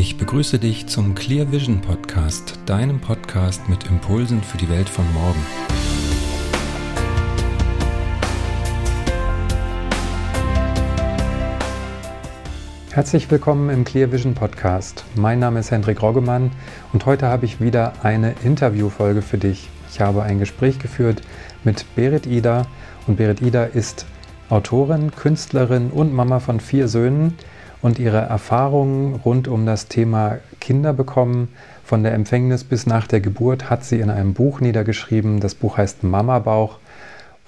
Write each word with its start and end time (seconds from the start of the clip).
Ich 0.00 0.16
begrüße 0.16 0.60
dich 0.60 0.86
zum 0.86 1.16
Clear 1.16 1.50
Vision 1.50 1.80
Podcast, 1.80 2.60
deinem 2.66 3.00
Podcast 3.00 3.68
mit 3.68 3.82
Impulsen 3.88 4.44
für 4.44 4.56
die 4.56 4.68
Welt 4.68 4.88
von 4.88 5.04
morgen. 5.12 5.44
Herzlich 12.92 13.28
willkommen 13.28 13.70
im 13.70 13.82
Clear 13.82 14.12
Vision 14.12 14.34
Podcast. 14.34 15.04
Mein 15.16 15.40
Name 15.40 15.58
ist 15.58 15.72
Hendrik 15.72 16.00
Roggemann 16.00 16.52
und 16.92 17.04
heute 17.04 17.26
habe 17.26 17.46
ich 17.46 17.60
wieder 17.60 17.94
eine 18.04 18.36
Interviewfolge 18.44 19.20
für 19.20 19.38
dich. 19.38 19.68
Ich 19.90 20.00
habe 20.00 20.22
ein 20.22 20.38
Gespräch 20.38 20.78
geführt 20.78 21.22
mit 21.64 21.84
Berit 21.96 22.24
Ida 22.24 22.68
und 23.08 23.16
Berit 23.16 23.42
Ida 23.42 23.64
ist 23.64 24.06
Autorin, 24.48 25.10
Künstlerin 25.10 25.90
und 25.90 26.14
Mama 26.14 26.38
von 26.38 26.60
vier 26.60 26.86
Söhnen 26.86 27.34
und 27.82 27.98
ihre 27.98 28.18
Erfahrungen 28.18 29.16
rund 29.16 29.48
um 29.48 29.66
das 29.66 29.88
Thema 29.88 30.38
Kinder 30.60 30.92
bekommen, 30.92 31.48
von 31.84 32.02
der 32.02 32.12
Empfängnis 32.12 32.64
bis 32.64 32.86
nach 32.86 33.06
der 33.06 33.20
Geburt, 33.20 33.70
hat 33.70 33.84
sie 33.84 34.00
in 34.00 34.10
einem 34.10 34.34
Buch 34.34 34.60
niedergeschrieben. 34.60 35.40
Das 35.40 35.54
Buch 35.54 35.78
heißt 35.78 36.04
Mama 36.04 36.38
Bauch 36.38 36.78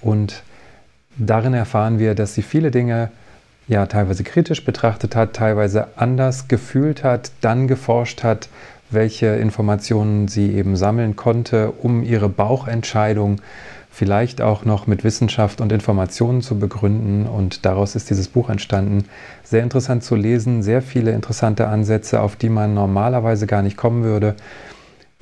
und 0.01 0.43
darin 1.19 1.53
erfahren 1.53 1.99
wir, 1.99 2.15
dass 2.15 2.35
sie 2.35 2.43
viele 2.43 2.71
Dinge 2.71 3.11
ja 3.69 3.87
teilweise 3.87 4.25
kritisch 4.25 4.65
betrachtet 4.65 5.15
hat, 5.15 5.35
teilweise 5.35 5.89
anders 5.97 6.49
gefühlt 6.49 7.05
hat, 7.05 7.33
dann 7.41 7.69
geforscht 7.69 8.23
hat, 8.23 8.49
welche 8.91 9.27
Informationen 9.27 10.27
sie 10.27 10.55
eben 10.55 10.77
sammeln 10.77 11.17
konnte, 11.17 11.71
um 11.71 12.03
ihre 12.03 12.29
Bauchentscheidung 12.29 13.41
vielleicht 13.91 14.41
auch 14.41 14.65
noch 14.65 14.87
mit 14.87 15.05
Wissenschaft 15.05 15.61
und 15.61 15.73
Informationen 15.73 16.43
zu 16.43 16.59
begründen. 16.59 17.27
Und 17.27 17.67
daraus 17.67 17.97
ist 17.97 18.09
dieses 18.09 18.29
Buch 18.29 18.49
entstanden. 18.49 19.05
Sehr 19.43 19.63
interessant 19.63 20.05
zu 20.05 20.15
lesen, 20.15 20.63
sehr 20.63 20.81
viele 20.81 21.11
interessante 21.11 21.67
Ansätze, 21.67 22.21
auf 22.21 22.37
die 22.37 22.49
man 22.49 22.73
normalerweise 22.73 23.47
gar 23.47 23.63
nicht 23.63 23.77
kommen 23.77 24.05
würde. 24.05 24.37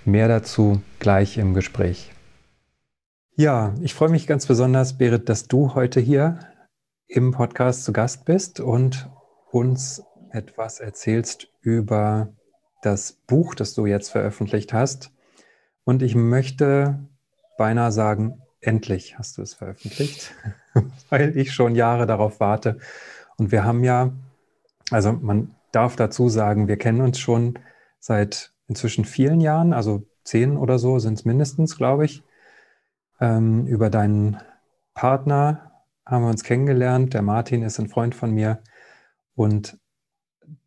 Mehr 0.05 0.29
dazu 0.29 0.83
gleich 1.01 1.39
im 1.39 1.55
Gespräch. 1.55 2.13
Ja, 3.37 3.75
ich 3.81 3.95
freue 3.95 4.11
mich 4.11 4.27
ganz 4.27 4.47
besonders, 4.47 4.99
Berit, 4.99 5.29
dass 5.29 5.49
du 5.49 5.75
heute 5.75 6.01
hier 6.01 6.41
im 7.07 7.31
Podcast 7.33 7.85
zu 7.85 7.93
Gast 7.93 8.25
bist 8.27 8.61
und 8.61 9.09
uns 9.51 10.03
etwas 10.31 10.81
erzählst 10.81 11.49
über 11.63 12.29
das 12.83 13.13
Buch, 13.27 13.55
das 13.55 13.75
du 13.75 13.87
jetzt 13.87 14.11
veröffentlicht 14.11 14.73
hast. 14.73 15.11
Und 15.85 16.03
ich 16.03 16.15
möchte 16.15 16.99
beinahe 17.57 17.93
sagen, 17.93 18.43
endlich 18.69 19.19
hast 19.19 19.39
du 19.39 19.43
es 19.43 19.55
veröffentlicht, 19.55 20.35
weil 21.09 21.37
ich 21.37 21.53
schon 21.53 21.75
Jahre 21.75 22.07
darauf 22.07 22.39
warte. 22.39 22.79
Und 23.39 23.51
wir 23.51 23.65
haben 23.65 23.83
ja, 23.83 24.13
also 24.91 25.13
man 25.13 25.55
darf 25.73 25.97
dazu 25.97 26.29
sagen, 26.29 26.69
wir 26.69 26.77
kennen 26.77 27.01
uns 27.01 27.19
schon 27.19 27.59
seit 27.99 28.53
inzwischen 28.69 29.07
vielen 29.07 29.41
Jahren, 29.41 29.73
also 29.73 30.07
zehn 30.23 30.59
oder 30.59 30.79
so 30.79 30.99
sind 30.99 31.15
es 31.15 31.25
mindestens, 31.25 31.79
glaube 31.79 32.05
ich. 32.05 32.23
Ähm, 33.21 33.67
über 33.67 33.89
deinen 33.89 34.37
Partner 34.93 35.73
haben 36.05 36.25
wir 36.25 36.31
uns 36.31 36.45
kennengelernt. 36.45 37.15
Der 37.15 37.23
Martin 37.23 37.63
ist 37.63 37.79
ein 37.79 37.89
Freund 37.89 38.15
von 38.15 38.33
mir. 38.33 38.59
Und 39.35 39.79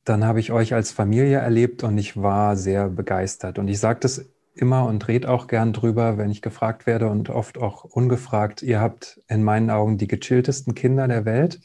dann 0.03 0.25
habe 0.25 0.39
ich 0.39 0.51
euch 0.51 0.73
als 0.73 0.91
Familie 0.91 1.37
erlebt 1.37 1.83
und 1.83 1.97
ich 1.99 2.17
war 2.17 2.55
sehr 2.55 2.89
begeistert. 2.89 3.59
Und 3.59 3.67
ich 3.67 3.79
sage 3.79 3.99
das 3.99 4.25
immer 4.53 4.85
und 4.85 5.07
rede 5.07 5.29
auch 5.29 5.47
gern 5.47 5.73
drüber, 5.73 6.17
wenn 6.17 6.29
ich 6.29 6.41
gefragt 6.41 6.85
werde 6.85 7.09
und 7.09 7.29
oft 7.29 7.57
auch 7.57 7.83
ungefragt. 7.83 8.61
Ihr 8.61 8.79
habt 8.79 9.21
in 9.27 9.43
meinen 9.43 9.69
Augen 9.69 9.97
die 9.97 10.07
gechilltesten 10.07 10.75
Kinder 10.75 11.07
der 11.07 11.25
Welt. 11.25 11.61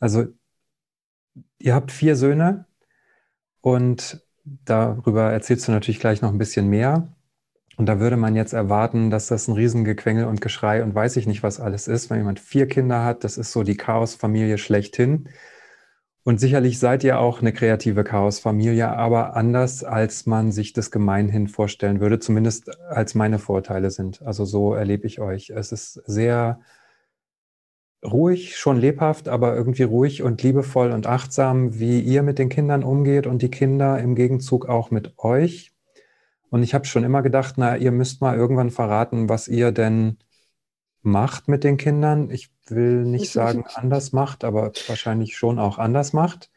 Also 0.00 0.26
ihr 1.58 1.74
habt 1.74 1.92
vier 1.92 2.16
Söhne 2.16 2.66
und 3.60 4.22
darüber 4.44 5.32
erzählst 5.32 5.68
du 5.68 5.72
natürlich 5.72 6.00
gleich 6.00 6.22
noch 6.22 6.30
ein 6.30 6.38
bisschen 6.38 6.68
mehr. 6.68 7.14
Und 7.76 7.86
da 7.86 8.00
würde 8.00 8.16
man 8.16 8.34
jetzt 8.34 8.54
erwarten, 8.54 9.10
dass 9.10 9.28
das 9.28 9.46
ein 9.46 9.54
Riesengequengel 9.54 10.24
und 10.24 10.40
Geschrei 10.40 10.82
und 10.82 10.94
weiß 10.94 11.16
ich 11.16 11.26
nicht, 11.28 11.44
was 11.44 11.60
alles 11.60 11.86
ist. 11.86 12.10
Wenn 12.10 12.18
jemand 12.18 12.40
vier 12.40 12.66
Kinder 12.66 13.04
hat, 13.04 13.22
das 13.22 13.38
ist 13.38 13.52
so 13.52 13.62
die 13.62 13.76
Chaosfamilie 13.76 14.58
schlechthin. 14.58 15.28
Und 16.28 16.40
sicherlich 16.40 16.78
seid 16.78 17.04
ihr 17.04 17.20
auch 17.20 17.40
eine 17.40 17.54
kreative 17.54 18.04
Chaosfamilie, 18.04 18.86
aber 18.86 19.34
anders, 19.34 19.82
als 19.82 20.26
man 20.26 20.52
sich 20.52 20.74
das 20.74 20.90
gemeinhin 20.90 21.48
vorstellen 21.48 22.00
würde, 22.00 22.18
zumindest 22.18 22.78
als 22.90 23.14
meine 23.14 23.38
Vorteile 23.38 23.90
sind. 23.90 24.20
Also 24.20 24.44
so 24.44 24.74
erlebe 24.74 25.06
ich 25.06 25.20
euch. 25.20 25.48
Es 25.48 25.72
ist 25.72 25.94
sehr 26.04 26.60
ruhig, 28.04 28.58
schon 28.58 28.76
lebhaft, 28.76 29.26
aber 29.26 29.56
irgendwie 29.56 29.84
ruhig 29.84 30.22
und 30.22 30.42
liebevoll 30.42 30.90
und 30.90 31.06
achtsam, 31.06 31.78
wie 31.78 31.98
ihr 31.98 32.22
mit 32.22 32.38
den 32.38 32.50
Kindern 32.50 32.84
umgeht 32.84 33.26
und 33.26 33.40
die 33.40 33.50
Kinder 33.50 33.98
im 33.98 34.14
Gegenzug 34.14 34.68
auch 34.68 34.90
mit 34.90 35.14
euch. 35.16 35.72
Und 36.50 36.62
ich 36.62 36.74
habe 36.74 36.84
schon 36.84 37.04
immer 37.04 37.22
gedacht, 37.22 37.54
na, 37.56 37.78
ihr 37.78 37.90
müsst 37.90 38.20
mal 38.20 38.36
irgendwann 38.36 38.68
verraten, 38.68 39.30
was 39.30 39.48
ihr 39.48 39.72
denn 39.72 40.18
macht 41.02 41.48
mit 41.48 41.64
den 41.64 41.76
Kindern. 41.76 42.30
Ich 42.30 42.50
will 42.66 43.04
nicht 43.04 43.32
sagen 43.32 43.64
anders 43.74 44.12
macht, 44.12 44.44
aber 44.44 44.72
wahrscheinlich 44.86 45.36
schon 45.36 45.58
auch 45.58 45.78
anders 45.78 46.12
macht. 46.12 46.50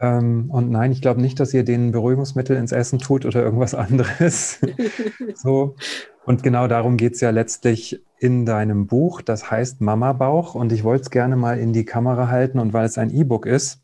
Ähm, 0.00 0.50
und 0.50 0.70
nein, 0.70 0.92
ich 0.92 1.02
glaube 1.02 1.20
nicht, 1.20 1.38
dass 1.38 1.52
ihr 1.52 1.62
denen 1.62 1.92
Beruhigungsmittel 1.92 2.56
ins 2.56 2.72
Essen 2.72 2.98
tut 2.98 3.26
oder 3.26 3.42
irgendwas 3.42 3.74
anderes. 3.74 4.60
so. 5.34 5.76
Und 6.24 6.42
genau 6.42 6.68
darum 6.68 6.96
geht 6.96 7.14
es 7.14 7.20
ja 7.20 7.30
letztlich 7.30 8.02
in 8.18 8.46
deinem 8.46 8.86
Buch. 8.86 9.20
Das 9.20 9.50
heißt 9.50 9.80
Mama 9.80 10.12
Bauch. 10.14 10.54
Und 10.54 10.72
ich 10.72 10.84
wollte 10.84 11.02
es 11.02 11.10
gerne 11.10 11.36
mal 11.36 11.58
in 11.58 11.72
die 11.72 11.84
Kamera 11.84 12.28
halten. 12.28 12.58
Und 12.58 12.72
weil 12.72 12.86
es 12.86 12.98
ein 12.98 13.10
E-Book 13.10 13.46
ist, 13.46 13.82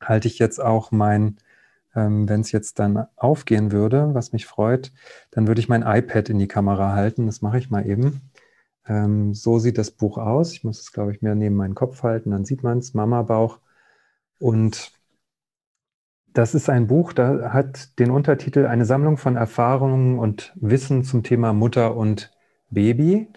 halte 0.00 0.28
ich 0.28 0.38
jetzt 0.38 0.60
auch 0.62 0.90
mein, 0.90 1.36
ähm, 1.94 2.28
wenn 2.28 2.40
es 2.40 2.52
jetzt 2.52 2.78
dann 2.78 3.06
aufgehen 3.16 3.70
würde, 3.70 4.14
was 4.14 4.32
mich 4.32 4.46
freut, 4.46 4.92
dann 5.30 5.46
würde 5.46 5.60
ich 5.60 5.68
mein 5.68 5.82
iPad 5.82 6.30
in 6.30 6.38
die 6.38 6.48
Kamera 6.48 6.92
halten. 6.92 7.26
Das 7.26 7.42
mache 7.42 7.58
ich 7.58 7.70
mal 7.70 7.86
eben. 7.86 8.22
Ähm, 8.86 9.34
so 9.34 9.58
sieht 9.58 9.78
das 9.78 9.90
Buch 9.90 10.18
aus. 10.18 10.52
Ich 10.52 10.64
muss 10.64 10.80
es, 10.80 10.92
glaube 10.92 11.12
ich, 11.12 11.22
mehr 11.22 11.34
neben 11.34 11.56
meinen 11.56 11.74
Kopf 11.74 12.02
halten, 12.02 12.30
dann 12.30 12.44
sieht 12.44 12.62
man 12.62 12.78
es, 12.78 12.94
Mama 12.94 13.22
Bauch. 13.22 13.60
Und 14.38 14.92
das 16.34 16.54
ist 16.54 16.68
ein 16.68 16.88
Buch, 16.88 17.12
da 17.12 17.52
hat 17.52 17.98
den 17.98 18.10
Untertitel 18.10 18.66
Eine 18.66 18.84
Sammlung 18.84 19.16
von 19.16 19.36
Erfahrungen 19.36 20.18
und 20.18 20.52
Wissen 20.56 21.04
zum 21.04 21.22
Thema 21.22 21.52
Mutter 21.52 21.96
und 21.96 22.32
Baby. 22.70 23.28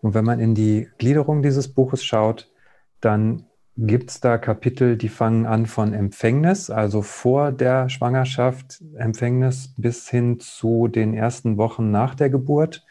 Und 0.00 0.14
wenn 0.14 0.24
man 0.24 0.40
in 0.40 0.54
die 0.54 0.88
Gliederung 0.98 1.42
dieses 1.42 1.68
Buches 1.68 2.02
schaut, 2.02 2.50
dann 3.00 3.46
gibt 3.76 4.10
es 4.10 4.20
da 4.20 4.38
Kapitel, 4.38 4.96
die 4.96 5.08
fangen 5.08 5.46
an 5.46 5.66
von 5.66 5.92
Empfängnis, 5.92 6.70
also 6.70 7.02
vor 7.02 7.52
der 7.52 7.88
Schwangerschaft, 7.88 8.82
Empfängnis 8.96 9.74
bis 9.76 10.08
hin 10.08 10.40
zu 10.40 10.88
den 10.88 11.14
ersten 11.14 11.56
Wochen 11.56 11.90
nach 11.90 12.14
der 12.14 12.30
Geburt 12.30 12.84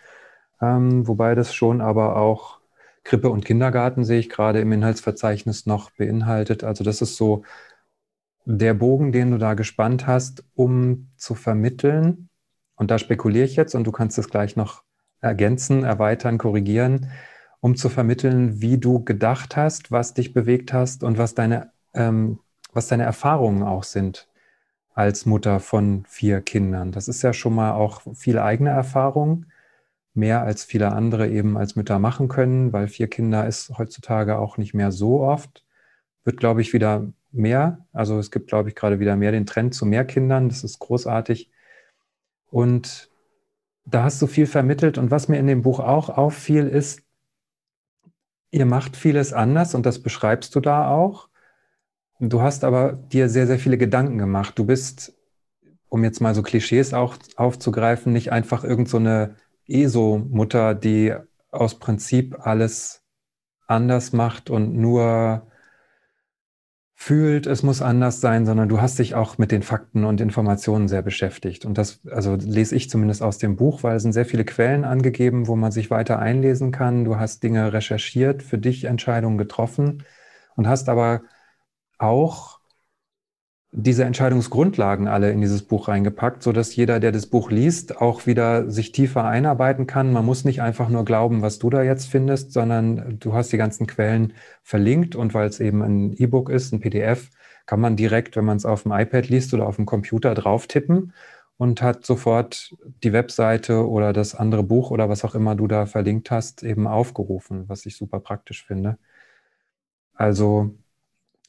ähm, 0.61 1.07
wobei 1.07 1.35
das 1.35 1.53
schon 1.53 1.81
aber 1.81 2.15
auch 2.17 2.59
Krippe 3.03 3.29
und 3.29 3.45
Kindergarten 3.45 4.05
sehe 4.05 4.19
ich 4.19 4.29
gerade 4.29 4.59
im 4.59 4.71
Inhaltsverzeichnis 4.71 5.65
noch 5.65 5.91
beinhaltet. 5.91 6.63
Also 6.63 6.83
das 6.83 7.01
ist 7.01 7.17
so 7.17 7.43
der 8.45 8.73
Bogen, 8.73 9.11
den 9.11 9.31
du 9.31 9.37
da 9.37 9.53
gespannt 9.53 10.07
hast, 10.07 10.43
um 10.53 11.09
zu 11.17 11.35
vermitteln. 11.35 12.29
Und 12.75 12.91
da 12.91 12.97
spekuliere 12.97 13.45
ich 13.45 13.55
jetzt 13.55 13.75
und 13.75 13.85
du 13.85 13.91
kannst 13.91 14.17
es 14.17 14.29
gleich 14.29 14.55
noch 14.55 14.83
ergänzen, 15.19 15.83
erweitern, 15.83 16.37
korrigieren, 16.37 17.11
um 17.59 17.75
zu 17.75 17.89
vermitteln, 17.89 18.61
wie 18.61 18.77
du 18.77 19.03
gedacht 19.03 19.55
hast, 19.55 19.91
was 19.91 20.13
dich 20.13 20.33
bewegt 20.33 20.73
hast 20.73 21.03
und 21.03 21.17
was 21.17 21.35
deine, 21.35 21.71
ähm, 21.93 22.39
was 22.73 22.87
deine 22.87 23.03
Erfahrungen 23.03 23.63
auch 23.63 23.83
sind 23.83 24.27
als 24.93 25.25
Mutter 25.25 25.59
von 25.59 26.03
vier 26.07 26.41
Kindern. 26.41 26.91
Das 26.91 27.07
ist 27.07 27.21
ja 27.21 27.33
schon 27.33 27.55
mal 27.55 27.71
auch 27.71 28.01
viel 28.15 28.39
eigene 28.39 28.71
Erfahrung 28.71 29.45
mehr 30.13 30.43
als 30.43 30.63
viele 30.63 30.91
andere 30.91 31.29
eben 31.29 31.57
als 31.57 31.75
Mütter 31.75 31.99
machen 31.99 32.27
können, 32.27 32.73
weil 32.73 32.87
vier 32.87 33.07
Kinder 33.07 33.47
ist 33.47 33.77
heutzutage 33.77 34.37
auch 34.37 34.57
nicht 34.57 34.73
mehr 34.73 34.91
so 34.91 35.21
oft. 35.21 35.65
Wird, 36.23 36.37
glaube 36.37 36.61
ich, 36.61 36.73
wieder 36.73 37.11
mehr. 37.31 37.85
Also 37.93 38.19
es 38.19 38.31
gibt, 38.31 38.47
glaube 38.47 38.69
ich, 38.69 38.75
gerade 38.75 38.99
wieder 38.99 39.15
mehr 39.15 39.31
den 39.31 39.45
Trend 39.45 39.73
zu 39.73 39.85
mehr 39.85 40.05
Kindern. 40.05 40.49
Das 40.49 40.63
ist 40.63 40.79
großartig. 40.79 41.49
Und 42.49 43.09
da 43.85 44.03
hast 44.03 44.21
du 44.21 44.27
viel 44.27 44.47
vermittelt. 44.47 44.97
Und 44.97 45.11
was 45.11 45.27
mir 45.27 45.39
in 45.39 45.47
dem 45.47 45.61
Buch 45.61 45.79
auch 45.79 46.09
auffiel, 46.09 46.67
ist, 46.67 47.03
ihr 48.51 48.65
macht 48.65 48.97
vieles 48.97 49.33
anders 49.33 49.73
und 49.73 49.85
das 49.85 49.99
beschreibst 50.03 50.53
du 50.55 50.59
da 50.59 50.89
auch. 50.89 51.29
Du 52.19 52.41
hast 52.41 52.63
aber 52.63 52.93
dir 52.93 53.29
sehr, 53.29 53.47
sehr 53.47 53.57
viele 53.57 53.77
Gedanken 53.77 54.17
gemacht. 54.17 54.59
Du 54.59 54.65
bist, 54.65 55.17
um 55.89 56.03
jetzt 56.03 56.21
mal 56.21 56.35
so 56.35 56.43
Klischees 56.43 56.93
auch 56.93 57.15
aufzugreifen, 57.37 58.13
nicht 58.13 58.31
einfach 58.31 58.63
irgend 58.63 58.89
so 58.89 58.99
ESO-Mutter, 59.71 60.75
die 60.75 61.13
aus 61.51 61.79
Prinzip 61.79 62.37
alles 62.39 63.03
anders 63.67 64.13
macht 64.13 64.49
und 64.49 64.75
nur 64.75 65.47
fühlt, 66.93 67.47
es 67.47 67.63
muss 67.63 67.81
anders 67.81 68.21
sein, 68.21 68.45
sondern 68.45 68.69
du 68.69 68.79
hast 68.79 68.99
dich 68.99 69.15
auch 69.15 69.39
mit 69.39 69.51
den 69.51 69.63
Fakten 69.63 70.05
und 70.05 70.21
Informationen 70.21 70.87
sehr 70.87 71.01
beschäftigt. 71.01 71.65
Und 71.65 71.79
das, 71.79 71.99
also 72.05 72.35
lese 72.35 72.75
ich 72.75 72.91
zumindest 72.91 73.23
aus 73.23 73.39
dem 73.39 73.55
Buch, 73.55 73.81
weil 73.81 73.95
es 73.95 74.03
sind 74.03 74.13
sehr 74.13 74.25
viele 74.25 74.45
Quellen 74.45 74.85
angegeben, 74.85 75.47
wo 75.47 75.55
man 75.55 75.71
sich 75.71 75.89
weiter 75.89 76.19
einlesen 76.19 76.71
kann. 76.71 77.03
Du 77.03 77.17
hast 77.17 77.41
Dinge 77.41 77.73
recherchiert, 77.73 78.43
für 78.43 78.59
dich 78.59 78.83
Entscheidungen 78.83 79.39
getroffen 79.39 80.03
und 80.55 80.67
hast 80.67 80.89
aber 80.89 81.23
auch 81.97 82.60
diese 83.73 84.03
Entscheidungsgrundlagen 84.03 85.07
alle 85.07 85.31
in 85.31 85.39
dieses 85.39 85.63
Buch 85.63 85.87
reingepackt, 85.87 86.43
so 86.43 86.51
dass 86.51 86.75
jeder, 86.75 86.99
der 86.99 87.13
das 87.13 87.27
Buch 87.27 87.51
liest, 87.51 87.97
auch 88.01 88.25
wieder 88.25 88.69
sich 88.69 88.91
tiefer 88.91 89.23
einarbeiten 89.23 89.87
kann. 89.87 90.11
Man 90.11 90.25
muss 90.25 90.43
nicht 90.43 90.61
einfach 90.61 90.89
nur 90.89 91.05
glauben, 91.05 91.41
was 91.41 91.57
du 91.57 91.69
da 91.69 91.81
jetzt 91.81 92.07
findest, 92.09 92.51
sondern 92.51 93.17
du 93.19 93.33
hast 93.33 93.53
die 93.53 93.57
ganzen 93.57 93.87
Quellen 93.87 94.33
verlinkt 94.61 95.15
und 95.15 95.33
weil 95.33 95.47
es 95.47 95.61
eben 95.61 95.81
ein 95.81 96.13
E-Book 96.13 96.49
ist, 96.49 96.73
ein 96.73 96.81
PDF, 96.81 97.29
kann 97.65 97.79
man 97.79 97.95
direkt, 97.95 98.35
wenn 98.35 98.45
man 98.45 98.57
es 98.57 98.65
auf 98.65 98.83
dem 98.83 98.91
iPad 98.91 99.29
liest 99.29 99.53
oder 99.53 99.67
auf 99.67 99.77
dem 99.77 99.85
Computer 99.85 100.33
drauf 100.35 100.67
tippen 100.67 101.13
und 101.57 101.81
hat 101.81 102.05
sofort 102.05 102.75
die 103.03 103.13
Webseite 103.13 103.87
oder 103.87 104.11
das 104.11 104.35
andere 104.35 104.63
Buch 104.63 104.91
oder 104.91 105.07
was 105.07 105.23
auch 105.23 105.35
immer 105.35 105.55
du 105.55 105.67
da 105.67 105.85
verlinkt 105.85 106.31
hast, 106.31 106.63
eben 106.63 106.87
aufgerufen, 106.87 107.69
was 107.69 107.85
ich 107.85 107.95
super 107.95 108.19
praktisch 108.19 108.65
finde. 108.65 108.97
Also 110.13 110.75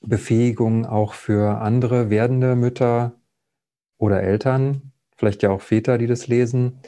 Befähigung 0.03 0.87
auch 0.87 1.15
für 1.15 1.61
andere 1.61 2.11
werdende 2.11 2.57
Mütter 2.57 3.21
oder 3.99 4.23
Eltern, 4.23 4.93
vielleicht 5.17 5.43
ja 5.43 5.51
auch 5.51 5.61
Väter, 5.61 5.99
die 5.99 6.07
das 6.07 6.27
lesen, 6.27 6.81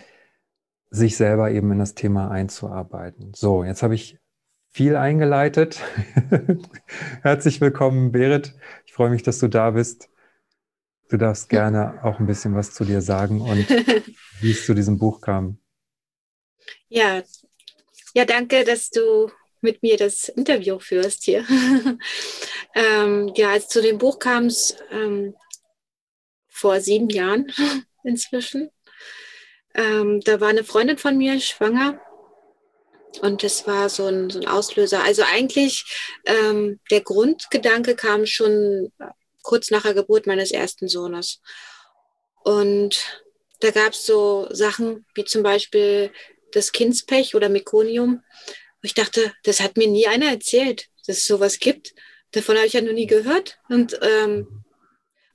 sich 0.90 1.16
selber 1.16 1.50
eben 1.50 1.70
in 1.72 1.78
das 1.78 1.94
Thema 1.94 2.30
einzuarbeiten. 2.30 3.32
So, 3.34 3.64
jetzt 3.64 3.82
habe 3.82 3.94
ich 3.94 4.18
viel 4.70 4.96
eingeleitet. 4.96 5.80
Herzlich 7.22 7.60
willkommen, 7.60 8.10
Berit. 8.10 8.54
Ich 8.86 8.92
freue 8.92 9.10
mich, 9.10 9.22
dass 9.22 9.38
du 9.38 9.48
da 9.48 9.70
bist. 9.70 10.10
Du 11.08 11.16
darfst 11.16 11.48
gerne 11.48 12.02
auch 12.02 12.18
ein 12.18 12.26
bisschen 12.26 12.54
was 12.56 12.72
zu 12.72 12.84
dir 12.84 13.00
sagen 13.00 13.40
und 13.40 13.68
wie 14.40 14.50
es 14.50 14.66
zu 14.66 14.74
diesem 14.74 14.98
Buch 14.98 15.20
kam. 15.20 15.58
Ja, 16.88 17.22
ja, 18.14 18.24
danke, 18.24 18.64
dass 18.64 18.90
du 18.90 19.30
mit 19.64 19.82
mir 19.82 19.96
das 19.96 20.28
Interview 20.28 20.78
führst 20.78 21.24
hier. 21.24 21.44
ähm, 22.74 23.32
ja, 23.34 23.50
als 23.50 23.68
zu 23.68 23.82
dem 23.82 23.98
Buch 23.98 24.20
kam 24.20 24.46
es 24.46 24.76
ähm, 24.92 25.34
vor 26.48 26.80
sieben 26.80 27.10
Jahren 27.10 27.52
inzwischen. 28.04 28.70
Ähm, 29.74 30.20
da 30.20 30.40
war 30.40 30.48
eine 30.48 30.62
Freundin 30.62 30.98
von 30.98 31.18
mir 31.18 31.40
schwanger 31.40 32.00
und 33.20 33.42
das 33.42 33.66
war 33.66 33.88
so 33.88 34.06
ein, 34.06 34.30
so 34.30 34.40
ein 34.40 34.46
Auslöser. 34.46 35.02
Also 35.02 35.22
eigentlich 35.22 35.84
ähm, 36.26 36.78
der 36.90 37.00
Grundgedanke 37.00 37.96
kam 37.96 38.26
schon 38.26 38.92
kurz 39.42 39.70
nach 39.70 39.82
der 39.82 39.94
Geburt 39.94 40.26
meines 40.26 40.52
ersten 40.52 40.88
Sohnes. 40.88 41.40
Und 42.44 43.22
da 43.60 43.70
gab 43.70 43.92
es 43.92 44.06
so 44.06 44.48
Sachen 44.50 45.06
wie 45.14 45.24
zum 45.24 45.42
Beispiel 45.42 46.12
das 46.52 46.72
Kindspech 46.72 47.34
oder 47.34 47.48
Mekonium. 47.48 48.22
Ich 48.84 48.94
dachte, 48.94 49.32
das 49.44 49.60
hat 49.60 49.76
mir 49.76 49.88
nie 49.88 50.06
einer 50.06 50.26
erzählt, 50.26 50.88
dass 51.06 51.16
es 51.16 51.26
sowas 51.26 51.58
gibt. 51.58 51.94
Davon 52.32 52.56
habe 52.56 52.66
ich 52.66 52.74
ja 52.74 52.82
noch 52.82 52.92
nie 52.92 53.06
gehört. 53.06 53.58
Und 53.68 53.98
ähm, 54.02 54.64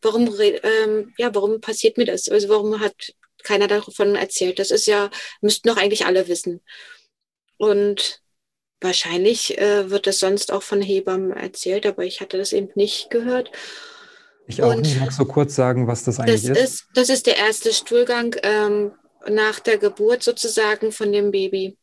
warum, 0.02 0.34
ähm, 0.40 1.14
ja, 1.18 1.34
warum 1.34 1.60
passiert 1.60 1.98
mir 1.98 2.06
das? 2.06 2.30
Also 2.30 2.48
warum 2.50 2.80
hat 2.80 3.14
keiner 3.44 3.68
davon 3.68 4.16
erzählt? 4.16 4.60
Das 4.60 4.70
ist 4.70 4.86
ja, 4.86 5.10
müssten 5.42 5.68
doch 5.68 5.78
eigentlich 5.78 6.06
alle 6.06 6.28
wissen. 6.28 6.62
Und 7.58 8.22
wahrscheinlich 8.82 9.58
äh, 9.58 9.90
wird 9.90 10.08
das 10.08 10.20
sonst 10.20 10.52
auch 10.52 10.64
von 10.64 10.82
Hebammen 10.82 11.32
erzählt, 11.32 11.86
aber 11.86 12.04
ich 12.04 12.22
hatte 12.22 12.38
das 12.38 12.54
eben 12.54 12.70
nicht 12.76 13.10
gehört. 13.10 13.52
Ich 14.48 14.62
auch 14.62 14.76
und 14.76 14.82
nicht. 14.82 15.00
Magst 15.00 15.20
du 15.20 15.26
kurz 15.26 15.56
sagen, 15.56 15.88
was 15.88 16.04
das 16.04 16.20
eigentlich 16.20 16.44
das 16.44 16.58
ist? 16.58 16.64
ist? 16.64 16.86
Das 16.94 17.10
ist 17.10 17.26
der 17.26 17.38
erste 17.38 17.74
Stuhlgang 17.74 18.36
ähm, 18.44 18.92
nach 19.28 19.60
der 19.60 19.78
Geburt 19.78 20.24
sozusagen 20.24 20.92
von 20.92 21.12
dem 21.12 21.32
Baby. 21.32 21.78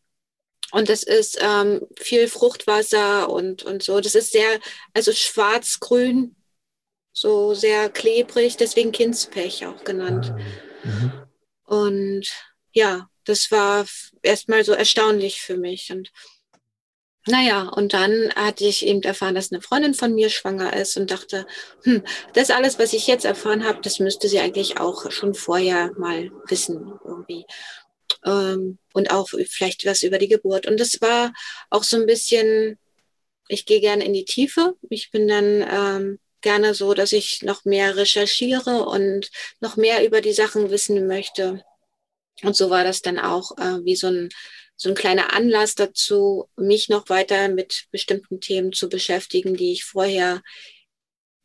Und 0.72 0.88
das 0.88 1.02
ist 1.02 1.38
ähm, 1.40 1.86
viel 1.96 2.28
Fruchtwasser 2.28 3.30
und, 3.30 3.62
und 3.62 3.82
so. 3.82 4.00
Das 4.00 4.14
ist 4.14 4.32
sehr, 4.32 4.58
also 4.94 5.12
schwarz-grün, 5.12 6.34
so 7.12 7.54
sehr 7.54 7.88
klebrig, 7.88 8.56
deswegen 8.56 8.92
Kindspech 8.92 9.66
auch 9.66 9.84
genannt. 9.84 10.32
Ah, 10.34 10.86
mhm. 10.86 11.12
und 11.64 12.26
ja, 12.72 13.08
das 13.24 13.50
war 13.50 13.86
erstmal 14.22 14.64
so 14.64 14.72
erstaunlich 14.72 15.40
für 15.40 15.56
mich. 15.56 15.90
Und 15.90 16.12
naja, 17.26 17.62
und 17.62 17.92
dann 17.92 18.32
hatte 18.36 18.64
ich 18.64 18.86
eben 18.86 19.02
erfahren, 19.02 19.34
dass 19.34 19.50
eine 19.50 19.60
Freundin 19.60 19.94
von 19.94 20.14
mir 20.14 20.30
schwanger 20.30 20.74
ist 20.74 20.96
und 20.96 21.10
dachte, 21.10 21.46
hm, 21.82 22.04
das 22.34 22.50
alles, 22.50 22.78
was 22.78 22.92
ich 22.92 23.06
jetzt 23.08 23.24
erfahren 23.24 23.64
habe, 23.64 23.80
das 23.80 23.98
müsste 23.98 24.28
sie 24.28 24.38
eigentlich 24.38 24.78
auch 24.78 25.10
schon 25.10 25.34
vorher 25.34 25.92
mal 25.98 26.30
wissen 26.46 26.92
irgendwie 27.04 27.46
ähm, 28.24 28.78
und 28.92 29.10
auch 29.10 29.28
vielleicht 29.48 29.86
was 29.86 30.02
über 30.02 30.18
die 30.18 30.28
Geburt. 30.28 30.66
Und 30.66 30.78
das 30.78 31.00
war 31.00 31.32
auch 31.70 31.82
so 31.82 31.96
ein 31.96 32.06
bisschen, 32.06 32.78
ich 33.48 33.66
gehe 33.66 33.80
gerne 33.80 34.04
in 34.04 34.12
die 34.12 34.24
Tiefe. 34.24 34.74
Ich 34.88 35.10
bin 35.10 35.28
dann 35.28 35.66
ähm, 35.70 36.18
gerne 36.40 36.74
so, 36.74 36.94
dass 36.94 37.12
ich 37.12 37.42
noch 37.42 37.64
mehr 37.64 37.96
recherchiere 37.96 38.84
und 38.86 39.30
noch 39.60 39.76
mehr 39.76 40.06
über 40.06 40.20
die 40.20 40.32
Sachen 40.32 40.70
wissen 40.70 41.06
möchte. 41.06 41.64
Und 42.42 42.56
so 42.56 42.70
war 42.70 42.84
das 42.84 43.02
dann 43.02 43.18
auch 43.18 43.56
äh, 43.58 43.84
wie 43.84 43.96
so 43.96 44.08
ein, 44.08 44.28
so 44.76 44.90
ein 44.90 44.94
kleiner 44.94 45.32
Anlass 45.32 45.74
dazu, 45.74 46.48
mich 46.56 46.88
noch 46.88 47.08
weiter 47.08 47.48
mit 47.48 47.86
bestimmten 47.90 48.40
Themen 48.40 48.72
zu 48.72 48.88
beschäftigen, 48.88 49.56
die 49.56 49.72
ich 49.72 49.84
vorher 49.84 50.42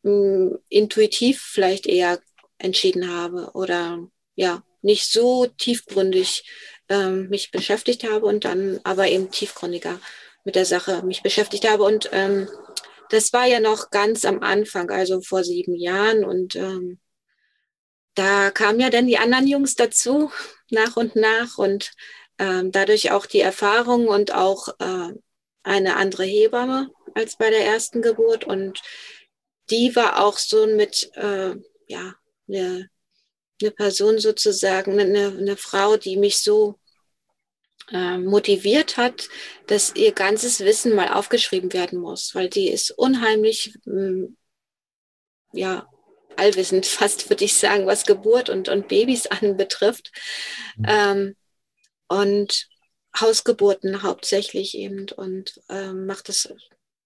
mh, 0.02 0.10
hm, 0.10 0.58
intuitiv 0.68 1.40
vielleicht 1.40 1.86
eher 1.86 2.20
entschieden 2.58 3.10
habe 3.10 3.50
oder 3.54 4.06
ja, 4.34 4.62
nicht 4.82 5.10
so 5.10 5.46
tiefgründig 5.46 6.44
ähm, 6.88 7.28
mich 7.28 7.50
beschäftigt 7.50 8.04
habe 8.04 8.26
und 8.26 8.44
dann 8.44 8.80
aber 8.84 9.08
eben 9.08 9.30
tiefgründiger 9.30 9.98
mit 10.44 10.56
der 10.56 10.66
Sache 10.66 11.02
mich 11.04 11.22
beschäftigt 11.22 11.68
habe. 11.68 11.84
Und 11.84 12.10
ähm, 12.12 12.48
das 13.10 13.32
war 13.32 13.46
ja 13.46 13.60
noch 13.60 13.90
ganz 13.90 14.24
am 14.24 14.42
Anfang, 14.42 14.90
also 14.90 15.20
vor 15.20 15.44
sieben 15.44 15.74
Jahren. 15.76 16.24
Und 16.24 16.56
ähm, 16.56 16.98
da 18.14 18.50
kamen 18.50 18.80
ja 18.80 18.90
dann 18.90 19.06
die 19.06 19.18
anderen 19.18 19.46
Jungs 19.46 19.74
dazu, 19.74 20.30
nach 20.70 20.96
und 20.96 21.16
nach. 21.16 21.58
Und 21.58 21.92
ähm, 22.38 22.72
dadurch 22.72 23.10
auch 23.10 23.26
die 23.26 23.40
Erfahrung 23.40 24.08
und 24.08 24.34
auch 24.34 24.68
äh, 24.80 25.12
eine 25.62 25.96
andere 25.96 26.24
Hebamme 26.24 26.90
als 27.14 27.36
bei 27.36 27.50
der 27.50 27.64
ersten 27.64 28.02
Geburt. 28.02 28.44
Und 28.44 28.80
die 29.70 29.94
war 29.94 30.24
auch 30.24 30.38
so 30.38 30.66
mit, 30.66 31.10
äh, 31.14 31.54
ja, 31.86 32.14
eine 32.48 32.90
eine 33.62 33.70
Person 33.70 34.18
sozusagen, 34.18 34.98
eine, 34.98 35.28
eine 35.28 35.56
Frau, 35.56 35.96
die 35.96 36.16
mich 36.16 36.38
so 36.38 36.78
äh, 37.90 38.18
motiviert 38.18 38.96
hat, 38.96 39.28
dass 39.66 39.94
ihr 39.96 40.12
ganzes 40.12 40.60
Wissen 40.60 40.94
mal 40.94 41.08
aufgeschrieben 41.12 41.72
werden 41.72 41.98
muss, 41.98 42.34
weil 42.34 42.48
die 42.48 42.68
ist 42.68 42.90
unheimlich, 42.92 43.74
mh, 43.84 44.02
mm, 44.02 44.36
ja, 45.52 45.88
allwissend 46.36 46.86
fast, 46.98 47.28
würde 47.30 47.44
ich 47.44 47.54
sagen, 47.54 47.86
was 47.86 48.06
Geburt 48.06 48.48
und, 48.48 48.68
und 48.68 48.88
Babys 48.88 49.26
anbetrifft. 49.28 50.12
Mhm. 50.76 50.84
Ähm, 50.88 51.36
und 52.08 52.68
Hausgeburten 53.18 54.02
hauptsächlich 54.02 54.76
eben 54.76 55.06
und 55.10 55.60
ähm, 55.68 56.06
macht 56.06 56.28
das 56.28 56.48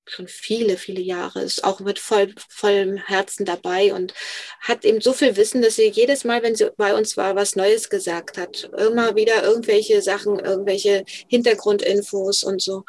schon 0.09 0.29
viele, 0.29 0.77
viele 0.77 1.01
Jahre, 1.01 1.43
ist 1.43 1.65
auch 1.65 1.81
mit 1.81 1.99
voll, 1.99 2.35
vollem 2.49 2.97
Herzen 2.97 3.45
dabei 3.45 3.93
und 3.93 4.15
hat 4.61 4.85
eben 4.85 5.01
so 5.01 5.13
viel 5.13 5.37
Wissen, 5.37 5.63
dass 5.63 5.77
sie 5.77 5.89
jedes 5.89 6.25
Mal, 6.25 6.43
wenn 6.43 6.55
sie 6.55 6.71
bei 6.77 6.95
uns 6.95 7.17
war, 7.17 7.35
was 7.37 7.57
Neues 7.57 7.91
gesagt 7.91 8.39
hat. 8.39 8.71
Immer 8.77 9.17
wieder 9.17 9.43
irgendwelche 9.43 10.01
Sachen, 10.03 10.39
irgendwelche 10.39 11.05
Hintergrundinfos 11.29 12.45
und 12.45 12.63
so. 12.63 12.85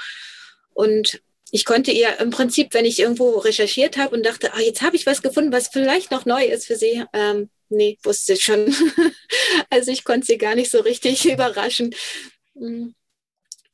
Und 0.74 1.22
ich 1.52 1.66
konnte 1.66 1.92
ihr 1.92 2.20
im 2.20 2.30
Prinzip, 2.30 2.74
wenn 2.74 2.86
ich 2.86 3.00
irgendwo 3.00 3.38
recherchiert 3.38 3.98
habe 3.98 4.16
und 4.16 4.26
dachte, 4.26 4.54
ah, 4.54 4.60
jetzt 4.60 4.82
habe 4.82 4.96
ich 4.96 5.06
was 5.06 5.22
gefunden, 5.22 5.52
was 5.52 5.70
vielleicht 5.70 6.12
noch 6.12 6.26
neu 6.26 6.46
ist 6.46 6.68
für 6.68 6.76
sie, 6.76 7.04
ähm, 7.14 7.50
nee, 7.70 7.98
wusste 8.04 8.36
sie 8.36 8.42
schon. 8.42 8.76
also 9.70 9.92
ich 9.92 10.04
konnte 10.04 10.28
sie 10.28 10.38
gar 10.38 10.56
nicht 10.56 10.72
so 10.72 10.80
richtig 10.82 11.26
überraschen. 11.32 11.96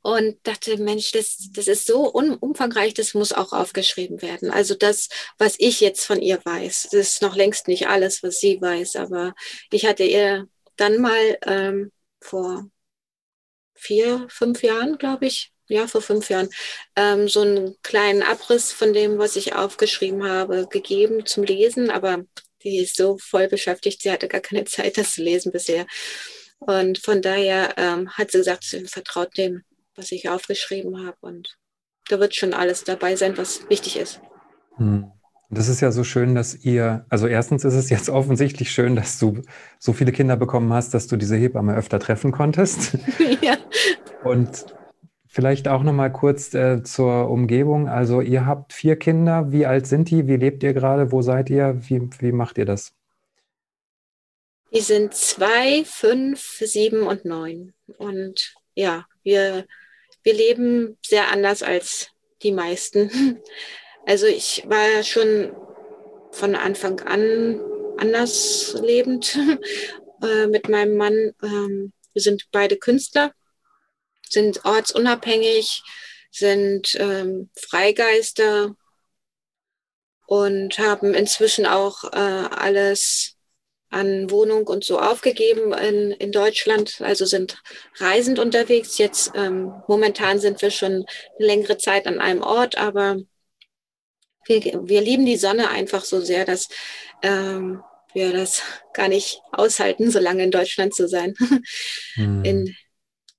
Und 0.04 0.38
dachte, 0.44 0.78
Mensch, 0.78 1.14
das, 1.14 1.50
das 1.54 1.68
ist 1.68 1.88
so 1.88 2.12
umfangreich, 2.12 2.94
das 2.94 3.14
muss 3.14 3.32
auch 3.32 3.54
aufgeschrieben 3.54 4.22
werden. 4.22 4.52
Also 4.52 4.76
das, 4.76 5.08
was 5.38 5.56
ich 5.60 5.80
jetzt 5.80 6.06
von 6.06 6.22
ihr 6.22 6.42
weiß, 6.44 6.90
das 6.92 7.14
ist 7.14 7.22
noch 7.22 7.38
längst 7.38 7.70
nicht 7.70 7.88
alles, 7.88 8.22
was 8.22 8.40
sie 8.40 8.62
weiß, 8.62 8.98
aber 8.98 9.34
ich 9.72 9.86
hatte 9.86 10.04
ihr 10.04 10.48
dann 10.76 11.00
mal 11.00 11.38
ähm, 11.46 11.92
vor 12.20 12.70
vier, 13.76 14.28
fünf 14.30 14.62
Jahren, 14.62 14.98
glaube 14.98 15.26
ich, 15.28 15.54
ja, 15.68 15.88
vor 15.88 16.02
fünf 16.02 16.30
Jahren, 16.30 16.50
ähm, 16.96 17.28
so 17.30 17.42
einen 17.42 17.76
kleinen 17.82 18.24
Abriss 18.24 18.74
von 18.74 18.94
dem, 18.94 19.18
was 19.18 19.38
ich 19.38 19.56
aufgeschrieben 19.56 20.24
habe, 20.28 20.68
gegeben 20.70 21.26
zum 21.26 21.44
Lesen, 21.44 21.90
aber 21.90 22.26
die 22.64 22.80
ist 22.80 22.98
so 22.98 23.18
voll 23.18 23.48
beschäftigt, 23.48 24.02
sie 24.02 24.12
hatte 24.12 24.28
gar 24.28 24.42
keine 24.42 24.66
Zeit, 24.66 24.98
das 24.98 25.14
zu 25.14 25.24
lesen 25.24 25.52
bisher. 25.52 25.86
Und 26.60 26.98
von 26.98 27.22
daher 27.22 27.74
ähm, 27.78 28.10
hat 28.12 28.32
sie 28.32 28.40
gesagt, 28.40 28.64
sie 28.64 28.86
vertraut 28.86 29.38
dem 29.38 29.64
was 29.96 30.12
ich 30.12 30.30
aufgeschrieben 30.30 31.06
habe. 31.06 31.18
Und 31.22 31.58
da 32.10 32.20
wird 32.20 32.36
schon 32.36 32.54
alles 32.54 32.84
dabei 32.84 33.16
sein, 33.16 33.38
was 33.38 33.70
wichtig 33.70 33.98
ist. 33.98 34.22
Hm. 34.76 35.12
Das 35.50 35.68
ist 35.68 35.82
ja 35.82 35.92
so 35.92 36.04
schön, 36.04 36.34
dass 36.34 36.56
ihr, 36.66 37.06
also 37.10 37.28
erstens 37.28 37.64
ist 37.64 37.76
es 37.76 37.90
jetzt 37.90 38.10
offensichtlich 38.10 38.72
schön, 38.72 38.96
dass 38.96 39.20
du 39.20 39.42
so 39.78 39.94
viele 39.94 40.12
Kinder 40.12 40.36
bekommen 40.36 40.74
hast, 40.74 40.96
dass 40.96 41.06
du 41.06 41.16
diese 41.16 41.36
Hebamme 41.36 41.76
öfter 41.76 42.00
treffen 42.00 42.32
konntest. 42.32 42.98
ja. 43.42 43.58
Und 44.24 44.66
vielleicht 45.28 45.68
auch 45.68 45.84
noch 45.84 45.94
mal 45.94 46.12
kurz 46.12 46.54
äh, 46.54 46.82
zur 46.84 47.30
Umgebung. 47.30 47.88
Also 47.88 48.22
ihr 48.22 48.46
habt 48.46 48.74
vier 48.74 48.96
Kinder. 48.96 49.52
Wie 49.52 49.66
alt 49.66 49.86
sind 49.86 50.10
die? 50.10 50.28
Wie 50.28 50.38
lebt 50.38 50.64
ihr 50.64 50.74
gerade? 50.74 51.12
Wo 51.12 51.22
seid 51.22 51.50
ihr? 51.50 51.78
Wie, 51.88 52.10
wie 52.20 52.32
macht 52.32 52.58
ihr 52.58 52.66
das? 52.66 52.94
Die 54.74 54.82
sind 54.82 55.14
zwei, 55.14 55.84
fünf, 55.86 56.42
sieben 56.60 57.04
und 57.04 57.26
neun. 57.26 57.74
Und 57.98 58.56
ja, 58.74 59.06
wir, 59.22 59.66
wir 60.24 60.34
leben 60.34 60.98
sehr 61.06 61.30
anders 61.32 61.64
als 61.64 62.10
die 62.42 62.52
meisten. 62.52 63.42
Also 64.06 64.26
ich 64.26 64.66
war 64.68 65.02
schon 65.04 65.56
von 66.32 66.56
Anfang 66.56 67.00
an 67.08 67.62
anders 67.98 68.76
lebend 68.82 69.40
äh, 70.22 70.48
mit 70.48 70.68
meinem 70.68 70.98
Mann. 70.98 71.32
Ähm, 71.42 71.94
wir 72.12 72.22
sind 72.22 72.50
beide 72.52 72.76
Künstler, 72.76 73.32
sind 74.30 74.66
ortsunabhängig, 74.66 75.84
sind 76.32 76.96
ähm, 77.00 77.50
Freigeister 77.58 78.76
und 80.28 80.80
haben 80.80 81.14
inzwischen 81.14 81.66
auch 81.66 82.04
äh, 82.12 82.18
alles 82.18 83.38
an 83.94 84.30
Wohnung 84.32 84.68
und 84.68 84.84
so 84.84 85.00
aufgegeben 85.00 85.74
in, 85.74 86.12
in 86.12 86.32
Deutschland, 86.32 87.00
also 87.02 87.26
sind 87.26 87.58
reisend 87.98 88.40
unterwegs. 88.40 88.98
Jetzt 88.98 89.32
ähm, 89.36 89.74
momentan 89.88 90.40
sind 90.40 90.62
wir 90.62 90.72
schon 90.72 90.92
eine 90.92 91.06
längere 91.48 91.78
Zeit 91.78 92.08
an 92.08 92.20
einem 92.20 92.42
Ort, 92.42 92.78
aber 92.78 93.18
wir, 94.46 94.62
wir 94.84 95.02
lieben 95.02 95.26
die 95.26 95.38
Sonne 95.38 95.70
einfach 95.70 96.04
so 96.04 96.20
sehr, 96.20 96.46
dass 96.46 96.68
ähm, 97.22 97.82
wir 98.14 98.34
das 98.34 98.62
gar 98.94 99.08
nicht 99.08 99.42
aushalten, 99.52 100.12
so 100.12 100.20
lange 100.20 100.44
in 100.44 100.52
Deutschland 100.52 100.94
zu 100.94 101.08
sein. 101.08 101.34
Hm. 102.16 102.44
In, 102.44 102.76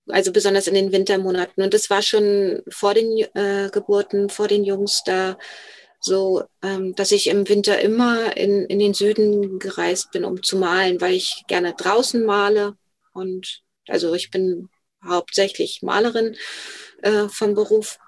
also 0.09 0.33
besonders 0.33 0.67
in 0.67 0.75
den 0.75 0.93
Wintermonaten. 0.93 1.63
Und 1.63 1.73
das 1.73 1.89
war 1.91 2.03
schon 2.03 2.63
vor 2.69 2.93
den 2.95 3.11
äh, 3.35 3.71
Geburten, 3.71 4.29
vor 4.29 4.49
den 4.49 4.65
Jungs 4.65 5.03
da 5.07 5.39
so, 6.05 6.45
ähm, 6.63 6.95
dass 6.95 7.13
ich 7.13 7.29
im 7.29 7.49
Winter 7.49 7.81
immer 7.81 8.37
in, 8.37 8.67
in 8.67 8.79
den 8.79 8.93
Süden 8.93 9.59
gereist 9.59 10.11
bin, 10.13 10.25
um 10.25 10.43
zu 10.43 10.59
malen, 10.59 11.01
weil 11.01 11.15
ich 11.15 11.45
gerne 11.49 11.75
draußen 11.75 12.25
male. 12.25 12.77
Und 13.13 13.63
also 13.89 14.15
ich 14.15 14.31
bin 14.31 14.69
hauptsächlich 15.03 15.81
Malerin 15.83 16.37
äh, 17.03 17.29
vom 17.29 17.55
Beruf. 17.55 17.99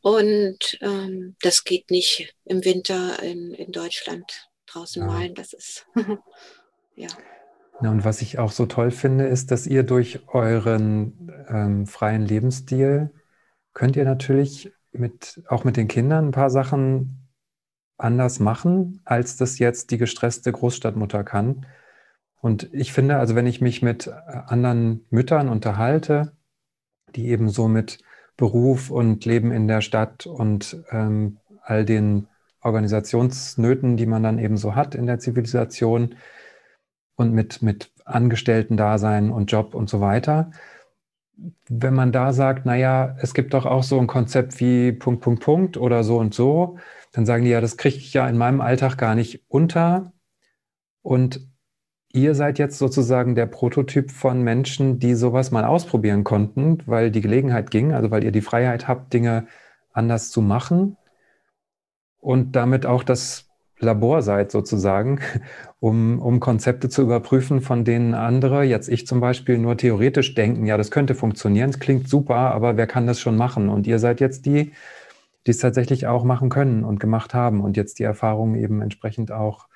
Und 0.00 0.78
ähm, 0.80 1.36
das 1.40 1.64
geht 1.64 1.90
nicht 1.90 2.34
im 2.44 2.64
Winter 2.64 3.22
in, 3.22 3.54
in 3.54 3.70
Deutschland 3.70 4.48
draußen 4.66 5.02
ja. 5.02 5.06
malen. 5.06 5.34
Das 5.34 5.52
ist 5.52 5.86
ja. 6.96 7.08
Ja, 7.82 7.90
und 7.90 8.04
was 8.04 8.22
ich 8.22 8.38
auch 8.38 8.52
so 8.52 8.66
toll 8.66 8.90
finde, 8.90 9.26
ist, 9.26 9.50
dass 9.50 9.66
ihr 9.66 9.82
durch 9.82 10.26
euren 10.28 11.30
ähm, 11.48 11.86
freien 11.86 12.24
Lebensstil 12.24 13.10
könnt 13.74 13.96
ihr 13.96 14.04
natürlich 14.04 14.72
mit, 14.98 15.42
auch 15.48 15.64
mit 15.64 15.76
den 15.76 15.88
Kindern 15.88 16.28
ein 16.28 16.32
paar 16.32 16.50
Sachen 16.50 17.28
anders 17.98 18.40
machen, 18.40 19.00
als 19.04 19.36
das 19.36 19.58
jetzt 19.58 19.90
die 19.90 19.98
gestresste 19.98 20.52
Großstadtmutter 20.52 21.24
kann. 21.24 21.66
Und 22.40 22.72
ich 22.72 22.92
finde, 22.92 23.16
also 23.16 23.34
wenn 23.34 23.46
ich 23.46 23.60
mich 23.60 23.82
mit 23.82 24.06
äh, 24.06 24.12
anderen 24.46 25.06
Müttern 25.10 25.48
unterhalte, 25.48 26.32
die 27.14 27.28
eben 27.28 27.48
so 27.48 27.68
mit 27.68 27.98
Beruf 28.36 28.90
und 28.90 29.24
Leben 29.24 29.50
in 29.50 29.66
der 29.66 29.80
Stadt 29.80 30.26
und 30.26 30.76
ähm, 30.90 31.38
all 31.62 31.84
den 31.84 32.28
Organisationsnöten, 32.60 33.96
die 33.96 34.06
man 34.06 34.22
dann 34.22 34.38
eben 34.38 34.56
so 34.56 34.74
hat 34.74 34.94
in 34.94 35.06
der 35.06 35.18
Zivilisation 35.18 36.16
und 37.16 37.32
mit, 37.32 37.62
mit 37.62 37.92
Angestellten-Dasein 38.04 39.30
und 39.30 39.50
Job 39.50 39.74
und 39.74 39.88
so 39.88 40.00
weiter, 40.00 40.50
wenn 41.68 41.94
man 41.94 42.12
da 42.12 42.32
sagt, 42.32 42.66
naja, 42.66 43.16
es 43.20 43.34
gibt 43.34 43.54
doch 43.54 43.66
auch 43.66 43.82
so 43.82 43.98
ein 43.98 44.06
Konzept 44.06 44.60
wie 44.60 44.92
Punkt, 44.92 45.22
Punkt, 45.22 45.42
Punkt 45.42 45.76
oder 45.76 46.04
so 46.04 46.18
und 46.18 46.34
so, 46.34 46.78
dann 47.12 47.26
sagen 47.26 47.44
die 47.44 47.50
ja, 47.50 47.60
das 47.60 47.76
kriege 47.76 47.96
ich 47.96 48.12
ja 48.12 48.28
in 48.28 48.38
meinem 48.38 48.60
Alltag 48.60 48.96
gar 48.96 49.14
nicht 49.14 49.44
unter. 49.48 50.12
Und 51.02 51.46
ihr 52.12 52.34
seid 52.34 52.58
jetzt 52.58 52.78
sozusagen 52.78 53.34
der 53.34 53.46
Prototyp 53.46 54.10
von 54.10 54.42
Menschen, 54.42 54.98
die 54.98 55.14
sowas 55.14 55.50
mal 55.50 55.64
ausprobieren 55.64 56.24
konnten, 56.24 56.78
weil 56.86 57.10
die 57.10 57.20
Gelegenheit 57.20 57.70
ging, 57.70 57.92
also 57.92 58.10
weil 58.10 58.24
ihr 58.24 58.32
die 58.32 58.40
Freiheit 58.40 58.88
habt, 58.88 59.12
Dinge 59.12 59.46
anders 59.92 60.30
zu 60.30 60.42
machen 60.42 60.96
und 62.18 62.56
damit 62.56 62.86
auch 62.86 63.02
das 63.02 63.45
Labor 63.78 64.22
seid 64.22 64.50
sozusagen, 64.50 65.20
um, 65.80 66.20
um 66.20 66.40
Konzepte 66.40 66.88
zu 66.88 67.02
überprüfen, 67.02 67.60
von 67.60 67.84
denen 67.84 68.14
andere, 68.14 68.62
jetzt 68.64 68.88
ich 68.88 69.06
zum 69.06 69.20
Beispiel, 69.20 69.58
nur 69.58 69.76
theoretisch 69.76 70.34
denken, 70.34 70.66
ja, 70.66 70.76
das 70.76 70.90
könnte 70.90 71.14
funktionieren, 71.14 71.70
es 71.70 71.78
klingt 71.78 72.08
super, 72.08 72.36
aber 72.36 72.76
wer 72.76 72.86
kann 72.86 73.06
das 73.06 73.20
schon 73.20 73.36
machen? 73.36 73.68
Und 73.68 73.86
ihr 73.86 73.98
seid 73.98 74.20
jetzt 74.20 74.46
die, 74.46 74.72
die 75.46 75.50
es 75.50 75.58
tatsächlich 75.58 76.06
auch 76.06 76.24
machen 76.24 76.48
können 76.48 76.84
und 76.84 77.00
gemacht 77.00 77.34
haben 77.34 77.60
und 77.60 77.76
jetzt 77.76 77.98
die 77.98 78.04
Erfahrungen 78.04 78.56
eben 78.56 78.82
entsprechend 78.82 79.30
auch 79.30 79.68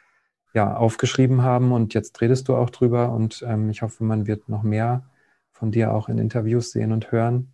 ja, 0.53 0.75
aufgeschrieben 0.77 1.43
haben 1.43 1.73
und 1.73 1.95
jetzt 1.95 2.21
redest 2.21 2.49
du 2.49 2.57
auch 2.57 2.71
drüber 2.71 3.13
und 3.13 3.45
ähm, 3.47 3.71
ich 3.71 3.83
hoffe, 3.83 4.03
man 4.03 4.27
wird 4.27 4.49
noch 4.49 4.63
mehr 4.63 5.05
von 5.53 5.71
dir 5.71 5.95
auch 5.95 6.09
in 6.09 6.19
Interviews 6.19 6.73
sehen 6.73 6.93
und 6.93 7.13
hören, 7.13 7.53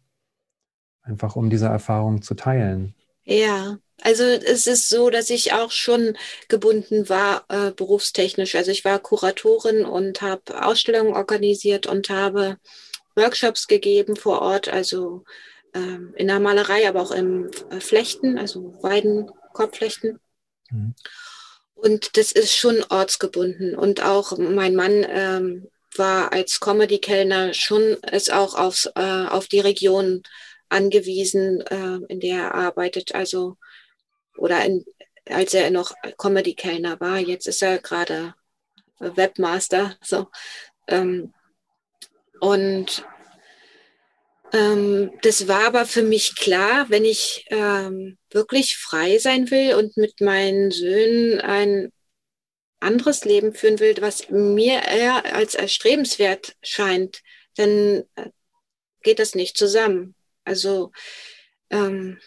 einfach 1.02 1.36
um 1.36 1.50
diese 1.50 1.66
Erfahrung 1.66 2.22
zu 2.22 2.34
teilen. 2.34 2.94
Ja, 3.26 3.78
also 4.02 4.22
es 4.22 4.66
ist 4.68 4.88
so, 4.88 5.10
dass 5.10 5.30
ich 5.30 5.52
auch 5.52 5.72
schon 5.72 6.16
gebunden 6.48 7.08
war 7.08 7.44
äh, 7.48 7.72
berufstechnisch. 7.72 8.54
Also 8.54 8.70
ich 8.70 8.84
war 8.84 9.00
Kuratorin 9.00 9.84
und 9.84 10.22
habe 10.22 10.64
Ausstellungen 10.64 11.14
organisiert 11.14 11.86
und 11.86 12.08
habe 12.08 12.58
Workshops 13.16 13.66
gegeben 13.66 14.14
vor 14.14 14.42
Ort, 14.42 14.68
also 14.68 15.24
ähm, 15.74 16.14
in 16.16 16.28
der 16.28 16.38
Malerei, 16.38 16.88
aber 16.88 17.02
auch 17.02 17.10
im 17.10 17.50
äh, 17.70 17.80
Flechten, 17.80 18.38
also 18.38 18.74
Weiden, 18.80 19.28
Korbflechten. 19.52 20.20
Mhm. 20.70 20.94
Und 21.74 22.16
das 22.16 22.30
ist 22.30 22.54
schon 22.54 22.84
ortsgebunden. 22.88 23.74
Und 23.74 24.02
auch 24.02 24.38
mein 24.38 24.76
Mann 24.76 25.04
ähm, 25.08 25.68
war 25.96 26.32
als 26.32 26.60
Comedy-Kellner 26.60 27.54
schon 27.54 27.96
es 28.02 28.30
auch 28.30 28.54
aufs, 28.54 28.86
äh, 28.94 29.26
auf 29.28 29.48
die 29.48 29.60
Region 29.60 30.22
angewiesen, 30.68 31.60
äh, 31.62 31.98
in 32.08 32.20
der 32.20 32.38
er 32.38 32.54
arbeitet. 32.54 33.14
Also 33.14 33.56
oder 34.36 34.64
in, 34.64 34.84
als 35.28 35.54
er 35.54 35.70
noch 35.70 35.92
Comedy-Kellner 36.18 37.00
war. 37.00 37.18
Jetzt 37.18 37.46
ist 37.46 37.62
er 37.62 37.78
gerade 37.78 38.34
Webmaster. 38.98 39.96
So. 40.04 40.28
Ähm, 40.88 41.32
und 42.40 43.04
ähm, 44.52 45.10
das 45.22 45.48
war 45.48 45.66
aber 45.66 45.86
für 45.86 46.02
mich 46.02 46.36
klar, 46.36 46.88
wenn 46.90 47.04
ich 47.04 47.46
ähm, 47.48 48.18
wirklich 48.30 48.76
frei 48.76 49.18
sein 49.18 49.50
will 49.50 49.74
und 49.74 49.96
mit 49.96 50.20
meinen 50.20 50.70
Söhnen 50.70 51.40
ein 51.40 51.92
anderes 52.80 53.24
Leben 53.24 53.54
führen 53.54 53.80
will, 53.80 53.94
was 54.00 54.28
mir 54.30 54.82
eher 54.82 55.34
als 55.34 55.54
erstrebenswert 55.54 56.56
scheint, 56.62 57.22
dann 57.56 58.04
äh, 58.16 58.30
geht 59.02 59.18
das 59.18 59.34
nicht 59.34 59.56
zusammen. 59.56 60.15
Also 60.46 60.92
ähm, 61.70 62.18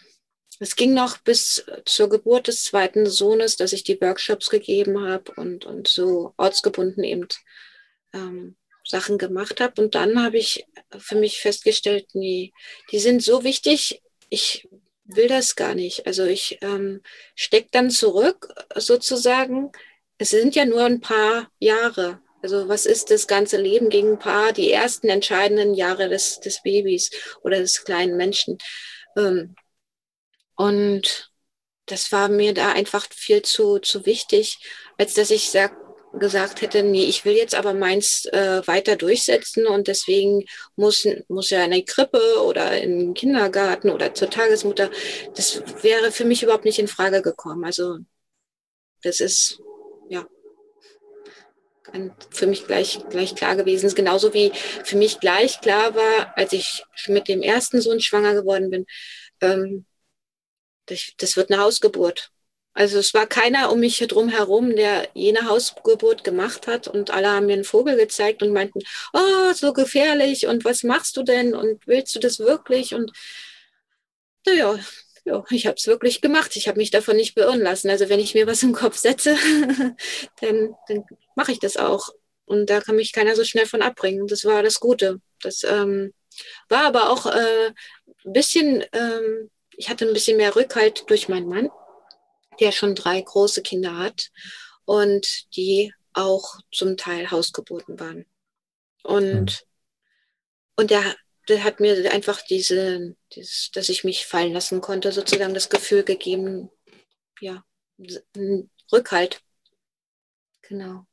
es 0.60 0.76
ging 0.76 0.92
noch 0.92 1.18
bis 1.18 1.64
zur 1.86 2.10
Geburt 2.10 2.46
des 2.46 2.64
zweiten 2.64 3.06
Sohnes, 3.06 3.56
dass 3.56 3.72
ich 3.72 3.82
die 3.82 4.00
Workshops 4.00 4.50
gegeben 4.50 5.02
habe 5.02 5.32
und, 5.36 5.64
und 5.64 5.88
so 5.88 6.34
ortsgebunden 6.36 7.02
eben 7.02 7.26
ähm, 8.12 8.56
Sachen 8.84 9.16
gemacht 9.16 9.60
habe. 9.60 9.80
Und 9.82 9.94
dann 9.94 10.22
habe 10.22 10.36
ich 10.36 10.66
für 10.98 11.16
mich 11.16 11.40
festgestellt, 11.40 12.08
nee, 12.12 12.52
die 12.92 12.98
sind 12.98 13.22
so 13.22 13.42
wichtig, 13.42 14.02
ich 14.28 14.68
will 15.04 15.28
das 15.28 15.56
gar 15.56 15.74
nicht. 15.74 16.06
Also 16.06 16.24
ich 16.24 16.58
ähm, 16.60 17.02
stecke 17.34 17.68
dann 17.72 17.90
zurück 17.90 18.52
sozusagen. 18.76 19.72
Es 20.18 20.30
sind 20.30 20.54
ja 20.54 20.66
nur 20.66 20.84
ein 20.84 21.00
paar 21.00 21.50
Jahre. 21.58 22.20
Also 22.42 22.68
was 22.68 22.86
ist 22.86 23.10
das 23.10 23.26
ganze 23.26 23.58
Leben 23.58 23.90
gegen 23.90 24.12
ein 24.12 24.18
paar, 24.18 24.52
die 24.52 24.72
ersten 24.72 25.08
entscheidenden 25.08 25.74
Jahre 25.74 26.08
des, 26.08 26.40
des 26.40 26.62
Babys 26.62 27.10
oder 27.42 27.58
des 27.58 27.84
kleinen 27.84 28.16
Menschen. 28.16 28.58
Ähm, 29.16 29.54
und 30.56 31.30
das 31.86 32.12
war 32.12 32.28
mir 32.28 32.54
da 32.54 32.72
einfach 32.72 33.06
viel 33.10 33.42
zu, 33.42 33.78
zu 33.78 34.06
wichtig, 34.06 34.58
als 34.98 35.14
dass 35.14 35.30
ich 35.30 35.50
sag, 35.50 35.76
gesagt 36.12 36.60
hätte, 36.60 36.82
nee, 36.82 37.04
ich 37.04 37.24
will 37.24 37.34
jetzt 37.34 37.54
aber 37.54 37.72
meins 37.72 38.26
äh, 38.26 38.66
weiter 38.66 38.96
durchsetzen 38.96 39.66
und 39.66 39.86
deswegen 39.88 40.44
muss, 40.76 41.06
muss 41.28 41.52
er 41.52 41.64
in 41.64 41.72
eine 41.72 41.84
Krippe 41.84 42.42
oder 42.44 42.80
in 42.80 42.98
den 42.98 43.14
Kindergarten 43.14 43.90
oder 43.90 44.12
zur 44.14 44.28
Tagesmutter. 44.28 44.90
Das 45.34 45.62
wäre 45.82 46.10
für 46.10 46.24
mich 46.24 46.42
überhaupt 46.42 46.64
nicht 46.64 46.78
in 46.78 46.88
Frage 46.88 47.22
gekommen. 47.22 47.64
Also 47.64 47.98
das 49.02 49.20
ist, 49.20 49.60
ja, 49.60 49.69
für 52.30 52.46
mich 52.46 52.66
gleich, 52.66 53.00
gleich 53.10 53.34
klar 53.34 53.56
gewesen. 53.56 53.86
ist 53.86 53.96
genauso 53.96 54.34
wie 54.34 54.52
für 54.84 54.96
mich 54.96 55.20
gleich 55.20 55.60
klar 55.60 55.94
war, 55.94 56.32
als 56.36 56.52
ich 56.52 56.84
mit 57.06 57.28
dem 57.28 57.42
ersten 57.42 57.80
Sohn 57.80 58.00
schwanger 58.00 58.34
geworden 58.34 58.70
bin, 58.70 58.86
ähm, 59.40 59.86
das, 60.86 61.12
das 61.18 61.36
wird 61.36 61.50
eine 61.50 61.62
Hausgeburt. 61.62 62.30
Also 62.72 62.98
es 62.98 63.14
war 63.14 63.26
keiner 63.26 63.72
um 63.72 63.80
mich 63.80 63.98
drum 63.98 64.28
herum, 64.28 64.76
der 64.76 65.08
jene 65.14 65.46
Hausgeburt 65.48 66.22
gemacht 66.24 66.66
hat 66.66 66.86
und 66.88 67.10
alle 67.10 67.28
haben 67.28 67.46
mir 67.46 67.54
einen 67.54 67.64
Vogel 67.64 67.96
gezeigt 67.96 68.42
und 68.42 68.52
meinten, 68.52 68.80
oh, 69.12 69.52
so 69.54 69.72
gefährlich 69.72 70.46
und 70.46 70.64
was 70.64 70.84
machst 70.84 71.16
du 71.16 71.22
denn 71.24 71.54
und 71.54 71.86
willst 71.86 72.14
du 72.14 72.20
das 72.20 72.38
wirklich? 72.38 72.94
Und 72.94 73.12
naja, 74.46 74.78
ja, 75.24 75.44
ich 75.50 75.66
habe 75.66 75.76
es 75.76 75.86
wirklich 75.86 76.20
gemacht. 76.20 76.56
Ich 76.56 76.68
habe 76.68 76.78
mich 76.78 76.90
davon 76.90 77.16
nicht 77.16 77.34
beirren 77.34 77.60
lassen. 77.60 77.90
Also 77.90 78.08
wenn 78.08 78.20
ich 78.20 78.34
mir 78.34 78.46
was 78.46 78.62
im 78.62 78.72
Kopf 78.72 78.96
setze, 78.96 79.36
dann, 80.40 80.74
dann 80.88 81.04
mache 81.34 81.52
ich 81.52 81.58
das 81.58 81.76
auch. 81.76 82.10
Und 82.44 82.68
da 82.68 82.80
kann 82.80 82.96
mich 82.96 83.12
keiner 83.12 83.36
so 83.36 83.44
schnell 83.44 83.66
von 83.66 83.82
abbringen. 83.82 84.26
Das 84.26 84.44
war 84.44 84.62
das 84.62 84.80
Gute. 84.80 85.20
Das 85.40 85.62
ähm, 85.64 86.12
war 86.68 86.82
aber 86.84 87.10
auch 87.10 87.26
äh, 87.26 87.72
ein 88.24 88.32
bisschen, 88.32 88.84
ähm, 88.92 89.50
ich 89.76 89.88
hatte 89.88 90.06
ein 90.06 90.12
bisschen 90.14 90.36
mehr 90.36 90.56
Rückhalt 90.56 91.04
durch 91.08 91.28
meinen 91.28 91.48
Mann, 91.48 91.70
der 92.58 92.72
schon 92.72 92.94
drei 92.94 93.20
große 93.20 93.62
Kinder 93.62 93.96
hat 93.96 94.30
und 94.84 95.54
die 95.56 95.92
auch 96.12 96.56
zum 96.72 96.96
Teil 96.96 97.30
Hausgeburten 97.30 98.00
waren. 98.00 98.26
Und, 99.02 99.44
mhm. 99.44 99.66
und 100.76 100.90
der 100.90 101.14
hat 101.58 101.80
mir 101.80 102.12
einfach 102.12 102.42
diese, 102.42 103.16
dieses, 103.32 103.70
dass 103.72 103.88
ich 103.88 104.04
mich 104.04 104.26
fallen 104.26 104.52
lassen 104.52 104.80
konnte, 104.80 105.12
sozusagen 105.12 105.54
das 105.54 105.68
Gefühl 105.68 106.04
gegeben, 106.04 106.70
ja, 107.40 107.64
Rückhalt. 108.92 109.42
Genau. 110.62 111.06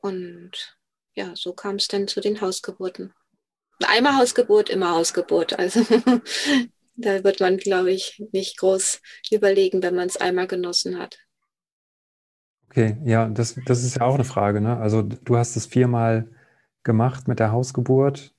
Und 0.00 0.78
ja, 1.14 1.34
so 1.34 1.52
kam 1.52 1.76
es 1.76 1.88
dann 1.88 2.08
zu 2.08 2.20
den 2.20 2.40
Hausgeburten. 2.40 3.12
Einmal 3.84 4.16
Hausgeburt, 4.16 4.70
immer 4.70 4.92
Hausgeburt. 4.92 5.58
Also 5.58 5.80
da 6.96 7.24
wird 7.24 7.40
man, 7.40 7.56
glaube 7.56 7.92
ich, 7.92 8.22
nicht 8.32 8.58
groß 8.58 9.00
überlegen, 9.30 9.82
wenn 9.82 9.94
man 9.94 10.08
es 10.08 10.16
einmal 10.16 10.46
genossen 10.46 10.98
hat. 10.98 11.18
Okay, 12.68 12.96
ja, 13.04 13.28
das, 13.28 13.56
das 13.66 13.84
ist 13.84 13.96
ja 13.96 14.02
auch 14.06 14.14
eine 14.14 14.24
Frage. 14.24 14.60
Ne? 14.60 14.78
Also 14.78 15.02
du 15.02 15.36
hast 15.36 15.56
es 15.56 15.66
viermal 15.66 16.30
gemacht 16.82 17.28
mit 17.28 17.38
der 17.38 17.52
Hausgeburt 17.52 18.31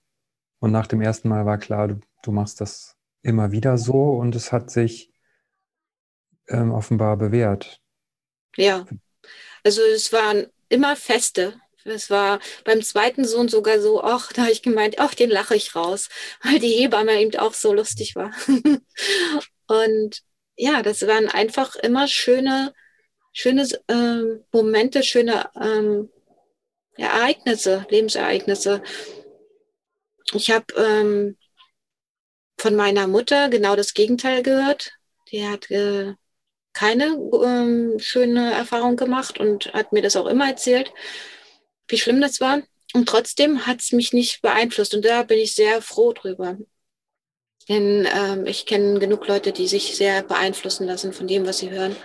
und 0.63 0.71
nach 0.71 0.87
dem 0.87 1.01
ersten 1.01 1.27
Mal 1.27 1.45
war 1.45 1.57
klar, 1.57 1.89
du, 1.89 1.99
du 2.23 2.31
machst 2.31 2.61
das 2.61 2.95
immer 3.21 3.51
wieder 3.51 3.77
so 3.77 4.11
und 4.11 4.33
es 4.33 4.53
hat 4.53 4.71
sich 4.71 5.11
ähm, 6.47 6.71
offenbar 6.71 7.17
bewährt. 7.17 7.81
Ja, 8.55 8.85
also 9.65 9.81
es 9.81 10.13
waren 10.13 10.47
immer 10.69 10.95
Feste. 10.95 11.59
Es 11.83 12.09
war 12.09 12.39
beim 12.63 12.81
zweiten 12.81 13.25
Sohn 13.25 13.49
sogar 13.49 13.81
so, 13.81 14.05
ach, 14.05 14.31
da 14.31 14.43
habe 14.43 14.53
ich 14.53 14.61
gemeint, 14.61 14.99
ach, 14.99 15.13
den 15.13 15.29
lache 15.29 15.53
ich 15.57 15.75
raus, 15.75 16.07
weil 16.43 16.59
die 16.59 16.71
Hebamme 16.71 17.19
eben 17.19 17.37
auch 17.39 17.53
so 17.53 17.73
lustig 17.73 18.15
war. 18.15 18.31
und 19.67 20.21
ja, 20.55 20.81
das 20.81 21.05
waren 21.05 21.27
einfach 21.27 21.75
immer 21.75 22.07
schöne, 22.07 22.73
schöne 23.33 23.67
äh, 23.89 24.39
Momente, 24.53 25.03
schöne 25.03 25.49
ähm, 25.61 26.09
Ereignisse, 26.95 27.85
Lebensereignisse. 27.89 28.81
Ich 30.31 30.51
habe 30.51 30.65
ähm, 30.77 31.37
von 32.57 32.75
meiner 32.75 33.07
Mutter 33.07 33.49
genau 33.49 33.75
das 33.75 33.93
Gegenteil 33.93 34.43
gehört. 34.43 34.91
Die 35.31 35.45
hat 35.45 35.69
äh, 35.69 36.13
keine 36.73 37.17
ähm, 37.43 37.99
schöne 37.99 38.51
Erfahrung 38.53 38.95
gemacht 38.95 39.39
und 39.39 39.73
hat 39.73 39.91
mir 39.91 40.01
das 40.01 40.15
auch 40.15 40.27
immer 40.27 40.47
erzählt, 40.47 40.91
wie 41.87 41.97
schlimm 41.97 42.21
das 42.21 42.39
war. 42.41 42.61
Und 42.93 43.09
trotzdem 43.09 43.65
hat 43.65 43.81
es 43.81 43.91
mich 43.91 44.13
nicht 44.13 44.41
beeinflusst. 44.41 44.93
Und 44.93 45.05
da 45.05 45.23
bin 45.23 45.39
ich 45.39 45.55
sehr 45.55 45.81
froh 45.81 46.13
drüber. 46.13 46.57
Denn 47.69 48.07
ähm, 48.13 48.45
ich 48.45 48.65
kenne 48.65 48.99
genug 48.99 49.27
Leute, 49.27 49.51
die 49.51 49.67
sich 49.67 49.95
sehr 49.95 50.21
beeinflussen 50.23 50.85
lassen 50.85 51.13
von 51.13 51.27
dem, 51.27 51.45
was 51.45 51.59
sie 51.59 51.69
hören. 51.69 51.95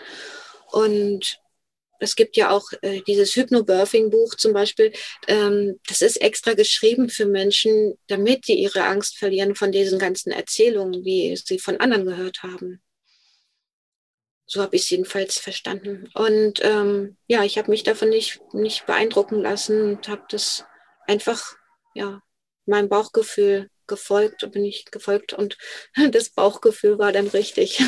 Und 0.70 1.40
es 1.99 2.17
gibt 2.17 2.37
ja 2.37 2.50
auch 2.50 2.71
äh, 2.83 3.00
dieses 3.07 3.35
Hypnobirthing-Buch 3.35 4.35
zum 4.37 4.52
Beispiel. 4.52 4.93
Ähm, 5.26 5.78
das 5.87 6.02
ist 6.02 6.21
extra 6.21 6.55
geschrieben 6.55 7.09
für 7.09 7.26
Menschen, 7.26 7.99
damit 8.07 8.49
die 8.49 8.55
ihre 8.55 8.85
Angst 8.85 9.19
verlieren 9.19 9.55
von 9.55 9.73
diesen 9.73 9.99
ganzen 9.99 10.31
Erzählungen, 10.31 11.05
wie 11.05 11.37
sie 11.37 11.59
von 11.59 11.78
anderen 11.78 12.07
gehört 12.07 12.43
haben. 12.43 12.81
So 14.47 14.62
habe 14.62 14.76
ich 14.76 14.83
es 14.83 14.90
jedenfalls 14.90 15.38
verstanden. 15.38 16.09
Und 16.14 16.61
ähm, 16.62 17.17
ja, 17.26 17.45
ich 17.45 17.59
habe 17.59 17.71
mich 17.71 17.83
davon 17.83 18.09
nicht, 18.09 18.40
nicht 18.55 18.87
beeindrucken 18.87 19.43
lassen 19.43 19.83
und 19.83 20.09
habe 20.09 20.25
das 20.31 20.64
einfach, 21.07 21.57
ja, 21.94 22.22
meinem 22.64 22.88
Bauchgefühl 22.88 23.68
gefolgt 23.87 24.44
und 24.44 24.53
bin 24.53 24.64
ich 24.64 24.87
gefolgt 24.87 25.33
und 25.33 25.59
das 26.12 26.31
Bauchgefühl 26.31 26.99
war 26.99 27.12
dann 27.12 27.27
richtig. 27.29 27.81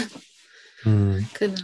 Mhm. 0.82 1.28
Genau. 1.38 1.62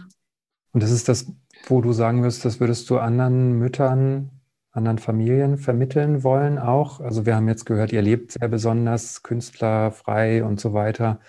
Und 0.73 0.83
das 0.83 0.91
ist 0.91 1.07
das, 1.07 1.25
wo 1.65 1.81
du 1.81 1.91
sagen 1.93 2.23
wirst, 2.23 2.45
das 2.45 2.59
würdest 2.59 2.89
du 2.89 2.97
anderen 2.97 3.53
Müttern, 3.53 4.31
anderen 4.71 4.99
Familien 4.99 5.57
vermitteln 5.57 6.23
wollen 6.23 6.59
auch? 6.59 6.99
Also 7.01 7.25
wir 7.25 7.35
haben 7.35 7.47
jetzt 7.47 7.65
gehört, 7.65 7.91
ihr 7.91 8.01
lebt 8.01 8.33
sehr 8.33 8.47
besonders 8.47 9.23
künstlerfrei 9.23 10.43
und 10.43 10.59
so 10.59 10.73
weiter. 10.73 11.19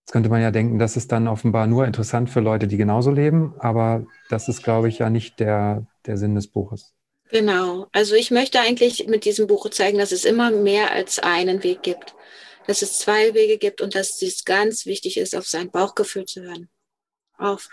Jetzt 0.00 0.12
könnte 0.12 0.28
man 0.28 0.40
ja 0.40 0.52
denken, 0.52 0.78
das 0.78 0.96
ist 0.96 1.10
dann 1.10 1.26
offenbar 1.26 1.66
nur 1.66 1.84
interessant 1.84 2.30
für 2.30 2.40
Leute, 2.40 2.68
die 2.68 2.76
genauso 2.76 3.10
leben, 3.10 3.54
aber 3.58 4.06
das 4.28 4.48
ist, 4.48 4.62
glaube 4.62 4.88
ich, 4.88 4.98
ja 4.98 5.10
nicht 5.10 5.40
der, 5.40 5.86
der 6.06 6.16
Sinn 6.16 6.36
des 6.36 6.46
Buches. 6.46 6.94
Genau. 7.30 7.88
Also 7.92 8.14
ich 8.14 8.30
möchte 8.30 8.60
eigentlich 8.60 9.08
mit 9.08 9.24
diesem 9.24 9.46
Buch 9.48 9.68
zeigen, 9.70 9.98
dass 9.98 10.12
es 10.12 10.24
immer 10.24 10.50
mehr 10.50 10.92
als 10.92 11.18
einen 11.18 11.64
Weg 11.64 11.82
gibt. 11.82 12.14
Dass 12.66 12.82
es 12.82 12.98
zwei 12.98 13.34
Wege 13.34 13.58
gibt 13.58 13.80
und 13.80 13.94
dass 13.94 14.22
es 14.22 14.44
ganz 14.44 14.86
wichtig 14.86 15.16
ist, 15.16 15.34
auf 15.34 15.46
sein 15.46 15.70
Bauchgefühl 15.70 16.24
zu 16.24 16.42
hören. 16.42 16.68
Auf 17.38 17.68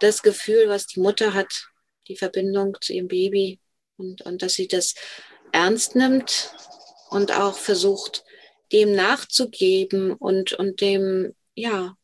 das 0.00 0.22
Gefühl, 0.22 0.68
was 0.68 0.86
die 0.86 1.00
Mutter 1.00 1.34
hat, 1.34 1.68
die 2.08 2.16
Verbindung 2.16 2.76
zu 2.80 2.92
ihrem 2.92 3.08
Baby 3.08 3.60
und, 3.96 4.22
und 4.22 4.42
dass 4.42 4.54
sie 4.54 4.68
das 4.68 4.94
ernst 5.52 5.96
nimmt 5.96 6.54
und 7.10 7.32
auch 7.32 7.56
versucht, 7.56 8.24
dem 8.72 8.92
nachzugeben 8.92 10.12
und, 10.12 10.52
und 10.52 10.80
dem 10.80 11.34
ja, 11.54 11.96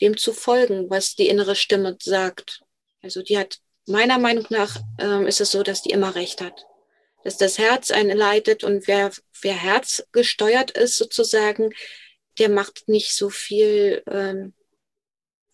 dem 0.00 0.16
zu 0.16 0.32
folgen, 0.32 0.90
was 0.90 1.14
die 1.14 1.28
innere 1.28 1.54
Stimme 1.54 1.96
sagt. 2.00 2.62
Also 3.02 3.22
die 3.22 3.38
hat, 3.38 3.58
meiner 3.86 4.18
Meinung 4.18 4.46
nach, 4.50 4.76
ähm, 4.98 5.26
ist 5.26 5.40
es 5.40 5.50
so, 5.50 5.62
dass 5.62 5.82
die 5.82 5.90
immer 5.90 6.14
recht 6.14 6.40
hat. 6.40 6.66
Dass 7.24 7.36
das 7.36 7.58
Herz 7.58 7.90
einen 7.90 8.16
leitet 8.16 8.64
und 8.64 8.86
wer, 8.86 9.10
wer 9.40 9.54
Herz 9.54 10.06
gesteuert 10.12 10.70
ist 10.72 10.96
sozusagen, 10.96 11.70
der 12.38 12.48
macht 12.48 12.88
nicht 12.88 13.14
so 13.14 13.30
viel, 13.30 14.02
ähm, 14.10 14.54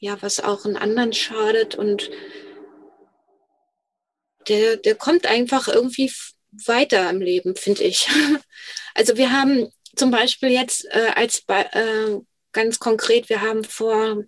ja, 0.02 0.20
was 0.20 0.40
auch 0.40 0.64
einen 0.64 0.76
anderen 0.76 1.12
schadet 1.12 1.76
und 1.76 2.10
der, 4.48 4.76
der 4.76 4.96
kommt 4.96 5.26
einfach 5.26 5.68
irgendwie 5.68 6.12
weiter 6.66 7.08
im 7.08 7.20
Leben, 7.20 7.56
finde 7.56 7.84
ich. 7.84 8.08
Also 8.94 9.16
wir 9.16 9.32
haben 9.32 9.72
zum 9.96 10.10
Beispiel 10.10 10.50
jetzt 10.50 10.84
äh, 10.90 11.12
als 11.14 11.44
äh, 11.48 12.18
ganz 12.52 12.78
konkret, 12.78 13.30
wir 13.30 13.40
haben 13.40 13.64
vor 13.64 14.24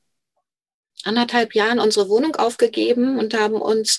anderthalb 1.02 1.54
Jahren 1.54 1.80
unsere 1.80 2.08
Wohnung 2.08 2.34
aufgegeben 2.36 3.18
und 3.18 3.38
haben 3.38 3.60
uns 3.60 3.98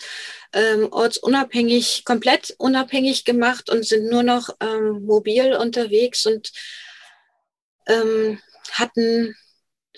ähm, 0.53 0.91
ortsunabhängig, 0.91 2.03
komplett 2.03 2.55
unabhängig 2.57 3.25
gemacht 3.25 3.69
und 3.69 3.85
sind 3.85 4.09
nur 4.09 4.23
noch 4.23 4.49
ähm, 4.59 5.05
mobil 5.05 5.53
unterwegs 5.53 6.25
und 6.25 6.51
ähm, 7.85 8.39
hatten 8.71 9.35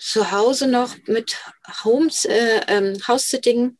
zu 0.00 0.30
Hause 0.30 0.68
noch 0.68 0.96
mit 1.06 1.36
Homes, 1.84 2.24
äh, 2.24 2.60
ähm, 2.68 2.98
House-Sitting 3.06 3.76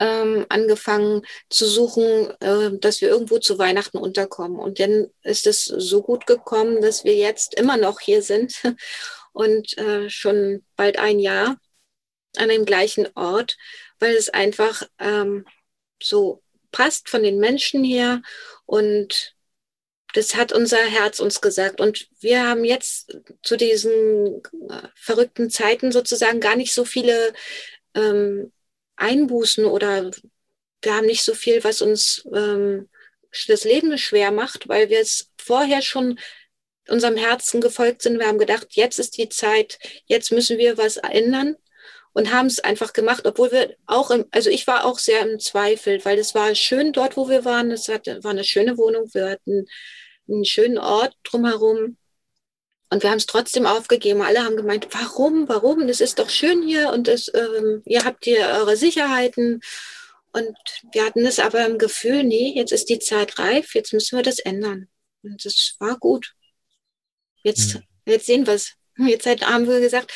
ähm, 0.00 0.46
angefangen 0.48 1.22
zu 1.48 1.66
suchen, 1.66 2.30
äh, 2.40 2.78
dass 2.78 3.00
wir 3.00 3.08
irgendwo 3.08 3.38
zu 3.38 3.58
Weihnachten 3.58 3.98
unterkommen. 3.98 4.58
Und 4.58 4.80
dann 4.80 5.10
ist 5.22 5.46
es 5.46 5.64
so 5.64 6.02
gut 6.02 6.26
gekommen, 6.26 6.80
dass 6.80 7.04
wir 7.04 7.14
jetzt 7.14 7.54
immer 7.54 7.76
noch 7.76 8.00
hier 8.00 8.22
sind 8.22 8.54
und 9.32 9.76
äh, 9.78 10.10
schon 10.10 10.64
bald 10.76 10.98
ein 10.98 11.18
Jahr 11.18 11.56
an 12.36 12.48
dem 12.48 12.64
gleichen 12.64 13.06
Ort, 13.14 13.56
weil 14.00 14.14
es 14.14 14.28
einfach 14.28 14.82
ähm, 14.98 15.46
so 16.02 16.42
passt 16.72 17.08
von 17.08 17.22
den 17.22 17.38
Menschen 17.38 17.84
her 17.84 18.20
und 18.66 19.34
das 20.14 20.36
hat 20.36 20.52
unser 20.52 20.78
Herz 20.78 21.18
uns 21.18 21.40
gesagt. 21.40 21.80
Und 21.80 22.08
wir 22.20 22.46
haben 22.46 22.64
jetzt 22.64 23.18
zu 23.42 23.56
diesen 23.56 24.42
äh, 24.70 24.88
verrückten 24.94 25.50
Zeiten 25.50 25.92
sozusagen 25.92 26.40
gar 26.40 26.56
nicht 26.56 26.72
so 26.72 26.84
viele 26.84 27.32
ähm, 27.94 28.52
Einbußen 28.96 29.64
oder 29.64 30.10
wir 30.82 30.94
haben 30.94 31.06
nicht 31.06 31.24
so 31.24 31.34
viel, 31.34 31.64
was 31.64 31.82
uns 31.82 32.26
ähm, 32.32 32.88
das 33.48 33.64
Leben 33.64 33.98
schwer 33.98 34.30
macht, 34.30 34.68
weil 34.68 34.88
wir 34.88 35.00
es 35.00 35.32
vorher 35.36 35.82
schon 35.82 36.18
unserem 36.88 37.16
Herzen 37.16 37.60
gefolgt 37.60 38.02
sind. 38.02 38.18
Wir 38.20 38.28
haben 38.28 38.38
gedacht, 38.38 38.68
jetzt 38.70 39.00
ist 39.00 39.16
die 39.18 39.28
Zeit, 39.28 39.78
jetzt 40.06 40.30
müssen 40.30 40.58
wir 40.58 40.78
was 40.78 40.96
ändern 40.98 41.56
und 42.12 42.32
haben 42.32 42.46
es 42.46 42.60
einfach 42.60 42.92
gemacht, 42.92 43.26
obwohl 43.26 43.50
wir 43.50 43.74
auch, 43.86 44.12
im, 44.12 44.26
also 44.30 44.48
ich 44.50 44.68
war 44.68 44.84
auch 44.84 45.00
sehr 45.00 45.22
im 45.22 45.40
Zweifel, 45.40 46.04
weil 46.04 46.18
es 46.18 46.36
war 46.36 46.54
schön 46.54 46.92
dort, 46.92 47.16
wo 47.16 47.28
wir 47.28 47.44
waren. 47.44 47.72
Es 47.72 47.88
war 47.88 48.30
eine 48.30 48.44
schöne 48.44 48.78
Wohnung, 48.78 49.12
wir 49.12 49.30
hatten 49.30 49.66
einen 50.28 50.44
schönen 50.44 50.78
Ort 50.78 51.16
drumherum. 51.24 51.96
Und 52.90 53.02
wir 53.02 53.10
haben 53.10 53.18
es 53.18 53.26
trotzdem 53.26 53.66
aufgegeben. 53.66 54.22
Alle 54.22 54.44
haben 54.44 54.56
gemeint, 54.56 54.88
warum, 54.92 55.48
warum? 55.48 55.86
Das 55.88 56.00
ist 56.00 56.18
doch 56.18 56.30
schön 56.30 56.62
hier 56.62 56.92
und 56.92 57.08
es, 57.08 57.30
ähm, 57.34 57.82
ihr 57.86 58.04
habt 58.04 58.24
hier 58.24 58.46
eure 58.46 58.76
Sicherheiten. 58.76 59.60
Und 60.32 60.56
wir 60.92 61.04
hatten 61.04 61.24
es 61.24 61.38
aber 61.38 61.64
im 61.66 61.78
Gefühl, 61.78 62.24
nee, 62.24 62.52
jetzt 62.54 62.72
ist 62.72 62.88
die 62.88 62.98
Zeit 62.98 63.38
reif, 63.38 63.74
jetzt 63.74 63.92
müssen 63.92 64.16
wir 64.16 64.22
das 64.22 64.38
ändern. 64.38 64.88
Und 65.22 65.44
es 65.44 65.76
war 65.78 65.98
gut. 65.98 66.34
Jetzt, 67.42 67.74
mhm. 67.74 67.82
jetzt 68.06 68.26
sehen 68.26 68.46
wir 68.46 68.54
es. 68.54 68.72
Jetzt 68.96 69.26
haben 69.26 69.66
wir 69.66 69.80
gesagt, 69.80 70.12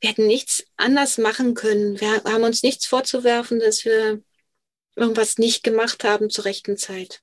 wir 0.00 0.10
hätten 0.10 0.28
nichts 0.28 0.64
anders 0.76 1.18
machen 1.18 1.54
können. 1.54 2.00
Wir 2.00 2.22
haben 2.22 2.44
uns 2.44 2.62
nichts 2.62 2.86
vorzuwerfen, 2.86 3.58
dass 3.58 3.84
wir 3.84 4.22
irgendwas 4.94 5.38
nicht 5.38 5.64
gemacht 5.64 6.04
haben 6.04 6.30
zur 6.30 6.44
rechten 6.44 6.76
Zeit. 6.76 7.22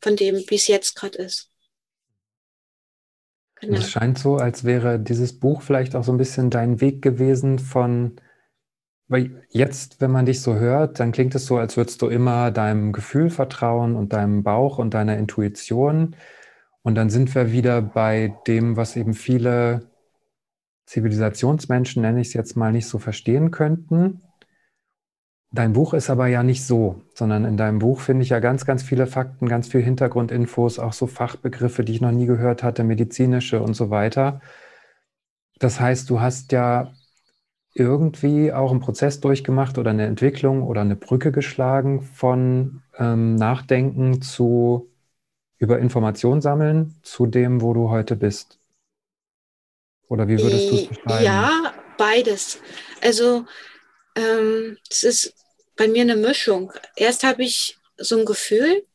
Von 0.00 0.16
dem, 0.16 0.36
wie 0.48 0.54
es 0.54 0.68
jetzt 0.68 0.94
gerade 0.94 1.18
ist. 1.18 1.50
Genau. 3.60 3.78
Es 3.78 3.90
scheint 3.90 4.18
so, 4.18 4.36
als 4.36 4.64
wäre 4.64 4.98
dieses 4.98 5.38
Buch 5.38 5.62
vielleicht 5.62 5.96
auch 5.96 6.04
so 6.04 6.12
ein 6.12 6.18
bisschen 6.18 6.50
dein 6.50 6.80
Weg 6.80 7.00
gewesen 7.02 7.58
von, 7.58 8.16
weil 9.08 9.46
jetzt, 9.48 10.00
wenn 10.00 10.10
man 10.10 10.26
dich 10.26 10.42
so 10.42 10.54
hört, 10.56 11.00
dann 11.00 11.12
klingt 11.12 11.34
es 11.34 11.46
so, 11.46 11.56
als 11.56 11.76
würdest 11.76 12.02
du 12.02 12.08
immer 12.08 12.50
deinem 12.50 12.92
Gefühl 12.92 13.30
vertrauen 13.30 13.96
und 13.96 14.12
deinem 14.12 14.42
Bauch 14.42 14.78
und 14.78 14.92
deiner 14.92 15.16
Intuition. 15.16 16.16
Und 16.82 16.96
dann 16.96 17.08
sind 17.08 17.34
wir 17.34 17.52
wieder 17.52 17.80
bei 17.80 18.34
dem, 18.46 18.76
was 18.76 18.96
eben 18.96 19.14
viele 19.14 19.90
Zivilisationsmenschen, 20.86 22.02
nenne 22.02 22.20
ich 22.20 22.28
es 22.28 22.34
jetzt 22.34 22.56
mal, 22.56 22.72
nicht 22.72 22.86
so 22.86 22.98
verstehen 22.98 23.50
könnten. 23.50 24.20
Dein 25.54 25.72
Buch 25.72 25.94
ist 25.94 26.10
aber 26.10 26.26
ja 26.26 26.42
nicht 26.42 26.66
so, 26.66 27.00
sondern 27.14 27.44
in 27.44 27.56
deinem 27.56 27.78
Buch 27.78 28.00
finde 28.00 28.24
ich 28.24 28.30
ja 28.30 28.40
ganz, 28.40 28.66
ganz 28.66 28.82
viele 28.82 29.06
Fakten, 29.06 29.48
ganz 29.48 29.68
viel 29.68 29.82
Hintergrundinfos, 29.82 30.80
auch 30.80 30.92
so 30.92 31.06
Fachbegriffe, 31.06 31.84
die 31.84 31.92
ich 31.92 32.00
noch 32.00 32.10
nie 32.10 32.26
gehört 32.26 32.64
hatte, 32.64 32.82
medizinische 32.82 33.62
und 33.62 33.74
so 33.74 33.88
weiter. 33.88 34.40
Das 35.60 35.78
heißt, 35.78 36.10
du 36.10 36.20
hast 36.20 36.50
ja 36.50 36.92
irgendwie 37.72 38.52
auch 38.52 38.72
einen 38.72 38.80
Prozess 38.80 39.20
durchgemacht 39.20 39.78
oder 39.78 39.90
eine 39.90 40.06
Entwicklung 40.06 40.64
oder 40.64 40.80
eine 40.80 40.96
Brücke 40.96 41.30
geschlagen 41.30 42.02
von 42.02 42.82
ähm, 42.98 43.36
Nachdenken 43.36 44.22
zu 44.22 44.90
über 45.58 45.78
Information 45.78 46.40
sammeln 46.40 46.96
zu 47.04 47.26
dem, 47.26 47.60
wo 47.60 47.74
du 47.74 47.90
heute 47.90 48.16
bist. 48.16 48.58
Oder 50.08 50.26
wie 50.26 50.40
würdest 50.40 50.72
du 50.72 50.74
es 50.74 50.86
beschreiben? 50.88 51.24
Ja, 51.24 51.72
beides. 51.96 52.58
Also 53.00 53.44
ähm, 54.16 54.78
es 54.90 55.04
ist 55.04 55.43
bei 55.76 55.88
mir 55.88 56.02
eine 56.02 56.16
Mischung. 56.16 56.72
Erst 56.96 57.24
habe 57.24 57.44
ich 57.44 57.76
so 57.96 58.18
ein 58.18 58.24
Gefühl, 58.24 58.86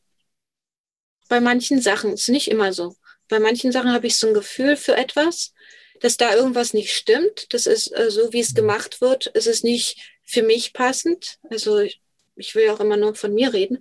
bei 1.28 1.40
manchen 1.40 1.80
Sachen, 1.80 2.14
ist 2.14 2.28
nicht 2.28 2.48
immer 2.48 2.72
so. 2.72 2.96
Bei 3.28 3.38
manchen 3.38 3.72
Sachen 3.72 3.92
habe 3.92 4.06
ich 4.06 4.16
so 4.16 4.26
ein 4.26 4.34
Gefühl 4.34 4.76
für 4.76 4.96
etwas, 4.96 5.52
dass 6.00 6.16
da 6.16 6.34
irgendwas 6.34 6.74
nicht 6.74 6.92
stimmt. 6.92 7.52
Das 7.54 7.66
ist 7.66 7.96
äh, 7.96 8.10
so, 8.10 8.32
wie 8.32 8.40
es 8.40 8.54
gemacht 8.54 9.00
wird, 9.00 9.26
ist 9.28 9.46
es 9.46 9.62
nicht 9.62 9.96
für 10.24 10.42
mich 10.42 10.72
passend. 10.72 11.38
Also 11.48 11.78
ich, 11.78 12.00
ich 12.34 12.54
will 12.54 12.68
auch 12.70 12.80
immer 12.80 12.96
nur 12.96 13.14
von 13.14 13.32
mir 13.32 13.52
reden. 13.52 13.78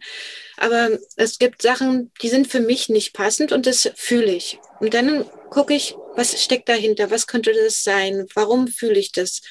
Aber 0.58 1.00
es 1.16 1.40
gibt 1.40 1.62
Sachen, 1.62 2.12
die 2.22 2.30
sind 2.30 2.48
für 2.48 2.60
mich 2.60 2.90
nicht 2.90 3.14
passend 3.14 3.52
und 3.52 3.66
das 3.66 3.90
fühle 3.96 4.34
ich. 4.34 4.60
Und 4.80 4.94
dann 4.94 5.26
gucke 5.50 5.74
ich, 5.74 5.96
was 6.16 6.42
steckt 6.42 6.70
dahinter? 6.70 7.10
Was 7.10 7.26
könnte 7.26 7.54
das 7.54 7.84
sein? 7.84 8.28
Warum 8.36 8.68
fühle 8.68 9.00
ich 9.00 9.12
das? 9.12 9.42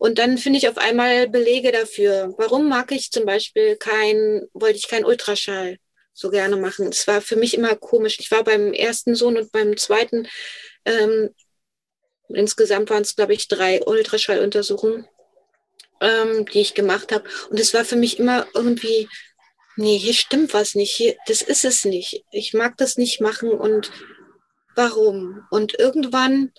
Und 0.00 0.18
dann 0.18 0.38
finde 0.38 0.58
ich 0.58 0.66
auf 0.66 0.78
einmal 0.78 1.28
Belege 1.28 1.72
dafür. 1.72 2.32
Warum 2.38 2.70
mag 2.70 2.90
ich 2.90 3.10
zum 3.10 3.26
Beispiel 3.26 3.76
kein, 3.76 4.48
wollte 4.54 4.78
ich 4.78 4.88
kein 4.88 5.04
Ultraschall 5.04 5.76
so 6.14 6.30
gerne 6.30 6.56
machen? 6.56 6.88
Es 6.88 7.06
war 7.06 7.20
für 7.20 7.36
mich 7.36 7.52
immer 7.52 7.76
komisch. 7.76 8.16
Ich 8.18 8.30
war 8.30 8.42
beim 8.42 8.72
ersten 8.72 9.14
Sohn 9.14 9.36
und 9.36 9.52
beim 9.52 9.76
zweiten, 9.76 10.26
ähm, 10.86 11.34
insgesamt 12.30 12.88
waren 12.88 13.02
es, 13.02 13.14
glaube 13.14 13.34
ich, 13.34 13.46
drei 13.46 13.82
Ultraschalluntersuchungen, 13.82 15.06
ähm, 16.00 16.46
die 16.46 16.62
ich 16.62 16.72
gemacht 16.72 17.12
habe. 17.12 17.28
Und 17.50 17.60
es 17.60 17.74
war 17.74 17.84
für 17.84 17.96
mich 17.96 18.18
immer 18.18 18.46
irgendwie, 18.54 19.06
nee, 19.76 19.98
hier 19.98 20.14
stimmt 20.14 20.54
was 20.54 20.74
nicht, 20.74 20.92
hier, 20.92 21.14
das 21.26 21.42
ist 21.42 21.66
es 21.66 21.84
nicht. 21.84 22.24
Ich 22.30 22.54
mag 22.54 22.78
das 22.78 22.96
nicht 22.96 23.20
machen 23.20 23.50
und 23.50 23.92
warum? 24.74 25.46
Und 25.50 25.78
irgendwann 25.78 26.52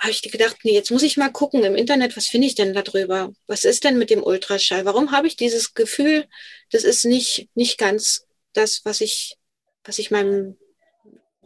habe 0.00 0.12
ich 0.12 0.22
gedacht, 0.22 0.56
nee, 0.64 0.72
jetzt 0.72 0.90
muss 0.90 1.02
ich 1.02 1.18
mal 1.18 1.30
gucken 1.30 1.62
im 1.62 1.76
Internet, 1.76 2.16
was 2.16 2.26
finde 2.26 2.46
ich 2.46 2.54
denn 2.54 2.72
darüber? 2.72 3.32
Was 3.46 3.64
ist 3.64 3.84
denn 3.84 3.98
mit 3.98 4.08
dem 4.08 4.22
Ultraschall? 4.22 4.86
Warum 4.86 5.12
habe 5.12 5.26
ich 5.26 5.36
dieses 5.36 5.74
Gefühl, 5.74 6.26
das 6.72 6.84
ist 6.84 7.04
nicht, 7.04 7.50
nicht 7.54 7.76
ganz 7.76 8.26
das, 8.54 8.80
was 8.84 9.02
ich, 9.02 9.36
was 9.84 9.98
ich 9.98 10.10
meinem 10.10 10.56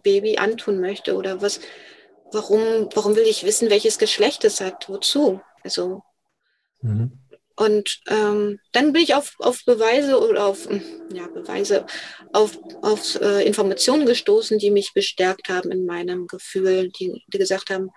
Baby 0.04 0.38
antun 0.38 0.80
möchte? 0.80 1.16
Oder 1.16 1.42
was, 1.42 1.58
warum, 2.32 2.88
warum 2.94 3.16
will 3.16 3.26
ich 3.26 3.44
wissen, 3.44 3.70
welches 3.70 3.98
Geschlecht 3.98 4.44
es 4.44 4.60
hat? 4.60 4.88
Wozu? 4.88 5.40
Also, 5.64 6.02
mhm. 6.80 7.18
und 7.56 8.02
ähm, 8.08 8.60
dann 8.70 8.92
bin 8.92 9.02
ich 9.02 9.16
auf, 9.16 9.34
auf 9.40 9.64
Beweise 9.64 10.20
oder 10.20 10.46
auf, 10.46 10.68
ja, 11.12 11.26
Beweise, 11.26 11.86
auf, 12.32 12.56
auf 12.82 13.20
äh, 13.20 13.44
Informationen 13.44 14.06
gestoßen, 14.06 14.58
die 14.58 14.70
mich 14.70 14.92
bestärkt 14.94 15.48
haben 15.48 15.72
in 15.72 15.86
meinem 15.86 16.28
Gefühl, 16.28 16.90
die, 16.90 17.24
die 17.26 17.38
gesagt 17.38 17.70
haben, 17.70 17.90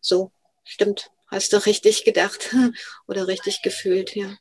so, 0.00 0.32
stimmt, 0.64 1.10
hast 1.28 1.52
du 1.52 1.64
richtig 1.64 2.04
gedacht 2.04 2.54
oder 3.06 3.26
richtig 3.26 3.62
gefühlt, 3.62 4.14
ja. 4.16 4.36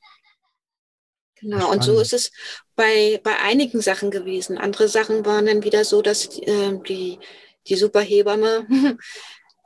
Genau, 1.42 1.72
und 1.72 1.84
so 1.86 2.02
ist 2.02 2.12
es 2.12 2.32
bei, 2.76 3.22
bei 3.24 3.40
einigen 3.40 3.80
Sachen 3.80 4.12
gewesen. 4.12 4.58
Andere 4.58 4.90
Sachen 4.90 5.26
waren 5.26 5.46
dann 5.46 5.64
wieder 5.64 5.86
so, 5.86 6.02
dass 6.02 6.38
äh, 6.38 6.78
die, 6.88 7.18
die 7.68 7.76
Superhebamme, 7.76 8.68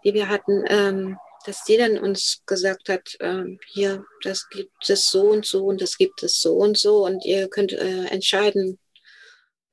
die 0.04 0.14
wir 0.14 0.30
hatten, 0.30 0.64
ähm, 0.68 1.18
dass 1.46 1.64
die 1.64 1.78
dann 1.78 1.98
uns 1.98 2.44
gesagt 2.46 2.90
hat, 2.90 3.18
ähm, 3.20 3.60
hier, 3.68 4.06
das 4.22 4.48
gibt 4.50 4.88
es 4.88 5.10
so 5.10 5.32
und 5.32 5.46
so 5.46 5.66
und 5.66 5.82
das 5.82 5.98
gibt 5.98 6.22
es 6.22 6.40
so 6.40 6.56
und 6.56 6.78
so 6.78 7.06
und 7.06 7.26
ihr 7.26 7.50
könnt 7.50 7.74
äh, 7.74 8.06
entscheiden. 8.06 8.80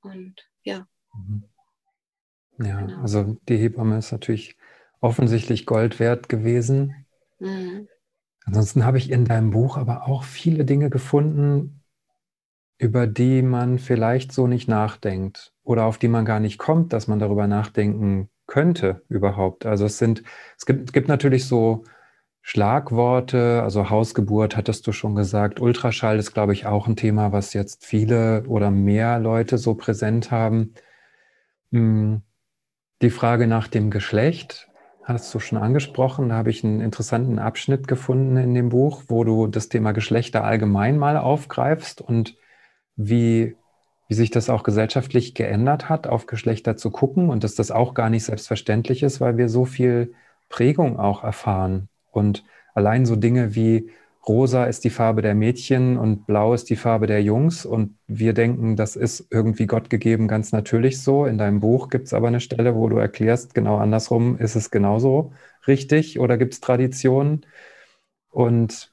Und 0.01 0.37
ja. 0.63 0.87
Mhm. 1.15 1.45
Ja, 2.59 2.81
genau. 2.81 3.03
also 3.03 3.37
die 3.49 3.57
Hebamme 3.57 3.99
ist 3.99 4.13
natürlich 4.13 4.57
offensichtlich 5.01 5.67
Gold 5.67 5.99
wert 5.99 6.29
gewesen. 6.29 7.07
Mhm. 7.39 7.89
Ansonsten 8.45 8.85
habe 8.85 8.99
ich 8.99 9.11
in 9.11 9.25
deinem 9.25 9.51
Buch 9.51 9.77
aber 9.77 10.07
auch 10.07 10.25
viele 10.25 10.65
Dinge 10.65 10.91
gefunden, 10.91 11.83
über 12.79 13.07
die 13.07 13.43
man 13.43 13.79
vielleicht 13.79 14.33
so 14.33 14.47
nicht 14.47 14.69
nachdenkt 14.69 15.53
oder 15.63 15.85
auf 15.85 15.99
die 15.99 16.09
man 16.09 16.25
gar 16.25 16.41
nicht 16.41 16.59
kommt, 16.59 16.93
dass 16.93 17.09
man 17.09 17.19
darüber 17.19 17.47
nachdenken 17.47 18.31
könnte 18.47 19.03
überhaupt. 19.09 19.67
Also 19.67 19.85
es 19.85 19.99
sind, 19.99 20.23
es 20.59 20.65
gibt, 20.65 20.89
es 20.89 20.93
gibt 20.93 21.09
natürlich 21.09 21.47
so 21.47 21.85
Schlagworte, 22.43 23.63
also 23.63 23.91
Hausgeburt 23.91 24.57
hattest 24.57 24.87
du 24.87 24.93
schon 24.93 25.15
gesagt, 25.15 25.61
Ultraschall 25.61 26.19
ist, 26.19 26.33
glaube 26.33 26.55
ich, 26.55 26.65
auch 26.67 26.87
ein 26.89 26.97
Thema, 26.97 27.33
was 27.33 27.53
jetzt 27.53 27.85
viele 27.85 28.45
oder 28.47 28.71
mehr 28.71 29.19
Leute 29.19 29.59
so 29.59 29.75
präsent 29.75 30.31
haben. 30.31 30.75
Hm, 31.71 32.23
die 33.03 33.11
Frage 33.11 33.47
nach 33.47 33.69
dem 33.69 33.91
Geschlecht 33.91 34.70
hast 35.11 35.35
du 35.35 35.39
schon 35.39 35.59
angesprochen. 35.59 36.31
Da 36.31 36.37
habe 36.37 36.51
ich 36.51 36.65
einen 36.65 36.81
interessanten 36.81 37.39
Abschnitt 37.39 37.89
gefunden 37.89 38.37
in 38.37 38.55
dem 38.55 38.71
Buch, 38.71 39.03
wo 39.09 39.25
du 39.25 39.47
das 39.47 39.69
Thema 39.69 39.93
Geschlechter 39.93 40.45
allgemein 40.45 40.99
mal 40.99 41.17
aufgreifst 41.17 42.01
und 42.01 42.37
wie, 42.97 43.57
wie 44.09 44.15
sich 44.15 44.31
das 44.31 44.49
auch 44.49 44.63
gesellschaftlich 44.63 45.35
geändert 45.35 45.89
hat, 45.89 46.07
auf 46.07 46.27
Geschlechter 46.27 46.77
zu 46.77 46.91
gucken 46.91 47.29
und 47.31 47.45
dass 47.45 47.55
das 47.55 47.71
auch 47.71 47.95
gar 47.95 48.11
nicht 48.11 48.25
selbstverständlich 48.25 49.03
ist, 49.03 49.21
weil 49.21 49.37
wir 49.37 49.49
so 49.49 49.65
viel 49.65 50.15
Prägung 50.49 50.99
auch 50.99 51.23
erfahren. 51.25 51.89
Und 52.11 52.45
allein 52.75 53.07
so 53.07 53.17
Dinge 53.17 53.55
wie 53.55 53.91
rosa 54.27 54.65
ist 54.65 54.85
die 54.85 54.91
Farbe 54.91 55.23
der 55.23 55.35
Mädchen 55.35 55.97
und 55.97 56.27
blau 56.27 56.55
ist 56.55 56.69
die 56.71 56.77
Farbe 56.77 57.07
der 57.07 57.23
Jungs. 57.23 57.65
Und 57.65 57.97
wir 58.07 58.35
denken, 58.35 58.77
das 58.77 58.97
ist 58.97 59.27
irgendwie 59.31 59.67
Gott 59.67 59.91
gegeben, 59.91 60.29
ganz 60.29 60.53
natürlich 60.53 61.03
so. 61.03 61.25
In 61.25 61.39
deinem 61.39 61.61
Buch 61.61 61.89
gibt 61.89 62.07
es 62.07 62.15
aber 62.15 62.29
eine 62.29 62.41
Stelle, 62.41 62.75
wo 62.75 62.89
du 62.89 62.99
erklärst, 62.99 63.55
genau 63.55 63.79
andersrum 63.79 64.39
ist 64.39 64.57
es 64.57 64.71
genauso 64.71 65.33
richtig 65.67 66.19
oder 66.19 66.37
gibt 66.39 66.55
es 66.55 66.61
Traditionen. 66.61 67.47
Und 68.31 68.93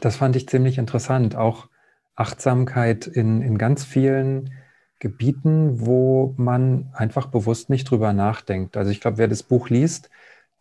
das 0.00 0.16
fand 0.16 0.36
ich 0.36 0.48
ziemlich 0.48 0.78
interessant. 0.78 1.36
Auch 1.36 1.68
Achtsamkeit 2.14 3.06
in, 3.06 3.42
in 3.42 3.58
ganz 3.58 3.84
vielen 3.84 4.52
Gebieten, 4.98 5.86
wo 5.86 6.34
man 6.36 6.90
einfach 6.92 7.28
bewusst 7.28 7.70
nicht 7.70 7.90
drüber 7.90 8.12
nachdenkt. 8.12 8.76
Also 8.76 8.90
ich 8.90 9.00
glaube, 9.00 9.18
wer 9.18 9.28
das 9.28 9.42
Buch 9.42 9.70
liest, 9.70 10.10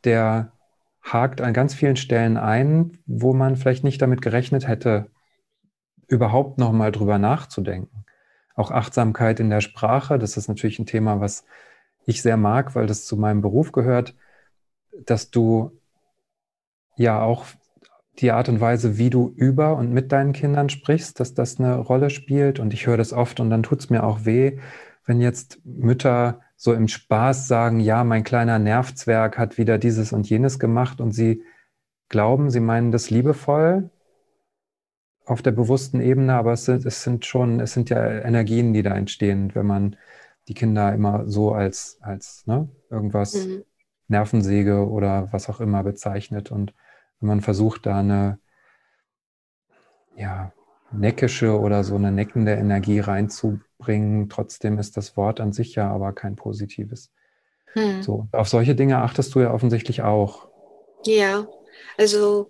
der 0.04 0.52
hakt 1.13 1.41
an 1.41 1.54
ganz 1.54 1.74
vielen 1.74 1.96
Stellen 1.96 2.38
ein, 2.38 2.98
wo 3.06 3.34
man 3.34 3.56
vielleicht 3.56 3.84
nicht 3.84 4.02
damit 4.02 4.22
gerechnet 4.22 4.67
hätte, 4.67 5.10
überhaupt 6.08 6.58
noch 6.58 6.72
mal 6.72 6.91
drüber 6.91 7.17
nachzudenken. 7.17 8.06
Auch 8.56 8.72
Achtsamkeit 8.72 9.39
in 9.39 9.50
der 9.50 9.62
Sprache, 9.62 10.17
das 10.20 10.38
ist 10.38 10.48
natürlich 10.48 10.80
ein 10.80 10.86
Thema, 10.86 11.20
was 11.20 11.46
ich 12.06 12.22
sehr 12.22 12.38
mag, 12.38 12.76
weil 12.76 12.88
das 12.88 13.06
zu 13.06 13.17
meinem 13.17 13.41
Beruf 13.41 13.72
gehört, 13.72 14.15
dass 15.06 15.30
du 15.30 15.80
ja 16.96 17.22
auch 17.22 17.46
die 18.20 18.32
Art 18.32 18.50
und 18.50 18.60
Weise, 18.60 18.98
wie 18.98 19.10
du 19.10 19.32
über 19.36 19.76
und 19.76 19.91
mit 19.91 20.12
deinen 20.12 20.34
Kindern 20.34 20.70
sprichst, 20.70 21.20
dass 21.20 21.36
das 21.36 21.60
eine 21.60 21.78
Rolle 21.78 22.10
spielt. 22.10 22.60
Und 22.60 22.74
ich 22.74 22.88
höre 22.88 22.98
das 22.98 23.13
oft 23.13 23.39
und 23.39 23.50
dann 23.50 23.63
tut 23.63 23.80
es 23.80 23.89
mir 23.89 24.04
auch 24.04 24.26
weh, 24.26 24.60
wenn 25.06 25.22
jetzt 25.22 25.60
Mütter 25.63 26.41
so 26.58 26.74
im 26.74 26.88
Spaß 26.88 27.48
sagen, 27.48 27.80
ja, 27.80 28.04
mein 28.04 28.24
kleiner 28.24 28.58
Nervzwerg 28.58 29.38
hat 29.38 29.60
wieder 29.60 29.78
dieses 29.78 30.12
und 30.12 30.28
jenes 30.28 30.58
gemacht 30.58 31.00
und 31.00 31.12
sie 31.12 31.43
glauben, 32.10 32.50
sie 32.50 32.60
meinen 32.60 32.91
das 32.91 33.12
liebevoll 33.12 33.91
auf 35.26 35.43
der 35.43 35.52
bewussten 35.52 36.02
Ebene, 36.02 36.34
aber 36.34 36.54
es 36.54 36.65
sind, 36.65 36.86
es 36.86 37.04
sind 37.04 37.26
schon, 37.26 37.60
es 37.60 37.74
sind 37.74 37.91
ja 37.91 38.04
Energien, 38.04 38.74
die 38.74 38.82
da 38.82 38.96
entstehen, 38.96 39.54
wenn 39.54 39.67
man 39.67 39.98
die 40.48 40.56
Kinder 40.56 40.93
immer 40.93 41.28
so 41.28 41.54
als, 41.54 42.00
als 42.02 42.48
ne, 42.48 42.67
irgendwas 42.89 43.46
mhm. 43.46 43.63
Nervensäge 44.08 44.89
oder 44.89 45.32
was 45.32 45.50
auch 45.50 45.60
immer 45.60 45.84
bezeichnet 45.84 46.52
und 46.52 46.74
wenn 47.20 47.28
man 47.28 47.41
versucht, 47.41 47.86
da 47.86 48.00
eine 48.00 48.39
ja, 50.15 50.52
neckische 50.91 51.60
oder 51.60 51.84
so 51.84 51.96
eine 51.96 52.12
neckende 52.12 52.54
Energie 52.54 53.00
reinzubringen, 53.00 53.67
bringen. 53.78 54.30
Trotzdem 54.30 54.80
ist 54.80 54.98
das 54.98 55.18
Wort 55.18 55.40
an 55.40 55.54
sich 55.54 55.76
ja 55.76 55.90
aber 55.92 56.13
kein 56.13 56.36
positives. 56.36 57.12
Hm. 57.74 58.02
So, 58.02 58.28
auf 58.32 58.50
solche 58.50 58.76
Dinge 58.76 58.98
achtest 58.98 59.34
du 59.36 59.40
ja 59.42 59.54
offensichtlich 59.54 60.02
auch. 60.02 60.48
Ja, 61.06 61.48
also 61.98 62.50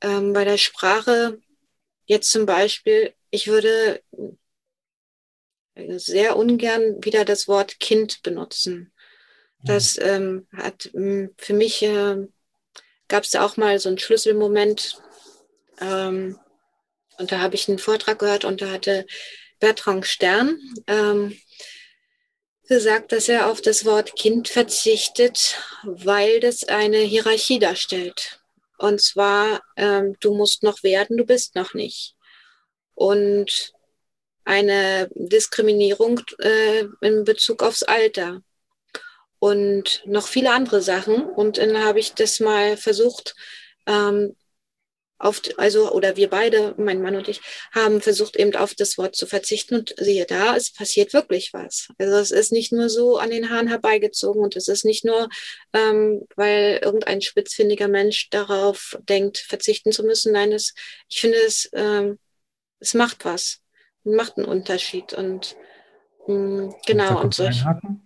ähm, 0.00 0.32
bei 0.32 0.44
der 0.44 0.58
Sprache 0.58 1.38
jetzt 2.06 2.30
zum 2.30 2.46
Beispiel, 2.46 3.12
ich 3.30 3.46
würde 3.48 4.02
sehr 5.96 6.36
ungern 6.36 7.02
wieder 7.02 7.24
das 7.24 7.48
Wort 7.48 7.80
Kind 7.80 8.22
benutzen. 8.22 8.92
Das 9.62 9.98
ähm, 9.98 10.46
hat 10.56 10.90
hm, 10.92 11.34
für 11.36 11.52
mich 11.52 11.82
äh, 11.82 12.26
gab 13.08 13.24
es 13.24 13.34
auch 13.34 13.56
mal 13.56 13.78
so 13.78 13.88
einen 13.88 13.98
Schlüsselmoment. 13.98 15.02
Ähm, 15.80 16.38
und 17.18 17.32
da 17.32 17.40
habe 17.40 17.54
ich 17.54 17.68
einen 17.68 17.78
Vortrag 17.78 18.18
gehört 18.18 18.44
und 18.44 18.62
da 18.62 18.70
hatte 18.70 19.06
Bertrand 19.60 20.06
Stern 20.06 20.58
ähm, 20.86 21.38
gesagt, 22.68 23.12
dass 23.12 23.28
er 23.28 23.50
auf 23.50 23.60
das 23.60 23.84
Wort 23.84 24.16
Kind 24.16 24.48
verzichtet, 24.48 25.58
weil 25.82 26.40
das 26.40 26.64
eine 26.64 26.98
Hierarchie 26.98 27.58
darstellt. 27.58 28.40
Und 28.78 29.00
zwar, 29.00 29.60
ähm, 29.76 30.16
du 30.20 30.34
musst 30.34 30.62
noch 30.62 30.82
werden, 30.82 31.16
du 31.16 31.24
bist 31.24 31.54
noch 31.54 31.74
nicht. 31.74 32.14
Und 32.94 33.72
eine 34.44 35.08
Diskriminierung 35.14 36.20
äh, 36.38 36.84
in 37.02 37.24
Bezug 37.24 37.62
aufs 37.62 37.82
Alter 37.82 38.42
und 39.38 40.02
noch 40.06 40.26
viele 40.26 40.52
andere 40.52 40.80
Sachen. 40.80 41.24
Und 41.24 41.58
dann 41.58 41.82
habe 41.84 41.98
ich 42.00 42.14
das 42.14 42.40
mal 42.40 42.76
versucht, 42.76 43.34
ähm, 43.86 44.36
auf, 45.20 45.42
also, 45.58 45.92
oder 45.92 46.16
wir 46.16 46.30
beide, 46.30 46.74
mein 46.78 47.02
Mann 47.02 47.14
und 47.14 47.28
ich, 47.28 47.40
haben 47.72 48.00
versucht, 48.00 48.36
eben 48.36 48.56
auf 48.56 48.74
das 48.74 48.96
Wort 48.96 49.14
zu 49.14 49.26
verzichten 49.26 49.74
und 49.74 49.94
siehe 49.98 50.24
da, 50.24 50.56
es 50.56 50.72
passiert 50.72 51.12
wirklich 51.12 51.52
was. 51.52 51.88
Also 51.98 52.16
es 52.16 52.30
ist 52.30 52.52
nicht 52.52 52.72
nur 52.72 52.88
so 52.88 53.18
an 53.18 53.30
den 53.30 53.50
Haaren 53.50 53.68
herbeigezogen 53.68 54.42
und 54.42 54.56
es 54.56 54.66
ist 54.66 54.84
nicht 54.84 55.04
nur, 55.04 55.28
ähm, 55.74 56.22
weil 56.36 56.80
irgendein 56.82 57.20
spitzfindiger 57.20 57.88
Mensch 57.88 58.30
darauf 58.30 58.98
denkt, 59.08 59.38
verzichten 59.38 59.92
zu 59.92 60.04
müssen. 60.04 60.32
Nein, 60.32 60.52
es, 60.52 60.74
ich 61.08 61.20
finde, 61.20 61.36
es, 61.46 61.68
ähm, 61.74 62.18
es 62.78 62.94
macht 62.94 63.26
was, 63.26 63.60
macht 64.04 64.38
einen 64.38 64.46
Unterschied 64.46 65.12
und 65.12 65.54
mh, 66.26 66.34
mm, 66.34 66.74
genau. 66.86 67.20
Und 67.20 67.34
so. 67.34 67.44
Mhm. 67.44 68.02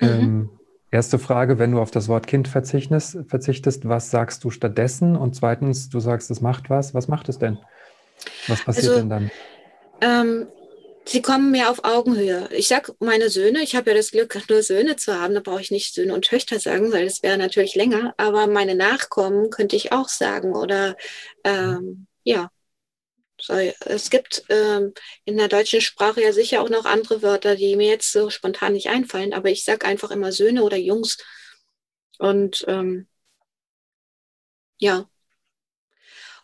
Ähm, 0.00 0.57
Erste 0.90 1.18
Frage, 1.18 1.58
wenn 1.58 1.72
du 1.72 1.80
auf 1.80 1.90
das 1.90 2.08
Wort 2.08 2.26
Kind 2.26 2.48
verzichtest, 2.48 3.18
verzichtest, 3.28 3.88
was 3.88 4.10
sagst 4.10 4.42
du 4.44 4.50
stattdessen? 4.50 5.16
Und 5.16 5.36
zweitens, 5.36 5.90
du 5.90 6.00
sagst, 6.00 6.30
es 6.30 6.40
macht 6.40 6.70
was. 6.70 6.94
Was 6.94 7.08
macht 7.08 7.28
es 7.28 7.38
denn? 7.38 7.58
Was 8.46 8.64
passiert 8.64 8.88
also, 8.88 9.00
denn 9.00 9.10
dann? 9.10 9.30
Ähm, 10.00 10.46
sie 11.04 11.20
kommen 11.20 11.50
mehr 11.50 11.70
auf 11.70 11.84
Augenhöhe. 11.84 12.48
Ich 12.52 12.68
sage 12.68 12.94
meine 13.00 13.28
Söhne, 13.28 13.62
ich 13.62 13.76
habe 13.76 13.90
ja 13.90 13.96
das 13.96 14.12
Glück, 14.12 14.34
nur 14.48 14.62
Söhne 14.62 14.96
zu 14.96 15.14
haben, 15.14 15.34
da 15.34 15.40
brauche 15.40 15.60
ich 15.60 15.70
nicht 15.70 15.94
Söhne 15.94 16.14
und 16.14 16.24
Töchter 16.24 16.58
sagen, 16.58 16.90
weil 16.90 17.04
das 17.04 17.22
wäre 17.22 17.36
natürlich 17.36 17.74
länger. 17.74 18.14
Aber 18.16 18.46
meine 18.46 18.74
Nachkommen 18.74 19.50
könnte 19.50 19.76
ich 19.76 19.92
auch 19.92 20.08
sagen. 20.08 20.56
Oder 20.56 20.96
ähm, 21.44 22.06
ja, 22.24 22.48
es 23.48 24.10
gibt 24.10 24.44
ähm, 24.48 24.92
in 25.24 25.36
der 25.36 25.48
deutschen 25.48 25.80
Sprache 25.80 26.22
ja 26.22 26.32
sicher 26.32 26.60
auch 26.62 26.68
noch 26.68 26.84
andere 26.84 27.22
Wörter, 27.22 27.56
die 27.56 27.76
mir 27.76 27.88
jetzt 27.88 28.12
so 28.12 28.30
spontan 28.30 28.72
nicht 28.72 28.88
einfallen, 28.88 29.32
aber 29.32 29.50
ich 29.50 29.64
sage 29.64 29.86
einfach 29.86 30.10
immer 30.10 30.32
Söhne 30.32 30.64
oder 30.64 30.76
Jungs. 30.76 31.18
Und 32.18 32.64
ähm, 32.68 33.08
ja. 34.78 35.08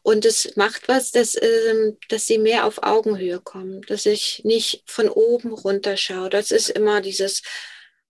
Und 0.03 0.27
es 0.27 0.55
macht 0.57 0.89
was, 0.89 1.13
dass, 1.13 1.35
ähm, 1.41 1.97
dass 2.09 2.27
sie 2.27 2.39
mehr 2.39 2.67
auf 2.67 2.83
Augenhöhe 2.83 3.41
kommen, 3.41 3.81
dass 3.83 4.05
ich 4.07 4.43
nicht 4.45 4.83
von 4.87 5.09
oben 5.09 5.53
runter 5.53 5.97
schaue. 5.97 6.29
Das 6.29 6.51
ist 6.51 6.69
immer 6.69 7.01
dieses, 7.01 7.43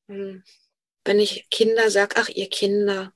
ähm, 0.09 0.43
wenn 1.05 1.21
ich 1.21 1.49
Kinder 1.51 1.91
sage, 1.91 2.17
ach 2.19 2.29
ihr 2.29 2.49
Kinder, 2.49 3.13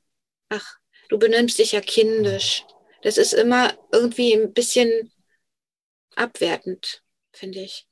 ach, 0.49 0.77
du 1.09 1.19
benimmst 1.19 1.59
dich 1.59 1.73
ja 1.73 1.81
kindisch. 1.81 2.65
Das 3.03 3.19
ist 3.19 3.33
immer 3.33 3.77
irgendwie 3.93 4.33
ein 4.35 4.53
bisschen 4.53 5.13
abwertend, 6.19 7.03
finde 7.33 7.61
ich. 7.61 7.87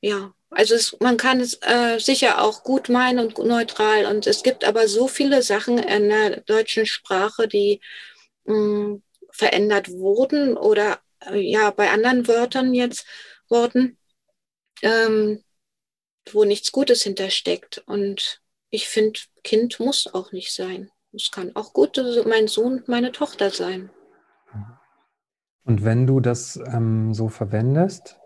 Ja, 0.00 0.34
also 0.50 0.74
es, 0.74 0.96
man 1.00 1.16
kann 1.16 1.40
es 1.40 1.58
äh, 1.62 1.98
sicher 1.98 2.42
auch 2.42 2.62
gut 2.62 2.88
meinen 2.88 3.18
und 3.26 3.38
neutral. 3.38 4.06
Und 4.06 4.26
es 4.26 4.42
gibt 4.42 4.64
aber 4.64 4.86
so 4.86 5.08
viele 5.08 5.42
Sachen 5.42 5.78
in 5.78 6.08
der 6.10 6.40
deutschen 6.42 6.86
Sprache, 6.86 7.48
die 7.48 7.80
mh, 8.44 8.54
hm, 8.54 9.02
verändert 9.30 9.90
wurden 9.90 10.56
oder 10.56 11.00
äh, 11.26 11.38
ja 11.38 11.70
bei 11.70 11.90
anderen 11.90 12.28
Wörtern 12.28 12.74
jetzt 12.74 13.06
wurden, 13.48 13.98
ähm, 14.82 15.42
wo 16.30 16.44
nichts 16.44 16.70
Gutes 16.72 17.02
hintersteckt. 17.02 17.82
Und 17.86 18.42
ich 18.70 18.88
finde, 18.88 19.20
Kind 19.42 19.80
muss 19.80 20.06
auch 20.06 20.32
nicht 20.32 20.52
sein. 20.52 20.90
Es 21.12 21.30
kann 21.30 21.54
auch 21.56 21.72
gut 21.72 22.00
mein 22.26 22.48
Sohn, 22.48 22.82
meine 22.86 23.12
Tochter 23.12 23.50
sein. 23.50 23.90
Und 25.64 25.84
wenn 25.84 26.06
du 26.06 26.20
das 26.20 26.60
ähm, 26.72 27.14
so 27.14 27.28
verwendest, 27.28 28.18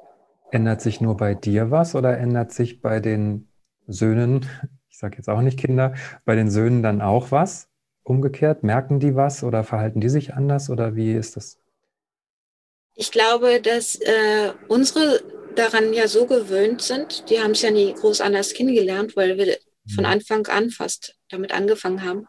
ändert 0.51 0.81
sich 0.81 1.01
nur 1.01 1.17
bei 1.17 1.35
dir 1.35 1.71
was 1.71 1.95
oder 1.95 2.19
ändert 2.19 2.53
sich 2.53 2.81
bei 2.81 3.01
den 3.01 3.49
Söhnen, 3.87 4.47
ich 4.89 4.99
sage 4.99 5.17
jetzt 5.17 5.29
auch 5.29 5.41
nicht 5.41 5.59
Kinder, 5.59 5.95
bei 6.25 6.35
den 6.35 6.51
Söhnen 6.51 6.83
dann 6.83 7.01
auch 7.01 7.31
was? 7.31 7.69
Umgekehrt, 8.03 8.63
merken 8.63 9.01
die 9.01 9.15
was 9.15 9.45
oder 9.45 9.65
verhalten 9.65 10.01
die 10.01 10.09
sich 10.09 10.35
anders 10.35 10.71
oder 10.71 10.97
wie 10.97 11.13
ist 11.13 11.37
das? 11.37 11.59
Ich 12.95 13.13
glaube, 13.13 13.61
dass 13.61 13.95
äh, 13.95 14.53
unsere 14.67 15.21
daran 15.55 15.93
ja 15.93 16.09
so 16.09 16.27
gewöhnt 16.27 16.83
sind, 16.83 17.31
die 17.31 17.41
haben 17.41 17.53
es 17.53 17.63
ja 17.63 17.71
nie 17.71 17.93
groß 17.93 18.21
anders 18.21 18.55
kennengelernt, 18.55 19.17
weil 19.17 19.37
wir 19.37 19.59
von 19.95 20.05
mhm. 20.05 20.11
Anfang 20.11 20.47
an 20.47 20.71
fast 20.71 21.17
damit 21.29 21.53
angefangen 21.53 22.03
haben. 22.03 22.27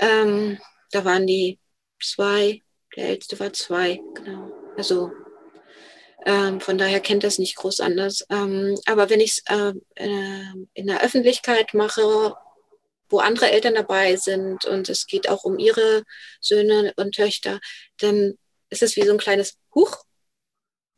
Ähm, 0.00 0.58
da 0.90 1.04
waren 1.04 1.26
die 1.26 1.58
zwei, 2.00 2.62
der 2.96 3.08
älteste 3.08 3.38
war 3.40 3.52
zwei, 3.52 4.00
genau. 4.14 4.52
Also 4.76 5.12
ähm, 6.26 6.60
von 6.60 6.78
daher 6.78 7.00
kennt 7.00 7.24
das 7.24 7.38
nicht 7.38 7.56
groß 7.56 7.80
anders. 7.80 8.26
Ähm, 8.30 8.78
aber 8.86 9.10
wenn 9.10 9.20
ich 9.20 9.38
es 9.38 9.42
äh, 9.48 9.72
äh, 9.94 10.54
in 10.74 10.86
der 10.86 11.02
Öffentlichkeit 11.02 11.74
mache, 11.74 12.34
wo 13.08 13.18
andere 13.18 13.50
Eltern 13.50 13.74
dabei 13.74 14.16
sind 14.16 14.64
und 14.66 14.88
es 14.88 15.06
geht 15.06 15.28
auch 15.28 15.44
um 15.44 15.58
ihre 15.58 16.04
Söhne 16.40 16.92
und 16.96 17.14
Töchter, 17.14 17.60
dann 17.98 18.36
ist 18.68 18.82
es 18.82 18.96
wie 18.96 19.02
so 19.02 19.12
ein 19.12 19.18
kleines 19.18 19.58
Huch. 19.74 20.04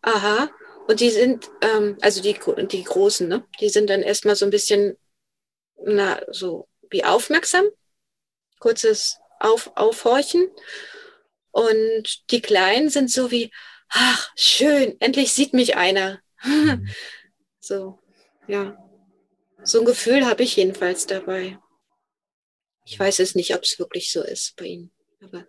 Aha. 0.03 0.51
Und 0.89 1.01
die 1.01 1.11
sind, 1.11 1.51
ähm, 1.61 1.99
also 2.01 2.21
die, 2.21 2.37
die 2.67 2.85
Großen, 2.85 3.29
ne? 3.29 3.47
die 3.61 3.69
sind 3.69 3.91
dann 3.91 4.03
erstmal 4.03 4.35
so 4.35 4.45
ein 4.45 4.51
bisschen, 4.51 4.97
na, 5.85 6.21
so 6.31 6.69
wie 6.91 7.05
aufmerksam. 7.05 7.67
Kurzes 8.59 9.19
Auf, 9.39 9.71
Aufhorchen. 9.77 10.51
Und 11.51 12.31
die 12.31 12.41
Kleinen 12.41 12.91
sind 12.91 13.11
so 13.11 13.31
wie, 13.31 13.51
ach, 13.89 14.31
schön, 14.37 14.97
endlich 15.01 15.33
sieht 15.33 15.53
mich 15.53 15.77
einer. 15.77 16.21
Mhm. 16.43 16.89
so, 17.61 17.99
ja. 18.47 18.77
So 19.63 19.81
ein 19.81 19.85
Gefühl 19.85 20.27
habe 20.27 20.43
ich 20.43 20.57
jedenfalls 20.57 21.07
dabei. 21.07 21.59
Ich 22.87 22.99
weiß 22.99 23.21
es 23.21 23.35
nicht, 23.35 23.55
ob 23.55 23.63
es 23.63 23.79
wirklich 23.79 24.11
so 24.11 24.23
ist 24.23 24.57
bei 24.57 24.65
Ihnen. 24.65 24.93
Aber 25.21 25.47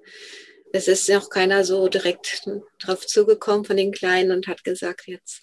es 0.73 0.87
ist 0.87 1.09
noch 1.09 1.29
keiner 1.29 1.63
so 1.63 1.87
direkt 1.87 2.43
drauf 2.79 3.07
zugekommen 3.07 3.65
von 3.65 3.77
den 3.77 3.91
Kleinen 3.91 4.31
und 4.31 4.47
hat 4.47 4.63
gesagt 4.63 5.07
jetzt, 5.07 5.41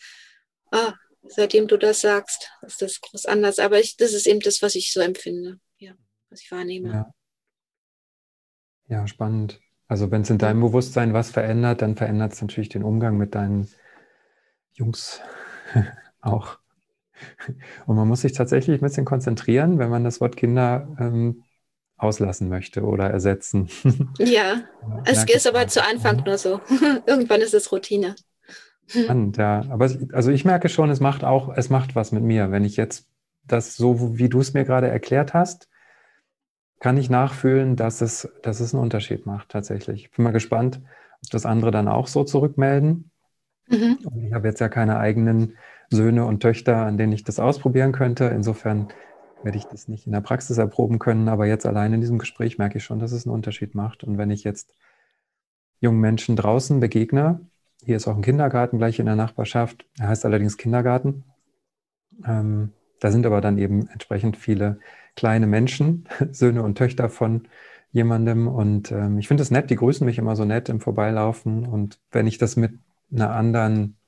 ah, 0.70 0.94
seitdem 1.22 1.66
du 1.66 1.76
das 1.76 2.00
sagst, 2.00 2.50
ist 2.62 2.82
das 2.82 3.00
groß 3.00 3.26
anders. 3.26 3.58
Aber 3.58 3.80
ich, 3.80 3.96
das 3.96 4.12
ist 4.12 4.26
eben 4.26 4.40
das, 4.40 4.62
was 4.62 4.74
ich 4.74 4.92
so 4.92 5.00
empfinde, 5.00 5.58
ja, 5.78 5.94
was 6.30 6.42
ich 6.42 6.50
wahrnehme. 6.50 6.90
Ja, 6.90 7.14
ja 8.88 9.06
spannend. 9.06 9.60
Also 9.88 10.10
wenn 10.10 10.22
es 10.22 10.30
in 10.30 10.38
deinem 10.38 10.60
Bewusstsein 10.60 11.14
was 11.14 11.30
verändert, 11.30 11.82
dann 11.82 11.96
verändert 11.96 12.34
es 12.34 12.42
natürlich 12.42 12.68
den 12.68 12.84
Umgang 12.84 13.16
mit 13.16 13.34
deinen 13.34 13.68
Jungs 14.72 15.20
auch. 16.20 16.58
Und 17.86 17.96
man 17.96 18.06
muss 18.06 18.20
sich 18.20 18.32
tatsächlich 18.32 18.80
ein 18.80 18.84
bisschen 18.84 19.06
konzentrieren, 19.06 19.78
wenn 19.78 19.90
man 19.90 20.04
das 20.04 20.20
Wort 20.20 20.36
Kinder 20.36 20.88
ähm, 21.00 21.42
auslassen 21.96 22.48
möchte 22.48 22.84
oder 22.84 23.10
ersetzen. 23.10 23.68
Ja, 24.18 24.62
es 25.04 25.24
ist 25.24 25.46
aber 25.46 25.66
zu 25.66 25.82
Anfang 25.82 26.22
nur 26.24 26.38
so. 26.38 26.60
Irgendwann 27.06 27.40
ist 27.40 27.54
es 27.54 27.72
Routine. 27.72 28.14
Spannend, 28.86 29.36
ja. 29.36 29.64
Aber 29.70 29.90
also 30.12 30.30
ich 30.30 30.44
merke 30.44 30.68
schon, 30.68 30.90
es 30.90 31.00
macht 31.00 31.24
auch, 31.24 31.54
es 31.56 31.70
macht 31.70 31.94
was 31.96 32.12
mit 32.12 32.22
mir, 32.22 32.50
wenn 32.50 32.64
ich 32.64 32.76
jetzt 32.76 33.08
das 33.44 33.76
so, 33.76 34.18
wie 34.18 34.28
du 34.28 34.40
es 34.40 34.54
mir 34.54 34.64
gerade 34.64 34.88
erklärt 34.88 35.34
hast, 35.34 35.67
kann 36.80 36.96
ich 36.96 37.10
nachfühlen, 37.10 37.76
dass 37.76 38.00
es, 38.00 38.28
dass 38.42 38.60
es 38.60 38.74
einen 38.74 38.82
Unterschied 38.82 39.26
macht 39.26 39.48
tatsächlich. 39.48 40.04
Ich 40.04 40.10
bin 40.10 40.24
mal 40.24 40.32
gespannt, 40.32 40.80
ob 41.22 41.30
das 41.30 41.46
andere 41.46 41.70
dann 41.70 41.88
auch 41.88 42.06
so 42.06 42.24
zurückmelden. 42.24 43.10
Mhm. 43.68 43.98
ich 44.24 44.32
habe 44.32 44.48
jetzt 44.48 44.60
ja 44.60 44.68
keine 44.68 44.98
eigenen 44.98 45.56
Söhne 45.90 46.24
und 46.24 46.40
Töchter, 46.40 46.86
an 46.86 46.96
denen 46.96 47.12
ich 47.12 47.24
das 47.24 47.38
ausprobieren 47.38 47.92
könnte. 47.92 48.24
Insofern 48.24 48.88
werde 49.42 49.58
ich 49.58 49.64
das 49.64 49.88
nicht 49.88 50.06
in 50.06 50.12
der 50.12 50.20
Praxis 50.20 50.58
erproben 50.58 50.98
können, 50.98 51.28
aber 51.28 51.46
jetzt 51.46 51.66
allein 51.66 51.92
in 51.92 52.00
diesem 52.00 52.18
Gespräch 52.18 52.58
merke 52.58 52.78
ich 52.78 52.84
schon, 52.84 52.98
dass 52.98 53.12
es 53.12 53.26
einen 53.26 53.34
Unterschied 53.34 53.74
macht. 53.74 54.04
Und 54.04 54.18
wenn 54.18 54.30
ich 54.30 54.44
jetzt 54.44 54.74
jungen 55.80 56.00
Menschen 56.00 56.34
draußen 56.36 56.80
begegne, 56.80 57.40
hier 57.84 57.96
ist 57.96 58.08
auch 58.08 58.16
ein 58.16 58.22
Kindergarten 58.22 58.78
gleich 58.78 58.98
in 58.98 59.06
der 59.06 59.16
Nachbarschaft. 59.16 59.86
Er 59.98 60.08
heißt 60.08 60.24
allerdings 60.24 60.56
Kindergarten. 60.56 61.24
Ähm, 62.26 62.72
da 63.00 63.12
sind 63.12 63.26
aber 63.26 63.40
dann 63.40 63.58
eben 63.58 63.88
entsprechend 63.88 64.36
viele 64.36 64.80
kleine 65.18 65.48
Menschen, 65.48 66.08
Söhne 66.30 66.62
und 66.62 66.78
Töchter 66.78 67.08
von 67.08 67.48
jemandem. 67.90 68.46
Und 68.46 68.92
ähm, 68.92 69.18
ich 69.18 69.26
finde 69.26 69.42
es 69.42 69.50
nett, 69.50 69.68
die 69.68 69.76
grüßen 69.76 70.04
mich 70.04 70.16
immer 70.16 70.36
so 70.36 70.44
nett 70.44 70.68
im 70.68 70.80
Vorbeilaufen. 70.80 71.66
Und 71.66 71.98
wenn 72.12 72.28
ich 72.28 72.38
das 72.38 72.54
mit 72.54 72.72
einer 73.12 73.34
anderen 73.34 73.98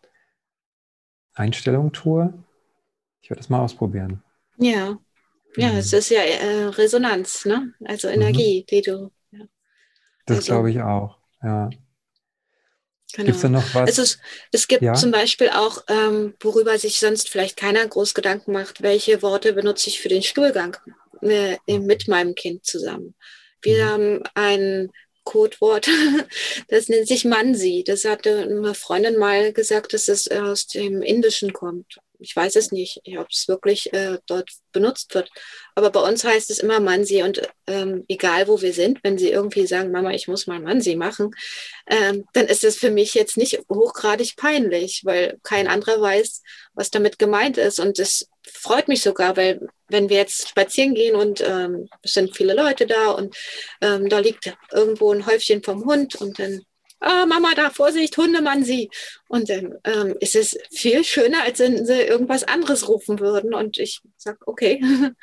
Einstellung 1.34 1.92
tue, 1.92 2.32
ich 3.22 3.28
werde 3.28 3.40
das 3.40 3.48
mal 3.48 3.60
ausprobieren. 3.60 4.22
Ja, 4.56 4.98
ja, 5.56 5.72
mhm. 5.72 5.78
es 5.78 5.92
ist 5.92 6.10
ja 6.10 6.20
äh, 6.20 6.66
Resonanz, 6.66 7.44
ne? 7.44 7.74
Also 7.84 8.06
mhm. 8.06 8.14
Energie, 8.14 8.60
mhm. 8.60 8.66
die 8.66 8.82
du. 8.82 9.10
Ja. 9.32 9.44
Das 10.26 10.36
also, 10.38 10.52
glaube 10.52 10.70
ich 10.70 10.80
auch, 10.80 11.18
ja. 11.42 11.70
Genau. 13.12 13.26
Gibt 13.26 13.36
es 13.36 13.42
da 13.42 13.48
noch 13.48 13.74
was? 13.74 13.88
Also 13.88 14.02
es, 14.02 14.18
es 14.52 14.68
gibt 14.68 14.82
ja? 14.82 14.94
zum 14.94 15.10
Beispiel 15.10 15.48
auch, 15.48 15.82
ähm, 15.88 16.34
worüber 16.38 16.78
sich 16.78 17.00
sonst 17.00 17.28
vielleicht 17.28 17.56
keiner 17.56 17.84
groß 17.84 18.14
Gedanken 18.14 18.52
macht, 18.52 18.82
welche 18.82 19.20
Worte 19.22 19.52
benutze 19.52 19.88
ich 19.88 20.00
für 20.00 20.08
den 20.08 20.22
Stuhlgang 20.22 20.76
mit 21.20 22.09
meinem 22.09 22.35
Kind 22.35 22.64
zusammen. 22.64 23.14
Wir 23.62 23.85
mhm. 23.85 23.88
haben 23.88 24.22
ein 24.35 24.90
Codewort, 25.24 25.88
das 26.68 26.88
nennt 26.88 27.09
sich 27.09 27.24
Mansi. 27.24 27.85
Das 27.87 28.04
hatte 28.04 28.42
eine 28.42 28.74
Freundin 28.74 29.16
mal 29.16 29.52
gesagt, 29.52 29.92
dass 29.92 30.09
es 30.09 30.30
aus 30.30 30.66
dem 30.66 31.02
Indischen 31.02 31.52
kommt 31.52 32.00
ich 32.20 32.35
weiß 32.35 32.56
es 32.56 32.72
nicht, 32.72 33.00
ob 33.18 33.28
es 33.30 33.48
wirklich 33.48 33.92
äh, 33.92 34.18
dort 34.26 34.50
benutzt 34.72 35.14
wird. 35.14 35.30
Aber 35.74 35.90
bei 35.90 36.00
uns 36.00 36.24
heißt 36.24 36.50
es 36.50 36.59
immer 36.59 36.80
Mansi 36.80 37.22
und 37.22 37.42
ähm, 37.66 38.04
egal 38.09 38.48
wo 38.48 38.61
wir 38.61 38.72
sind, 38.72 39.00
wenn 39.02 39.18
sie 39.18 39.30
irgendwie 39.30 39.66
sagen, 39.66 39.90
Mama, 39.90 40.12
ich 40.12 40.28
muss 40.28 40.46
mal 40.46 40.61
Mansi 40.61 40.96
machen, 40.96 41.30
ähm, 41.87 42.24
dann 42.33 42.46
ist 42.46 42.64
es 42.64 42.76
für 42.76 42.90
mich 42.90 43.14
jetzt 43.14 43.37
nicht 43.37 43.61
hochgradig 43.68 44.37
peinlich, 44.37 45.02
weil 45.04 45.38
kein 45.42 45.68
anderer 45.68 46.00
weiß, 46.00 46.42
was 46.74 46.90
damit 46.90 47.18
gemeint 47.18 47.59
ist. 47.59 47.80
Und 47.80 47.98
das 47.98 48.28
freut 48.46 48.88
mich 48.88 49.02
sogar, 49.02 49.37
weil 49.37 49.66
wenn 49.88 50.09
wir 50.09 50.18
jetzt 50.18 50.48
spazieren 50.48 50.94
gehen 50.94 51.16
und 51.16 51.40
ähm, 51.40 51.88
es 52.02 52.12
sind 52.12 52.37
viele 52.37 52.54
Leute 52.54 52.87
da 52.87 53.11
und 53.11 53.37
ähm, 53.80 54.09
da 54.09 54.18
liegt 54.18 54.52
irgendwo 54.72 55.12
ein 55.12 55.26
Häufchen 55.26 55.62
vom 55.62 55.85
Hund 55.85 56.14
und 56.16 56.38
dann 56.38 56.62
ah, 57.00 57.26
Mama, 57.26 57.54
da, 57.54 57.70
Vorsicht, 57.70 58.16
Hundemann, 58.16 58.64
sie. 58.64 58.90
Und 59.28 59.48
dann 59.48 59.78
ähm, 59.84 60.16
ist 60.20 60.36
es 60.36 60.56
viel 60.70 61.04
schöner, 61.04 61.42
als 61.42 61.58
wenn 61.58 61.84
sie 61.84 62.02
irgendwas 62.02 62.44
anderes 62.44 62.88
rufen 62.88 63.18
würden. 63.20 63.54
Und 63.54 63.78
ich 63.78 64.00
sage, 64.16 64.38
okay. 64.46 64.82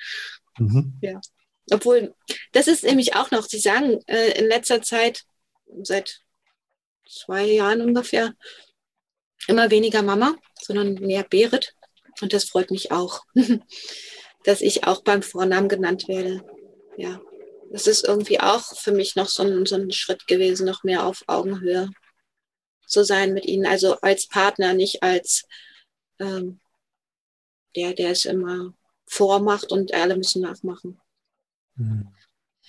Mhm. 0.59 0.97
Ja. 1.01 1.21
Obwohl, 1.69 2.15
das 2.51 2.67
ist 2.67 2.83
nämlich 2.83 3.15
auch 3.15 3.29
noch, 3.29 3.45
Sie 3.45 3.59
sagen 3.59 3.99
äh, 4.07 4.39
in 4.39 4.47
letzter 4.47 4.81
Zeit, 4.81 5.21
seit 5.83 6.21
zwei 7.07 7.45
Jahren 7.45 7.81
ungefähr, 7.81 8.33
immer 9.47 9.69
weniger 9.69 10.01
Mama, 10.01 10.35
sondern 10.59 10.95
mehr 10.95 11.23
Berit. 11.23 11.75
Und 12.21 12.33
das 12.33 12.45
freut 12.45 12.71
mich 12.71 12.91
auch, 12.91 13.21
dass 14.45 14.61
ich 14.61 14.85
auch 14.85 15.03
beim 15.03 15.21
Vornamen 15.21 15.69
genannt 15.69 16.07
werde. 16.07 16.43
Ja 16.97 17.21
das 17.71 17.87
ist 17.87 18.05
irgendwie 18.05 18.39
auch 18.39 18.75
für 18.77 18.91
mich 18.91 19.15
noch 19.15 19.27
so 19.27 19.43
ein, 19.43 19.65
so 19.65 19.75
ein 19.75 19.91
Schritt 19.91 20.27
gewesen, 20.27 20.65
noch 20.65 20.83
mehr 20.83 21.05
auf 21.05 21.23
Augenhöhe 21.27 21.89
zu 22.85 23.03
sein 23.03 23.33
mit 23.33 23.45
ihnen. 23.45 23.65
Also 23.65 23.99
als 24.01 24.27
Partner, 24.27 24.73
nicht 24.73 25.03
als 25.03 25.45
ähm, 26.19 26.59
der, 27.75 27.93
der 27.93 28.11
es 28.11 28.25
immer 28.25 28.73
vormacht 29.05 29.71
und 29.71 29.93
alle 29.93 30.17
müssen 30.17 30.41
nachmachen. 30.41 30.99
Mhm. 31.75 32.13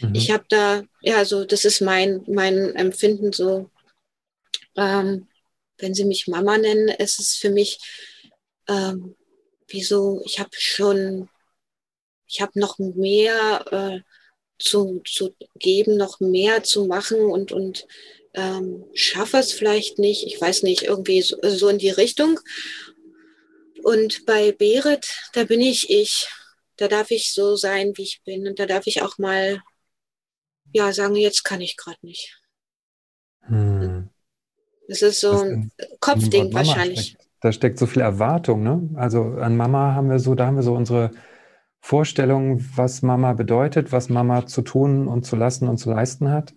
Mhm. 0.01 0.15
Ich 0.15 0.31
habe 0.31 0.45
da, 0.49 0.83
ja, 1.01 1.25
so, 1.25 1.45
das 1.45 1.65
ist 1.65 1.81
mein, 1.81 2.25
mein 2.29 2.75
Empfinden 2.77 3.33
so, 3.33 3.71
ähm, 4.77 5.29
wenn 5.79 5.95
sie 5.95 6.05
mich 6.05 6.29
Mama 6.29 6.59
nennen, 6.59 6.89
ist 6.89 7.21
es 7.21 7.37
für 7.37 7.51
mich 7.51 7.79
ähm, 8.69 9.17
wie 9.69 9.83
so, 9.83 10.23
ich 10.25 10.39
habe 10.39 10.51
schon, 10.53 11.29
ich 12.27 12.41
habe 12.41 12.59
noch 12.59 12.79
mehr 12.79 13.65
äh, 13.71 14.01
zu, 14.59 15.03
zu 15.07 15.35
geben, 15.59 15.97
noch 15.97 16.21
mehr 16.21 16.62
zu 16.62 16.87
machen 16.87 17.21
und, 17.21 17.53
und 17.53 17.87
ähm, 18.35 18.85
schaffe 18.94 19.38
es 19.38 19.53
vielleicht 19.53 19.99
nicht. 19.99 20.27
Ich 20.27 20.40
weiß 20.40 20.62
nicht, 20.62 20.83
irgendwie 20.83 21.23
so, 21.23 21.37
so 21.42 21.68
in 21.68 21.79
die 21.79 21.90
Richtung. 21.90 22.38
Und 23.83 24.27
bei 24.27 24.53
Berit, 24.53 25.09
da 25.33 25.44
bin 25.44 25.61
ich 25.61 25.90
ich. 25.90 26.29
Da 26.77 26.88
darf 26.88 27.11
ich 27.11 27.33
so 27.33 27.57
sein, 27.57 27.92
wie 27.97 28.03
ich 28.03 28.23
bin. 28.25 28.47
Und 28.47 28.59
da 28.59 28.66
darf 28.66 28.87
ich 28.87 29.03
auch 29.03 29.18
mal, 29.18 29.61
ja, 30.73 30.92
sagen, 30.92 31.16
jetzt 31.16 31.42
kann 31.44 31.61
ich 31.61 31.77
gerade 31.77 31.99
nicht. 32.03 32.38
Hm. 33.47 34.09
Das 34.88 35.03
ist 35.03 35.21
so 35.21 35.33
ein 35.33 35.73
Kopfding 36.01 36.53
wahrscheinlich. 36.53 37.11
Steckt, 37.11 37.27
da 37.40 37.53
steckt 37.53 37.79
so 37.79 37.87
viel 37.87 38.03
Erwartung, 38.03 38.62
ne? 38.62 38.88
Also 38.94 39.23
an 39.23 39.57
Mama 39.57 39.94
haben 39.94 40.09
wir 40.09 40.18
so, 40.18 40.35
da 40.35 40.47
haben 40.47 40.57
wir 40.57 40.62
so 40.62 40.75
unsere 40.75 41.11
Vorstellung, 41.81 42.64
was 42.77 43.03
Mama 43.03 43.33
bedeutet, 43.33 43.93
was 43.93 44.09
Mama 44.09 44.47
zu 44.47 44.62
tun 44.62 45.09
und 45.09 45.25
zu 45.25 45.37
lassen 45.37 45.69
und 45.69 45.79
zu 45.79 45.91
leisten 45.91 46.31
hat. 46.31 46.55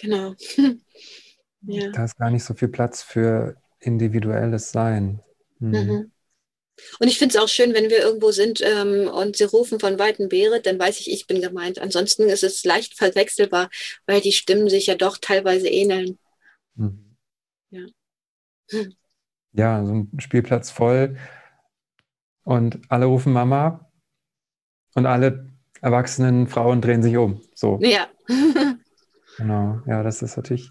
Genau. 0.00 0.34
ja. 1.62 1.90
Da 1.90 2.04
ist 2.04 2.16
gar 2.16 2.30
nicht 2.30 2.44
so 2.44 2.54
viel 2.54 2.68
Platz 2.68 3.02
für 3.02 3.56
individuelles 3.80 4.70
Sein. 4.70 5.20
Hm. 5.58 5.70
Mhm. 5.70 6.12
Und 6.98 7.08
ich 7.08 7.18
finde 7.18 7.36
es 7.36 7.42
auch 7.42 7.48
schön, 7.48 7.74
wenn 7.74 7.90
wir 7.90 7.98
irgendwo 7.98 8.30
sind 8.32 8.60
ähm, 8.62 9.08
und 9.08 9.36
sie 9.36 9.44
rufen 9.44 9.78
von 9.78 9.98
Weitem 9.98 10.28
Beere, 10.28 10.60
dann 10.60 10.78
weiß 10.78 11.00
ich, 11.00 11.10
ich 11.10 11.26
bin 11.26 11.40
gemeint. 11.40 11.78
Ansonsten 11.78 12.28
ist 12.28 12.42
es 12.42 12.64
leicht 12.64 12.96
verwechselbar, 12.96 13.68
weil 14.06 14.20
die 14.20 14.32
Stimmen 14.32 14.68
sich 14.68 14.86
ja 14.86 14.94
doch 14.94 15.18
teilweise 15.18 15.68
ähneln. 15.68 16.18
Mhm. 16.74 17.16
Ja. 17.70 17.86
ja, 19.52 19.84
so 19.84 19.92
ein 19.92 20.10
Spielplatz 20.18 20.70
voll 20.70 21.16
und 22.44 22.80
alle 22.88 23.06
rufen 23.06 23.32
Mama 23.32 23.91
und 24.94 25.06
alle 25.06 25.50
erwachsenen 25.80 26.46
Frauen 26.46 26.80
drehen 26.80 27.02
sich 27.02 27.16
um. 27.16 27.42
So. 27.54 27.78
Ja. 27.82 28.08
genau. 29.36 29.80
Ja, 29.86 30.02
das 30.02 30.22
ist 30.22 30.36
natürlich 30.36 30.70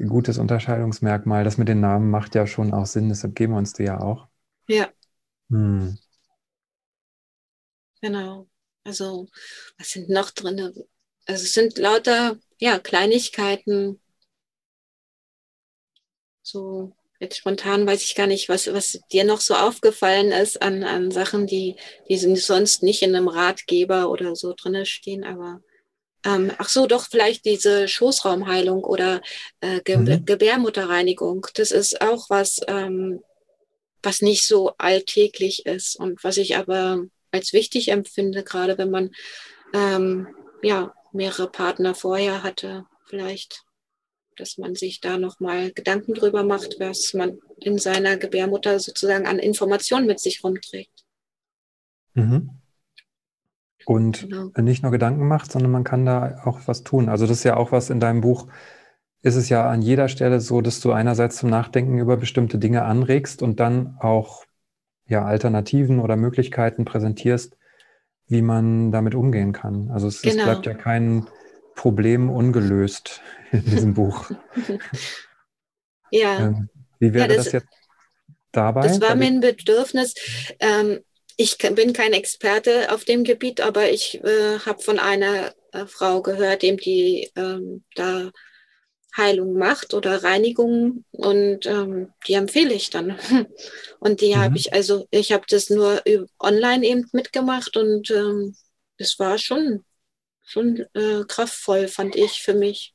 ein 0.00 0.08
gutes 0.08 0.38
Unterscheidungsmerkmal. 0.38 1.44
Das 1.44 1.58
mit 1.58 1.68
den 1.68 1.80
Namen 1.80 2.10
macht 2.10 2.34
ja 2.34 2.46
schon 2.46 2.72
auch 2.72 2.86
Sinn, 2.86 3.08
deshalb 3.08 3.34
geben 3.34 3.52
wir 3.52 3.58
uns 3.58 3.72
die 3.72 3.84
ja 3.84 4.00
auch. 4.00 4.28
Ja. 4.68 4.88
Hm. 5.50 5.98
Genau. 8.00 8.48
Also, 8.84 9.28
was 9.78 9.90
sind 9.90 10.08
noch 10.08 10.30
drin? 10.30 10.60
Also, 11.26 11.44
es 11.44 11.52
sind 11.52 11.78
lauter, 11.78 12.36
ja, 12.58 12.78
Kleinigkeiten. 12.78 14.00
So, 16.42 16.96
Jetzt 17.22 17.36
spontan 17.36 17.86
weiß 17.86 18.02
ich 18.02 18.16
gar 18.16 18.26
nicht, 18.26 18.48
was, 18.48 18.66
was 18.74 18.98
dir 19.12 19.22
noch 19.22 19.40
so 19.40 19.54
aufgefallen 19.54 20.32
ist 20.32 20.60
an, 20.60 20.82
an 20.82 21.12
Sachen, 21.12 21.46
die, 21.46 21.76
die 22.08 22.16
sonst 22.16 22.82
nicht 22.82 23.00
in 23.00 23.14
einem 23.14 23.28
Ratgeber 23.28 24.10
oder 24.10 24.34
so 24.34 24.54
drinne 24.56 24.86
stehen, 24.86 25.22
aber 25.22 25.60
ähm, 26.24 26.50
ach 26.58 26.68
so, 26.68 26.88
doch 26.88 27.06
vielleicht 27.08 27.44
diese 27.44 27.86
Schoßraumheilung 27.86 28.82
oder 28.82 29.22
äh, 29.60 29.80
Ge 29.82 29.98
mhm. 29.98 30.24
Gebärmutterreinigung. 30.24 31.46
Das 31.54 31.70
ist 31.70 32.00
auch 32.00 32.28
was, 32.28 32.60
ähm, 32.66 33.22
was 34.02 34.20
nicht 34.20 34.44
so 34.44 34.72
alltäglich 34.78 35.64
ist 35.64 35.94
und 35.94 36.24
was 36.24 36.38
ich 36.38 36.56
aber 36.56 37.04
als 37.30 37.52
wichtig 37.52 37.90
empfinde, 37.90 38.42
gerade 38.42 38.78
wenn 38.78 38.90
man 38.90 39.10
ähm, 39.72 40.26
ja 40.60 40.92
mehrere 41.12 41.48
Partner 41.48 41.94
vorher 41.94 42.42
hatte, 42.42 42.84
vielleicht 43.06 43.62
dass 44.36 44.58
man 44.58 44.74
sich 44.74 45.00
da 45.00 45.18
nochmal 45.18 45.72
Gedanken 45.72 46.14
drüber 46.14 46.44
macht, 46.44 46.76
was 46.78 47.14
man 47.14 47.38
in 47.58 47.78
seiner 47.78 48.16
Gebärmutter 48.16 48.78
sozusagen 48.78 49.26
an 49.26 49.38
Informationen 49.38 50.06
mit 50.06 50.20
sich 50.20 50.42
rumträgt. 50.42 51.04
Mhm. 52.14 52.50
Und 53.84 54.28
genau. 54.28 54.50
nicht 54.60 54.82
nur 54.82 54.92
Gedanken 54.92 55.26
macht, 55.26 55.50
sondern 55.50 55.72
man 55.72 55.84
kann 55.84 56.06
da 56.06 56.42
auch 56.44 56.60
was 56.66 56.84
tun. 56.84 57.08
Also 57.08 57.26
das 57.26 57.38
ist 57.38 57.44
ja 57.44 57.56
auch 57.56 57.72
was 57.72 57.90
in 57.90 58.00
deinem 58.00 58.20
Buch, 58.20 58.46
ist 59.22 59.36
es 59.36 59.48
ja 59.48 59.68
an 59.68 59.82
jeder 59.82 60.08
Stelle 60.08 60.40
so, 60.40 60.60
dass 60.60 60.80
du 60.80 60.92
einerseits 60.92 61.36
zum 61.36 61.50
Nachdenken 61.50 61.98
über 61.98 62.16
bestimmte 62.16 62.58
Dinge 62.58 62.84
anregst 62.84 63.42
und 63.42 63.60
dann 63.60 63.96
auch 64.00 64.44
ja, 65.06 65.24
Alternativen 65.24 66.00
oder 66.00 66.16
Möglichkeiten 66.16 66.84
präsentierst, 66.84 67.56
wie 68.26 68.42
man 68.42 68.92
damit 68.92 69.14
umgehen 69.14 69.52
kann. 69.52 69.90
Also 69.90 70.06
es, 70.08 70.22
genau. 70.22 70.36
es 70.36 70.44
bleibt 70.44 70.66
ja 70.66 70.74
kein 70.74 71.26
Problem 71.74 72.30
ungelöst 72.30 73.20
in 73.50 73.64
diesem 73.64 73.94
Buch. 73.94 74.30
ja. 76.10 76.46
Ähm, 76.46 76.68
wie 76.98 77.12
wäre 77.14 77.28
ja, 77.28 77.36
das, 77.36 77.44
das, 77.46 77.52
jetzt 77.52 77.68
dabei? 78.52 78.86
Das 78.86 79.00
war 79.00 79.14
mir 79.14 79.26
ein 79.26 79.40
Bedürfnis. 79.40 80.14
Ähm, 80.60 81.00
ich 81.36 81.58
bin 81.58 81.92
kein 81.92 82.12
Experte 82.12 82.92
auf 82.92 83.04
dem 83.04 83.24
Gebiet, 83.24 83.60
aber 83.60 83.90
ich 83.90 84.22
äh, 84.22 84.58
habe 84.60 84.82
von 84.82 84.98
einer 84.98 85.52
äh, 85.72 85.86
Frau 85.86 86.22
gehört, 86.22 86.62
dem 86.62 86.76
die 86.76 87.30
ähm, 87.36 87.84
da 87.94 88.30
Heilung 89.16 89.54
macht 89.54 89.92
oder 89.92 90.22
Reinigung 90.22 91.04
und 91.10 91.66
ähm, 91.66 92.12
die 92.26 92.34
empfehle 92.34 92.72
ich 92.72 92.90
dann. 92.90 93.18
Und 94.00 94.20
die 94.20 94.34
mhm. 94.34 94.38
habe 94.38 94.56
ich, 94.56 94.72
also 94.72 95.06
ich 95.10 95.32
habe 95.32 95.44
das 95.48 95.70
nur 95.70 96.02
online 96.40 96.84
eben 96.84 97.08
mitgemacht 97.12 97.76
und 97.76 98.10
ähm, 98.10 98.56
das 98.98 99.18
war 99.18 99.38
schon, 99.38 99.84
schon 100.42 100.84
äh, 100.94 101.24
kraftvoll, 101.26 101.88
fand 101.88 102.16
ich 102.16 102.42
für 102.42 102.54
mich. 102.54 102.94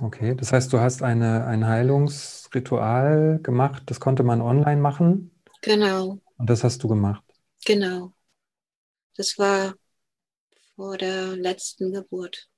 Okay, 0.00 0.34
das 0.34 0.52
heißt, 0.52 0.72
du 0.72 0.80
hast 0.80 1.02
eine, 1.02 1.46
ein 1.46 1.66
Heilungsritual 1.66 3.38
gemacht, 3.42 3.84
das 3.86 4.00
konnte 4.00 4.22
man 4.22 4.40
online 4.40 4.80
machen. 4.80 5.30
Genau. 5.62 6.18
Und 6.36 6.50
das 6.50 6.64
hast 6.64 6.82
du 6.82 6.88
gemacht. 6.88 7.22
Genau. 7.64 8.12
Das 9.16 9.38
war 9.38 9.74
vor 10.74 10.98
der 10.98 11.36
letzten 11.36 11.92
Geburt. 11.92 12.48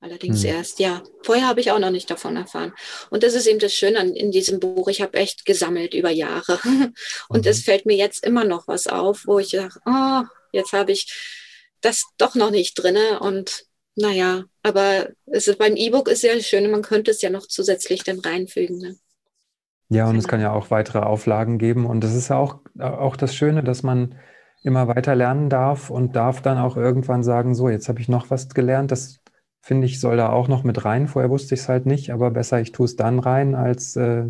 Allerdings 0.00 0.42
hm. 0.42 0.50
erst, 0.50 0.78
ja. 0.78 1.02
Vorher 1.22 1.48
habe 1.48 1.60
ich 1.60 1.70
auch 1.70 1.78
noch 1.78 1.90
nicht 1.90 2.10
davon 2.10 2.36
erfahren. 2.36 2.72
Und 3.10 3.22
das 3.22 3.34
ist 3.34 3.46
eben 3.46 3.58
das 3.58 3.72
Schöne 3.72 3.98
an, 3.98 4.14
in 4.14 4.30
diesem 4.30 4.60
Buch. 4.60 4.88
Ich 4.88 5.00
habe 5.00 5.18
echt 5.18 5.44
gesammelt 5.44 5.94
über 5.94 6.10
Jahre. 6.10 6.58
Und 7.28 7.44
mhm. 7.44 7.50
es 7.50 7.62
fällt 7.62 7.86
mir 7.86 7.96
jetzt 7.96 8.24
immer 8.24 8.44
noch 8.44 8.68
was 8.68 8.86
auf, 8.86 9.26
wo 9.26 9.38
ich 9.38 9.48
sage, 9.48 9.80
oh, 9.86 10.22
jetzt 10.52 10.72
habe 10.72 10.92
ich 10.92 11.45
das 11.86 12.04
doch 12.18 12.34
noch 12.34 12.50
nicht 12.50 12.74
drinne. 12.74 13.20
Und 13.20 13.66
naja, 13.94 14.44
aber 14.62 15.08
es 15.26 15.48
ist, 15.48 15.58
beim 15.58 15.76
E-Book 15.76 16.08
ist 16.08 16.22
ja 16.22 16.38
schön, 16.40 16.70
man 16.70 16.82
könnte 16.82 17.10
es 17.10 17.22
ja 17.22 17.30
noch 17.30 17.46
zusätzlich 17.46 18.02
dann 18.04 18.18
reinfügen. 18.18 18.78
Ne? 18.78 18.96
Ja, 19.88 20.08
und 20.08 20.16
es 20.16 20.28
kann 20.28 20.40
ja 20.40 20.52
auch 20.52 20.70
weitere 20.70 20.98
Auflagen 20.98 21.58
geben. 21.58 21.86
Und 21.86 22.02
das 22.02 22.14
ist 22.14 22.28
ja 22.28 22.36
auch, 22.36 22.60
auch 22.78 23.16
das 23.16 23.34
Schöne, 23.34 23.62
dass 23.62 23.82
man 23.82 24.16
immer 24.62 24.88
weiter 24.88 25.14
lernen 25.14 25.48
darf 25.48 25.90
und 25.90 26.16
darf 26.16 26.42
dann 26.42 26.58
auch 26.58 26.76
irgendwann 26.76 27.22
sagen, 27.22 27.54
so, 27.54 27.68
jetzt 27.68 27.88
habe 27.88 28.00
ich 28.00 28.08
noch 28.08 28.30
was 28.30 28.48
gelernt, 28.48 28.90
das 28.90 29.20
finde 29.60 29.86
ich, 29.86 30.00
soll 30.00 30.16
da 30.16 30.30
auch 30.30 30.48
noch 30.48 30.64
mit 30.64 30.84
rein. 30.84 31.08
Vorher 31.08 31.30
wusste 31.30 31.54
ich 31.54 31.62
es 31.62 31.68
halt 31.68 31.86
nicht, 31.86 32.10
aber 32.10 32.30
besser, 32.30 32.60
ich 32.60 32.72
tue 32.72 32.86
es 32.86 32.96
dann 32.96 33.18
rein, 33.18 33.54
als 33.54 33.96
äh, 33.96 34.24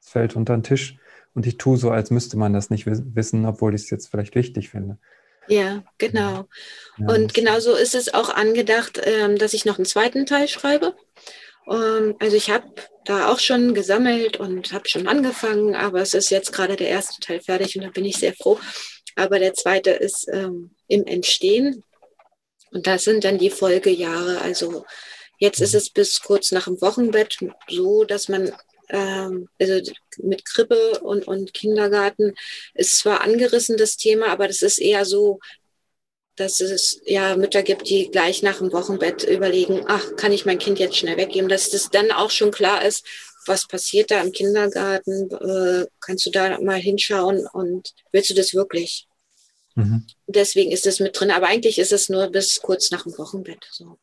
es 0.00 0.08
fällt 0.08 0.36
unter 0.36 0.56
den 0.56 0.62
Tisch. 0.62 0.98
Und 1.34 1.46
ich 1.46 1.58
tue 1.58 1.76
so, 1.76 1.90
als 1.90 2.10
müsste 2.10 2.36
man 2.36 2.52
das 2.52 2.70
nicht 2.70 2.86
wissen, 2.86 3.44
obwohl 3.46 3.74
ich 3.74 3.82
es 3.82 3.90
jetzt 3.90 4.08
vielleicht 4.08 4.34
wichtig 4.34 4.70
finde. 4.70 4.98
Ja, 5.48 5.84
genau. 5.98 6.48
Ja, 6.98 7.14
und 7.14 7.34
genauso 7.34 7.74
ist 7.74 7.94
es 7.94 8.12
auch 8.12 8.30
angedacht, 8.30 9.00
ähm, 9.04 9.38
dass 9.38 9.54
ich 9.54 9.64
noch 9.64 9.78
einen 9.78 9.86
zweiten 9.86 10.26
Teil 10.26 10.48
schreibe. 10.48 10.94
Ähm, 11.70 12.16
also 12.18 12.36
ich 12.36 12.50
habe 12.50 12.66
da 13.04 13.28
auch 13.28 13.38
schon 13.38 13.74
gesammelt 13.74 14.38
und 14.38 14.72
habe 14.72 14.88
schon 14.88 15.06
angefangen, 15.06 15.74
aber 15.74 16.00
es 16.00 16.14
ist 16.14 16.30
jetzt 16.30 16.52
gerade 16.52 16.76
der 16.76 16.88
erste 16.88 17.20
Teil 17.20 17.40
fertig 17.40 17.76
und 17.76 17.84
da 17.84 17.90
bin 17.90 18.04
ich 18.04 18.16
sehr 18.16 18.34
froh. 18.34 18.58
Aber 19.14 19.38
der 19.38 19.54
zweite 19.54 19.90
ist 19.90 20.28
ähm, 20.32 20.70
im 20.88 21.06
Entstehen. 21.06 21.82
Und 22.72 22.86
das 22.86 23.04
sind 23.04 23.24
dann 23.24 23.38
die 23.38 23.50
Folgejahre. 23.50 24.40
Also 24.42 24.84
jetzt 25.38 25.60
ist 25.60 25.74
es 25.74 25.90
bis 25.90 26.20
kurz 26.20 26.52
nach 26.52 26.64
dem 26.64 26.80
Wochenbett 26.80 27.38
so, 27.68 28.04
dass 28.04 28.28
man 28.28 28.52
ähm, 28.88 29.48
also 29.60 29.92
mit 30.18 30.44
Krippe 30.44 31.00
und, 31.00 31.26
und 31.26 31.54
Kindergarten 31.54 32.34
ist 32.74 32.98
zwar 32.98 33.20
angerissen 33.22 33.76
das 33.76 33.96
Thema, 33.96 34.28
aber 34.28 34.48
das 34.48 34.62
ist 34.62 34.78
eher 34.78 35.04
so, 35.04 35.38
dass 36.36 36.60
es 36.60 37.00
ja 37.06 37.36
Mütter 37.36 37.62
gibt, 37.62 37.88
die 37.88 38.10
gleich 38.10 38.42
nach 38.42 38.58
dem 38.58 38.72
Wochenbett 38.72 39.24
überlegen, 39.24 39.84
ach, 39.86 40.16
kann 40.16 40.32
ich 40.32 40.44
mein 40.44 40.58
Kind 40.58 40.78
jetzt 40.78 40.96
schnell 40.96 41.16
weggeben, 41.16 41.48
dass 41.48 41.70
das 41.70 41.90
dann 41.90 42.10
auch 42.10 42.30
schon 42.30 42.50
klar 42.50 42.84
ist, 42.84 43.06
was 43.46 43.66
passiert 43.66 44.10
da 44.10 44.20
im 44.20 44.32
Kindergarten, 44.32 45.30
äh, 45.30 45.86
kannst 46.00 46.26
du 46.26 46.30
da 46.30 46.60
mal 46.60 46.78
hinschauen 46.78 47.46
und 47.52 47.94
willst 48.12 48.30
du 48.30 48.34
das 48.34 48.54
wirklich? 48.54 49.08
Mhm. 49.74 50.06
Deswegen 50.26 50.72
ist 50.72 50.86
es 50.86 51.00
mit 51.00 51.18
drin, 51.18 51.30
aber 51.30 51.46
eigentlich 51.46 51.78
ist 51.78 51.92
es 51.92 52.08
nur 52.08 52.28
bis 52.28 52.60
kurz 52.60 52.90
nach 52.90 53.04
dem 53.04 53.16
Wochenbett. 53.18 53.66
So. 53.70 53.98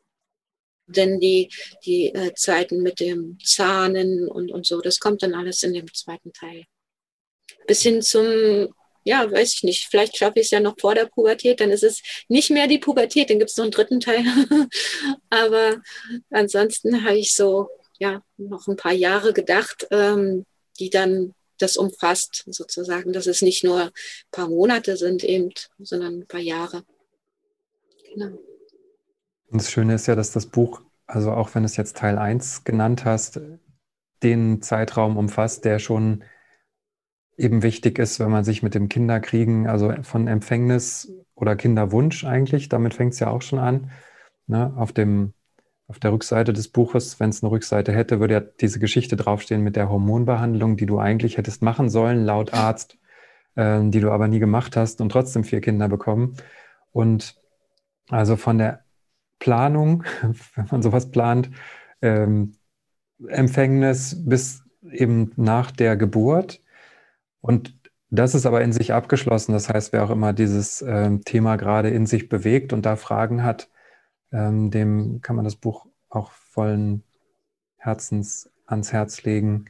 Denn 0.86 1.20
die, 1.20 1.50
die 1.84 2.14
äh, 2.14 2.34
Zeiten 2.34 2.82
mit 2.82 3.00
dem 3.00 3.38
Zahnen 3.42 4.28
und, 4.28 4.50
und 4.52 4.66
so, 4.66 4.80
das 4.80 5.00
kommt 5.00 5.22
dann 5.22 5.34
alles 5.34 5.62
in 5.62 5.72
dem 5.72 5.92
zweiten 5.92 6.32
Teil. 6.32 6.64
Bis 7.66 7.82
hin 7.82 8.02
zum, 8.02 8.74
ja, 9.04 9.30
weiß 9.30 9.54
ich 9.54 9.62
nicht, 9.62 9.88
vielleicht 9.90 10.16
schaffe 10.16 10.40
ich 10.40 10.46
es 10.46 10.50
ja 10.50 10.60
noch 10.60 10.78
vor 10.78 10.94
der 10.94 11.06
Pubertät, 11.06 11.60
dann 11.60 11.70
ist 11.70 11.84
es 11.84 12.02
nicht 12.28 12.50
mehr 12.50 12.66
die 12.66 12.78
Pubertät, 12.78 13.30
dann 13.30 13.38
gibt 13.38 13.50
es 13.50 13.56
noch 13.56 13.64
einen 13.64 13.72
dritten 13.72 14.00
Teil. 14.00 14.24
aber 15.30 15.82
ansonsten 16.30 17.04
habe 17.04 17.18
ich 17.18 17.34
so, 17.34 17.68
ja, 17.98 18.22
noch 18.36 18.66
ein 18.66 18.76
paar 18.76 18.92
Jahre 18.92 19.32
gedacht, 19.32 19.86
ähm, 19.90 20.44
die 20.78 20.90
dann 20.90 21.34
das 21.58 21.76
umfasst, 21.76 22.44
sozusagen, 22.46 23.12
dass 23.12 23.26
es 23.26 23.40
nicht 23.40 23.64
nur 23.64 23.84
ein 23.84 23.90
paar 24.30 24.48
Monate 24.48 24.96
sind 24.96 25.22
eben, 25.24 25.52
sondern 25.78 26.20
ein 26.20 26.26
paar 26.26 26.40
Jahre. 26.40 26.84
Genau. 28.12 28.38
Und 29.50 29.60
das 29.60 29.70
Schöne 29.70 29.94
ist 29.94 30.06
ja, 30.06 30.14
dass 30.14 30.32
das 30.32 30.46
Buch, 30.46 30.82
also 31.06 31.32
auch 31.32 31.54
wenn 31.54 31.64
es 31.64 31.76
jetzt 31.76 31.96
Teil 31.96 32.18
1 32.18 32.64
genannt 32.64 33.04
hast, 33.04 33.40
den 34.22 34.62
Zeitraum 34.62 35.16
umfasst, 35.16 35.64
der 35.64 35.78
schon 35.78 36.24
eben 37.36 37.62
wichtig 37.62 37.98
ist, 37.98 38.20
wenn 38.20 38.30
man 38.30 38.44
sich 38.44 38.62
mit 38.62 38.74
dem 38.74 38.88
Kinderkriegen, 38.88 39.66
also 39.66 39.92
von 40.02 40.28
Empfängnis 40.28 41.12
oder 41.34 41.56
Kinderwunsch 41.56 42.24
eigentlich, 42.24 42.68
damit 42.68 42.94
fängt 42.94 43.12
es 43.14 43.20
ja 43.20 43.28
auch 43.28 43.42
schon 43.42 43.58
an, 43.58 43.90
ne, 44.46 44.72
auf 44.76 44.92
dem 44.92 45.34
auf 45.86 45.98
der 45.98 46.12
Rückseite 46.12 46.52
des 46.52 46.68
Buches, 46.68 47.20
wenn 47.20 47.30
es 47.30 47.42
eine 47.42 47.50
Rückseite 47.50 47.92
hätte, 47.92 48.20
würde 48.20 48.34
ja 48.34 48.40
diese 48.40 48.78
Geschichte 48.78 49.16
draufstehen 49.16 49.62
mit 49.62 49.76
der 49.76 49.90
Hormonbehandlung, 49.90 50.76
die 50.76 50.86
du 50.86 50.98
eigentlich 50.98 51.36
hättest 51.36 51.62
machen 51.62 51.90
sollen, 51.90 52.24
laut 52.24 52.54
Arzt, 52.54 52.96
äh, 53.54 53.80
die 53.84 54.00
du 54.00 54.10
aber 54.10 54.28
nie 54.28 54.38
gemacht 54.38 54.76
hast 54.76 55.00
und 55.00 55.10
trotzdem 55.10 55.44
vier 55.44 55.60
Kinder 55.60 55.88
bekommen. 55.88 56.36
Und 56.92 57.36
also 58.08 58.36
von 58.36 58.58
der 58.58 58.83
Planung, 59.38 60.04
wenn 60.54 60.66
man 60.70 60.82
sowas 60.82 61.10
plant, 61.10 61.50
ähm, 62.02 62.56
Empfängnis 63.28 64.16
bis 64.24 64.62
eben 64.90 65.32
nach 65.36 65.70
der 65.70 65.96
Geburt. 65.96 66.62
Und 67.40 67.74
das 68.10 68.34
ist 68.34 68.46
aber 68.46 68.62
in 68.62 68.72
sich 68.72 68.92
abgeschlossen. 68.92 69.52
Das 69.52 69.68
heißt, 69.68 69.92
wer 69.92 70.04
auch 70.04 70.10
immer 70.10 70.32
dieses 70.32 70.82
ähm, 70.82 71.24
Thema 71.24 71.56
gerade 71.56 71.90
in 71.90 72.06
sich 72.06 72.28
bewegt 72.28 72.72
und 72.72 72.86
da 72.86 72.96
Fragen 72.96 73.42
hat, 73.42 73.70
ähm, 74.32 74.70
dem 74.70 75.20
kann 75.20 75.36
man 75.36 75.44
das 75.44 75.56
Buch 75.56 75.86
auch 76.08 76.30
vollen 76.30 77.02
Herzens 77.76 78.50
ans 78.66 78.92
Herz 78.92 79.24
legen. 79.24 79.66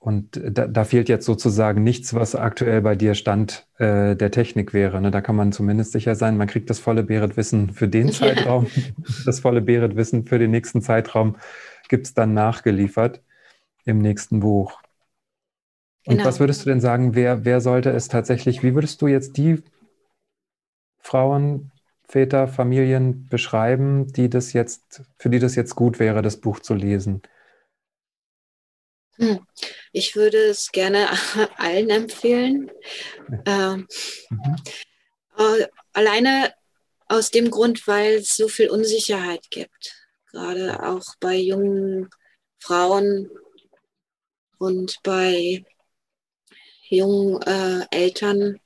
Und 0.00 0.40
da, 0.42 0.68
da, 0.68 0.84
fehlt 0.84 1.08
jetzt 1.08 1.26
sozusagen 1.26 1.82
nichts, 1.82 2.14
was 2.14 2.36
aktuell 2.36 2.82
bei 2.82 2.94
dir 2.94 3.14
Stand 3.14 3.66
äh, 3.78 4.14
der 4.14 4.30
Technik 4.30 4.72
wäre. 4.72 5.00
Ne? 5.00 5.10
Da 5.10 5.20
kann 5.20 5.34
man 5.34 5.50
zumindest 5.50 5.90
sicher 5.90 6.14
sein, 6.14 6.36
man 6.36 6.46
kriegt 6.46 6.70
das 6.70 6.78
volle 6.78 7.02
Berit-Wissen 7.02 7.70
für 7.70 7.88
den 7.88 8.12
Zeitraum, 8.12 8.68
ja. 8.74 8.82
das 9.26 9.40
volle 9.40 9.60
Berit-Wissen 9.60 10.24
für 10.24 10.38
den 10.38 10.52
nächsten 10.52 10.82
Zeitraum 10.82 11.36
gibt 11.88 12.06
es 12.06 12.14
dann 12.14 12.32
nachgeliefert 12.32 13.22
im 13.84 13.98
nächsten 13.98 14.40
Buch. 14.40 14.80
Und 16.06 16.18
genau. 16.18 16.28
was 16.28 16.38
würdest 16.38 16.64
du 16.64 16.70
denn 16.70 16.80
sagen, 16.80 17.14
wer, 17.14 17.44
wer 17.44 17.60
sollte 17.60 17.90
es 17.90 18.08
tatsächlich, 18.08 18.62
wie 18.62 18.74
würdest 18.74 19.02
du 19.02 19.08
jetzt 19.08 19.36
die 19.36 19.62
Frauen 20.98 21.72
Väter, 22.08 22.48
Familien 22.48 23.26
beschreiben, 23.28 24.10
die 24.12 24.30
das 24.30 24.52
jetzt, 24.52 25.02
für 25.18 25.28
die 25.28 25.38
das 25.38 25.54
jetzt 25.56 25.74
gut 25.74 25.98
wäre, 25.98 26.22
das 26.22 26.38
Buch 26.38 26.60
zu 26.60 26.74
lesen? 26.74 27.22
Hm. 29.18 29.44
Ich 29.92 30.14
würde 30.14 30.38
es 30.38 30.70
gerne 30.70 31.08
allen 31.56 31.90
empfehlen. 31.90 32.70
Ähm, 33.46 33.86
mhm. 34.30 34.56
äh, 35.36 35.66
alleine 35.92 36.54
aus 37.08 37.30
dem 37.30 37.50
Grund, 37.50 37.86
weil 37.86 38.16
es 38.16 38.36
so 38.36 38.48
viel 38.48 38.70
Unsicherheit 38.70 39.50
gibt. 39.50 39.94
Gerade 40.30 40.82
auch 40.84 41.04
bei 41.20 41.36
jungen 41.36 42.10
Frauen 42.58 43.30
und 44.58 44.98
bei 45.02 45.64
jungen 46.88 47.42
äh, 47.42 47.86
Eltern, 47.90 48.60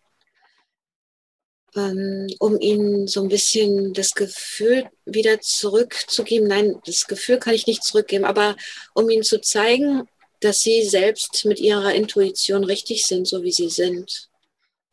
ähm, 1.74 2.28
um 2.38 2.60
ihnen 2.60 3.06
so 3.06 3.22
ein 3.22 3.28
bisschen 3.28 3.94
das 3.94 4.12
Gefühl 4.12 4.90
wieder 5.04 5.40
zurückzugeben. 5.40 6.48
Nein, 6.48 6.80
das 6.84 7.06
Gefühl 7.06 7.38
kann 7.38 7.54
ich 7.54 7.66
nicht 7.66 7.84
zurückgeben, 7.84 8.24
aber 8.24 8.56
um 8.94 9.08
ihnen 9.08 9.22
zu 9.22 9.40
zeigen, 9.40 10.08
dass 10.44 10.60
sie 10.60 10.82
selbst 10.84 11.44
mit 11.44 11.60
ihrer 11.60 11.94
Intuition 11.94 12.64
richtig 12.64 13.06
sind, 13.06 13.26
so 13.26 13.42
wie 13.42 13.52
sie 13.52 13.68
sind. 13.68 14.28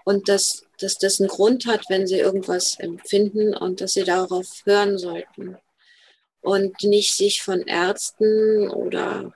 Und 0.06 0.30
dass, 0.30 0.64
dass 0.80 0.97
das 0.97 1.20
einen 1.20 1.30
Grund 1.30 1.66
hat, 1.66 1.84
wenn 1.89 2.08
sie 2.08 2.18
irgendwas 2.18 2.80
empfinden 2.80 3.56
und 3.56 3.82
dass 3.82 3.93
sie 3.93 4.04
darauf 4.04 4.64
hören 4.66 4.97
sollten. 4.97 5.58
Und 6.41 6.84
nicht 6.84 7.16
sich 7.16 7.41
von 7.41 7.62
Ärzten 7.64 8.70
oder 8.70 9.34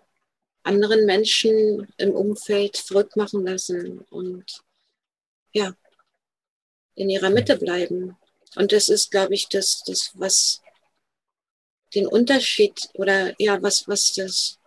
anderen 0.63 1.05
Menschen 1.05 1.87
im 1.97 2.11
Umfeld 2.11 2.77
verrückt 2.77 3.15
lassen 3.15 3.99
und 4.09 4.63
ja, 5.51 5.75
in 6.95 7.09
ihrer 7.09 7.29
Mitte 7.29 7.57
bleiben. 7.57 8.17
Und 8.55 8.71
das 8.71 8.87
ist, 8.87 9.11
glaube 9.11 9.33
ich, 9.33 9.49
das, 9.49 9.83
das, 9.85 10.11
was 10.13 10.61
den 11.93 12.07
Unterschied 12.07 12.89
oder 12.93 13.33
ja, 13.39 13.61
was, 13.61 13.87
was 13.87 14.13
das, 14.13 14.59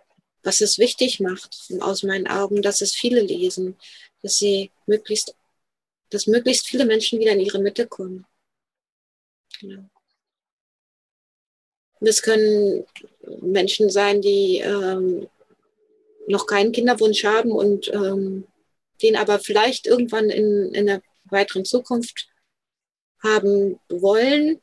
was 0.46 0.60
es 0.60 0.78
wichtig 0.78 1.18
macht, 1.18 1.58
aus 1.80 2.04
meinen 2.04 2.28
Augen, 2.28 2.62
dass 2.62 2.80
es 2.80 2.94
viele 2.94 3.20
lesen, 3.20 3.76
dass 4.22 4.38
sie 4.38 4.70
möglichst, 4.86 5.34
dass 6.10 6.28
möglichst 6.28 6.68
viele 6.68 6.86
Menschen 6.86 7.18
wieder 7.18 7.32
in 7.32 7.40
ihre 7.40 7.58
Mitte 7.58 7.88
kommen. 7.88 8.24
Genau. 9.60 9.90
Das 12.00 12.22
können 12.22 12.86
Menschen 13.40 13.90
sein, 13.90 14.22
die 14.22 14.58
ähm, 14.58 15.28
noch 16.28 16.46
keinen 16.46 16.70
Kinderwunsch 16.70 17.24
haben 17.24 17.50
und 17.50 17.88
ähm, 17.88 18.46
den 19.02 19.16
aber 19.16 19.40
vielleicht 19.40 19.86
irgendwann 19.86 20.30
in, 20.30 20.72
in 20.72 20.86
der 20.86 21.02
weiteren 21.24 21.64
Zukunft 21.64 22.28
haben 23.20 23.80
wollen. 23.88 24.60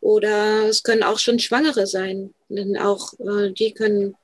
Oder 0.00 0.68
es 0.68 0.84
können 0.84 1.02
auch 1.02 1.18
schon 1.18 1.40
Schwangere 1.40 1.88
sein, 1.88 2.32
denn 2.48 2.76
auch 2.76 3.14
äh, 3.18 3.50
die 3.50 3.74
können 3.74 4.14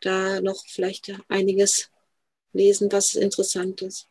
da 0.00 0.40
noch 0.40 0.64
vielleicht 0.66 1.12
einiges 1.28 1.90
lesen, 2.52 2.90
was 2.90 3.14
interessant 3.14 3.82
ist. 3.82 4.08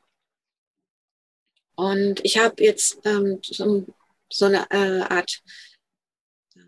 Und 1.76 2.20
ich 2.24 2.38
habe 2.38 2.62
jetzt 2.64 3.00
ähm, 3.06 3.40
so, 3.42 4.46
eine 4.46 4.70
äh, 4.70 5.02
Art 5.02 5.42
äh, 6.56 6.60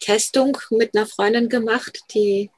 Testung 0.00 0.56
mit 0.70 0.94
einer 0.94 1.06
Freundin 1.06 1.48
gemacht, 1.48 2.00
die 2.14 2.50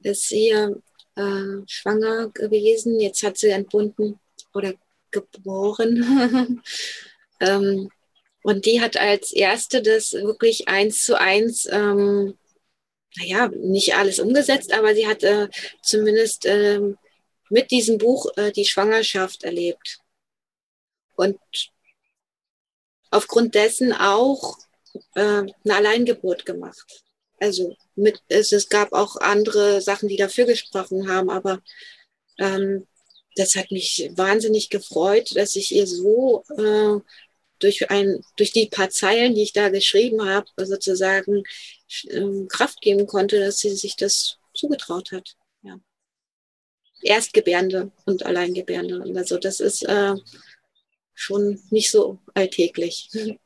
ist 0.00 0.26
hier 0.26 0.82
äh, 1.16 1.62
schwanger 1.66 2.30
gewesen. 2.30 3.00
Jetzt 3.00 3.22
hat 3.22 3.38
sie 3.38 3.48
entbunden 3.48 4.18
oder 4.52 4.74
geboren. 5.10 6.62
ähm, 7.40 7.90
und 8.42 8.66
die 8.66 8.80
hat 8.80 8.96
als 8.96 9.32
erste 9.32 9.82
das 9.82 10.12
wirklich 10.12 10.68
eins 10.68 11.02
zu 11.02 11.18
eins, 11.18 11.66
ähm, 11.70 12.38
naja, 13.16 13.48
nicht 13.48 13.94
alles 13.94 14.18
umgesetzt, 14.18 14.72
aber 14.72 14.94
sie 14.94 15.06
hat 15.06 15.22
äh, 15.22 15.48
zumindest 15.82 16.46
ähm, 16.46 16.96
mit 17.48 17.70
diesem 17.70 17.98
Buch 17.98 18.26
äh, 18.36 18.52
die 18.52 18.64
Schwangerschaft 18.64 19.42
erlebt. 19.42 19.98
Und 21.16 21.38
aufgrund 23.10 23.54
dessen 23.54 23.92
auch 23.92 24.58
äh, 25.14 25.20
eine 25.20 25.54
Alleingeburt 25.64 26.46
gemacht. 26.46 27.04
Also 27.40 27.76
mit, 27.96 28.22
es, 28.28 28.52
es 28.52 28.68
gab 28.68 28.92
auch 28.92 29.16
andere 29.16 29.80
Sachen, 29.80 30.08
die 30.08 30.16
dafür 30.16 30.44
gesprochen 30.44 31.08
haben, 31.08 31.30
aber 31.30 31.60
ähm, 32.38 32.86
das 33.36 33.54
hat 33.54 33.70
mich 33.70 34.10
wahnsinnig 34.14 34.70
gefreut, 34.70 35.30
dass 35.34 35.56
ich 35.56 35.72
ihr 35.72 35.86
so 35.86 36.44
äh, 36.56 37.00
durch, 37.58 37.90
ein, 37.90 38.22
durch 38.36 38.52
die 38.52 38.66
paar 38.66 38.90
Zeilen, 38.90 39.34
die 39.34 39.42
ich 39.42 39.52
da 39.52 39.68
geschrieben 39.68 40.28
habe, 40.28 40.46
sozusagen 40.56 41.38
äh, 41.38 41.79
Kraft 42.48 42.80
geben 42.80 43.06
konnte, 43.06 43.40
dass 43.40 43.58
sie 43.58 43.74
sich 43.74 43.96
das 43.96 44.38
zugetraut 44.54 45.12
hat. 45.12 45.36
Ja. 45.62 45.78
Erstgebärende 47.02 47.90
und 48.04 48.24
Alleingebärende. 48.24 49.02
Also 49.16 49.38
das 49.38 49.60
ist 49.60 49.82
äh, 49.82 50.14
schon 51.14 51.60
nicht 51.70 51.90
so 51.90 52.18
alltäglich. 52.34 53.10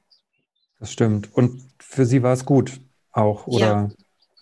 Das 0.80 0.92
stimmt. 0.92 1.32
Und 1.32 1.62
für 1.78 2.04
sie 2.04 2.22
war 2.22 2.34
es 2.34 2.44
gut 2.44 2.72
auch, 3.12 3.46
oder? 3.46 3.90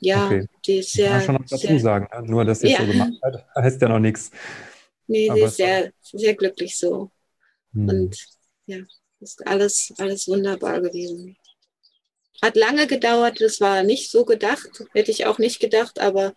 Ja, 0.00 0.16
ja 0.16 0.26
okay. 0.26 0.46
die 0.66 0.78
ist 0.78 0.92
sehr. 0.92 1.10
Kann 1.10 1.16
man 1.18 1.24
schon 1.24 1.34
noch 1.34 1.42
dazu 1.42 1.66
sehr, 1.68 1.78
sagen, 1.78 2.08
ne? 2.12 2.28
nur 2.28 2.44
dass 2.44 2.60
sie 2.60 2.66
es 2.66 2.72
ja. 2.72 2.78
so 2.80 2.90
gemacht 2.90 3.12
hat, 3.22 3.46
heißt 3.54 3.80
ja 3.80 3.88
noch 3.88 4.00
nichts. 4.00 4.30
Nee, 5.06 5.30
sie 5.32 5.40
ist 5.40 5.56
sehr, 5.56 5.92
sehr 6.00 6.34
glücklich 6.34 6.76
so. 6.76 7.12
Hm. 7.74 7.88
Und 7.88 8.16
ja, 8.66 8.78
ist 9.20 9.46
alles, 9.46 9.92
alles 9.98 10.26
wunderbar 10.26 10.80
gewesen. 10.80 11.36
Hat 12.42 12.56
lange 12.56 12.88
gedauert, 12.88 13.40
das 13.40 13.60
war 13.60 13.84
nicht 13.84 14.10
so 14.10 14.24
gedacht, 14.24 14.84
hätte 14.92 15.12
ich 15.12 15.26
auch 15.26 15.38
nicht 15.38 15.60
gedacht, 15.60 16.00
aber 16.00 16.34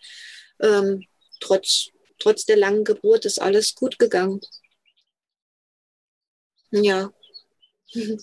ähm, 0.62 1.04
trotz, 1.40 1.90
trotz 2.20 2.46
der 2.46 2.58
langen 2.58 2.84
Geburt 2.84 3.26
ist 3.26 3.42
alles 3.42 3.74
gut 3.74 3.98
gegangen. 3.98 4.40
Ja. 6.70 7.12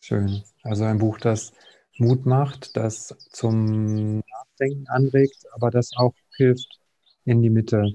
Schön. 0.00 0.42
Also 0.62 0.84
ein 0.84 0.98
Buch, 0.98 1.18
das 1.18 1.52
Mut 1.98 2.26
macht, 2.26 2.76
das 2.76 3.14
zum 3.30 4.18
Nachdenken 4.18 4.88
anregt, 4.88 5.44
aber 5.52 5.70
das 5.70 5.90
auch 5.96 6.14
hilft, 6.36 6.80
in 7.24 7.42
die 7.42 7.50
Mitte 7.50 7.92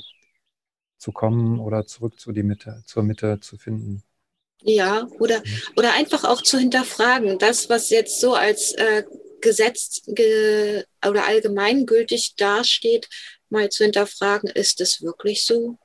zu 0.97 1.11
kommen 1.11 1.59
oder 1.59 1.85
zurück 1.85 2.19
zu 2.19 2.31
die 2.31 2.43
Mitte, 2.43 2.83
zur 2.85 3.03
Mitte 3.03 3.39
zu 3.41 3.57
finden. 3.57 4.03
Ja, 4.61 5.07
oder, 5.19 5.43
oder 5.75 5.93
einfach 5.93 6.23
auch 6.23 6.41
zu 6.41 6.57
hinterfragen, 6.57 7.37
das, 7.37 7.69
was 7.69 7.89
jetzt 7.89 8.19
so 8.19 8.33
als 8.33 8.71
äh, 8.73 9.03
Gesetz 9.45 10.01
ge 10.07 10.83
oder 11.07 11.27
allgemeingültig 11.27 12.33
dasteht, 12.35 13.07
mal 13.49 13.69
zu 13.69 13.83
hinterfragen, 13.83 14.49
ist 14.49 14.81
es 14.81 15.03
wirklich 15.03 15.45
so? 15.45 15.77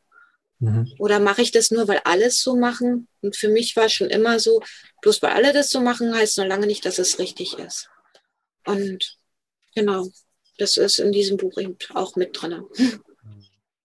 Mhm. 0.61 0.91
Oder 0.99 1.21
mache 1.21 1.43
ich 1.43 1.53
das 1.53 1.71
nur, 1.71 1.87
weil 1.87 2.01
alles 2.05 2.43
so 2.43 2.57
machen? 2.57 3.07
Und 3.21 3.37
für 3.37 3.49
mich 3.49 3.77
war 3.77 3.91
schon 3.91 4.09
immer 4.09 4.41
so, 4.41 4.63
bloß 5.03 5.21
weil 5.23 5.33
alle 5.33 5.53
das 5.53 5.69
so 5.69 5.81
machen, 5.81 6.15
heißt 6.15 6.39
noch 6.39 6.47
lange 6.47 6.67
nicht, 6.67 6.87
dass 6.87 6.99
es 6.99 7.19
richtig 7.19 7.59
ist. 7.59 7.91
Und 8.67 9.19
genau, 9.75 10.07
das 10.59 10.79
ist 10.79 10.99
in 10.99 11.13
diesem 11.13 11.37
Buch 11.37 11.59
eben 11.59 11.77
auch 11.95 12.17
mit 12.17 12.41
drin. 12.41 12.65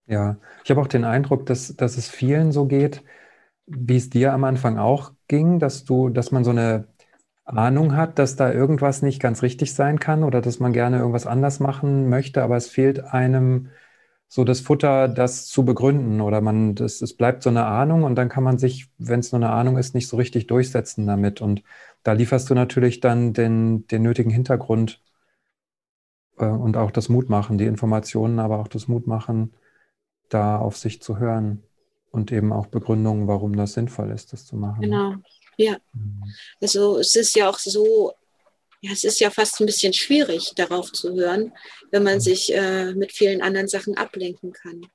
Ja, 0.07 0.37
ich 0.63 0.69
habe 0.69 0.81
auch 0.81 0.87
den 0.87 1.03
Eindruck, 1.03 1.45
dass, 1.47 1.75
dass 1.75 1.97
es 1.97 2.09
vielen 2.09 2.51
so 2.53 2.65
geht, 2.65 3.01
wie 3.65 3.97
es 3.97 4.09
dir 4.09 4.31
am 4.31 4.45
Anfang 4.45 4.77
auch 4.77 5.11
ging, 5.27 5.59
dass 5.59 5.83
du, 5.83 6.09
dass 6.09 6.31
man 6.31 6.43
so 6.43 6.51
eine 6.51 6.87
Ahnung 7.45 7.95
hat, 7.95 8.19
dass 8.19 8.35
da 8.35 8.51
irgendwas 8.51 9.01
nicht 9.01 9.21
ganz 9.21 9.41
richtig 9.43 9.73
sein 9.73 9.99
kann 9.99 10.23
oder 10.23 10.41
dass 10.41 10.59
man 10.59 10.73
gerne 10.73 10.97
irgendwas 10.97 11.27
anders 11.27 11.59
machen 11.59 12.09
möchte, 12.09 12.43
aber 12.43 12.57
es 12.57 12.67
fehlt 12.67 13.03
einem 13.03 13.69
so 14.27 14.43
das 14.43 14.59
Futter, 14.61 15.07
das 15.07 15.47
zu 15.47 15.63
begründen 15.63 16.21
oder 16.21 16.41
man, 16.41 16.75
das, 16.75 17.01
es 17.01 17.15
bleibt 17.15 17.43
so 17.43 17.49
eine 17.49 17.65
Ahnung 17.65 18.03
und 18.03 18.15
dann 18.15 18.29
kann 18.29 18.43
man 18.43 18.57
sich, 18.57 18.89
wenn 18.97 19.19
es 19.19 19.31
nur 19.31 19.39
eine 19.39 19.51
Ahnung 19.51 19.77
ist, 19.77 19.93
nicht 19.93 20.07
so 20.07 20.17
richtig 20.17 20.47
durchsetzen 20.47 21.05
damit 21.05 21.41
und 21.41 21.63
da 22.03 22.13
lieferst 22.13 22.49
du 22.49 22.55
natürlich 22.55 22.99
dann 22.99 23.33
den, 23.33 23.87
den 23.87 24.01
nötigen 24.01 24.31
Hintergrund 24.31 25.01
äh, 26.37 26.45
und 26.45 26.77
auch 26.77 26.91
das 26.91 27.09
Mutmachen, 27.09 27.57
die 27.57 27.65
Informationen, 27.65 28.39
aber 28.39 28.59
auch 28.59 28.67
das 28.67 28.87
Mutmachen, 28.87 29.53
da 30.29 30.57
auf 30.57 30.77
sich 30.77 31.01
zu 31.01 31.19
hören 31.19 31.63
und 32.11 32.31
eben 32.31 32.51
auch 32.51 32.67
Begründungen, 32.67 33.27
warum 33.27 33.55
das 33.55 33.73
sinnvoll 33.73 34.09
ist, 34.11 34.33
das 34.33 34.45
zu 34.45 34.55
machen. 34.55 34.81
Genau, 34.81 35.15
ja. 35.57 35.77
Mhm. 35.93 36.33
Also 36.61 36.99
es 36.99 37.15
ist 37.15 37.35
ja 37.35 37.49
auch 37.49 37.59
so, 37.59 38.13
ja, 38.81 38.91
es 38.91 39.03
ist 39.03 39.19
ja 39.19 39.29
fast 39.29 39.59
ein 39.59 39.65
bisschen 39.65 39.93
schwierig, 39.93 40.53
darauf 40.55 40.91
zu 40.91 41.13
hören, 41.13 41.53
wenn 41.91 42.03
man 42.03 42.15
mhm. 42.15 42.21
sich 42.21 42.53
äh, 42.53 42.93
mit 42.93 43.11
vielen 43.11 43.41
anderen 43.41 43.67
Sachen 43.67 43.97
ablenken 43.97 44.53
kann. 44.53 44.85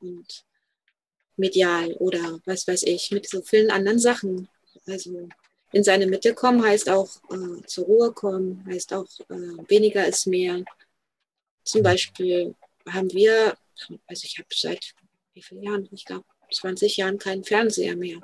Und 0.00 0.44
medial 1.36 1.92
oder 1.94 2.40
was 2.44 2.68
weiß 2.68 2.84
ich, 2.84 3.10
mit 3.10 3.28
so 3.28 3.42
vielen 3.42 3.70
anderen 3.70 3.98
Sachen. 3.98 4.48
Also 4.86 5.28
in 5.72 5.84
seine 5.84 6.06
Mitte 6.06 6.34
kommen 6.34 6.62
heißt 6.62 6.88
auch 6.88 7.08
äh, 7.30 7.64
zur 7.66 7.84
Ruhe 7.86 8.12
kommen, 8.12 8.64
heißt 8.66 8.92
auch 8.92 9.08
äh, 9.28 9.68
weniger 9.68 10.06
ist 10.06 10.26
mehr. 10.26 10.62
Zum 11.64 11.80
mhm. 11.80 11.84
Beispiel 11.84 12.54
haben 12.88 13.12
wir, 13.12 13.56
also 14.06 14.24
ich 14.24 14.38
habe 14.38 14.48
seit 14.52 14.94
wie 15.34 15.42
vielen 15.42 15.62
Jahren, 15.62 15.88
ich 15.92 16.04
glaube 16.04 16.24
20 16.52 16.96
Jahren 16.96 17.18
keinen 17.18 17.44
Fernseher 17.44 17.96
mehr. 17.96 18.20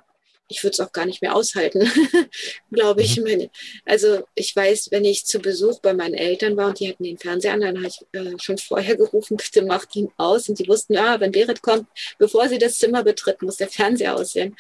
Ich 0.49 0.63
würde 0.63 0.75
es 0.75 0.81
auch 0.81 0.93
gar 0.93 1.07
nicht 1.07 1.23
mehr 1.23 1.35
aushalten, 1.35 1.91
glaube 2.71 3.03
ich. 3.03 3.19
Mhm. 3.19 3.51
Also 3.85 4.25
ich 4.35 4.55
weiß, 4.55 4.91
wenn 4.93 5.05
ich 5.05 5.27
zu 5.27 5.41
Besuch 5.41 5.81
bei 5.81 5.93
meinen 5.93 6.15
Eltern 6.15 6.57
war 6.57 6.69
und 6.69 6.79
die 6.79 6.89
hatten 6.89 7.05
den 7.05 7.19
Fernseher 7.19 7.55
an, 7.55 7.61
dann 7.63 7.79
habe 7.79 7.89
ich 7.89 8.07
äh, 8.13 8.39
schon 8.39 8.59
vorher 8.59 8.97
gerufen, 8.97 9.37
bitte 9.39 9.63
macht 9.63 9.97
ihn 9.97 10.11
aus. 10.17 10.49
Und 10.49 10.59
die 10.59 10.69
wussten, 10.69 10.95
ja, 10.95 11.19
wenn 11.21 11.33
Berit 11.33 11.63
kommt, 11.63 11.89
bevor 12.19 12.49
sie 12.49 12.59
das 12.59 12.79
Zimmer 12.79 13.03
betritt, 13.03 13.43
muss 13.43 13.57
der 13.57 13.69
Fernseher 13.69 14.15
aussehen. 14.15 14.57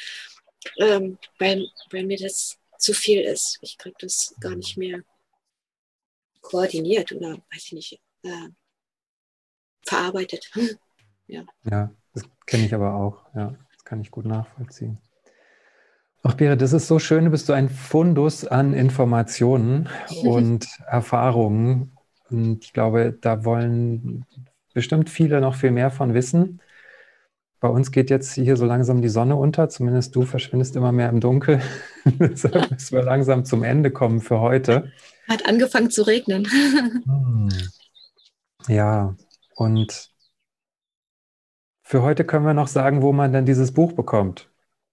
Ähm, 0.78 1.18
weil, 1.38 1.68
weil 1.90 2.04
mir 2.04 2.18
das 2.18 2.58
zu 2.78 2.92
viel 2.92 3.20
ist. 3.20 3.58
Ich 3.62 3.78
kriege 3.78 3.96
das 4.00 4.34
gar 4.40 4.56
nicht 4.56 4.76
mehr 4.76 5.02
koordiniert 6.40 7.12
oder 7.12 7.34
weiß 7.52 7.64
ich 7.66 7.72
nicht, 7.72 8.00
äh, 8.22 8.48
verarbeitet. 9.82 10.50
ja. 11.26 11.44
ja. 11.64 11.90
Das 12.14 12.24
kenne 12.46 12.66
ich 12.66 12.74
aber 12.74 12.94
auch, 12.94 13.24
ja. 13.34 13.56
Das 13.72 13.84
kann 13.84 14.00
ich 14.00 14.10
gut 14.10 14.24
nachvollziehen. 14.24 14.98
Ach, 16.28 16.34
Berit, 16.34 16.60
das 16.60 16.72
ist 16.72 16.88
so 16.88 16.98
schön. 16.98 17.26
Du 17.26 17.30
bist 17.30 17.46
so 17.46 17.52
ein 17.52 17.68
Fundus 17.68 18.44
an 18.44 18.74
Informationen 18.74 19.88
und 20.24 20.66
Erfahrungen. 20.88 21.96
Und 22.28 22.64
ich 22.64 22.72
glaube, 22.72 23.16
da 23.20 23.44
wollen 23.44 24.24
bestimmt 24.74 25.08
viele 25.08 25.40
noch 25.40 25.54
viel 25.54 25.70
mehr 25.70 25.92
von 25.92 26.14
wissen. 26.14 26.60
Bei 27.60 27.68
uns 27.68 27.92
geht 27.92 28.10
jetzt 28.10 28.32
hier 28.32 28.56
so 28.56 28.66
langsam 28.66 29.02
die 29.02 29.08
Sonne 29.08 29.36
unter, 29.36 29.68
zumindest 29.68 30.16
du 30.16 30.22
verschwindest 30.22 30.74
immer 30.74 30.90
mehr 30.90 31.10
im 31.10 31.20
Dunkel. 31.20 31.62
Deshalb 32.04 32.72
müssen 32.72 32.96
wir 32.96 33.04
langsam 33.04 33.44
zum 33.44 33.62
Ende 33.62 33.92
kommen 33.92 34.20
für 34.20 34.40
heute. 34.40 34.90
Hat 35.28 35.46
angefangen 35.46 35.90
zu 35.90 36.02
regnen. 36.02 36.44
hm. 37.04 37.48
Ja, 38.66 39.14
und 39.54 40.10
für 41.82 42.02
heute 42.02 42.24
können 42.24 42.46
wir 42.46 42.54
noch 42.54 42.66
sagen, 42.66 43.00
wo 43.00 43.12
man 43.12 43.32
denn 43.32 43.46
dieses 43.46 43.70
Buch 43.70 43.92
bekommt. 43.92 44.50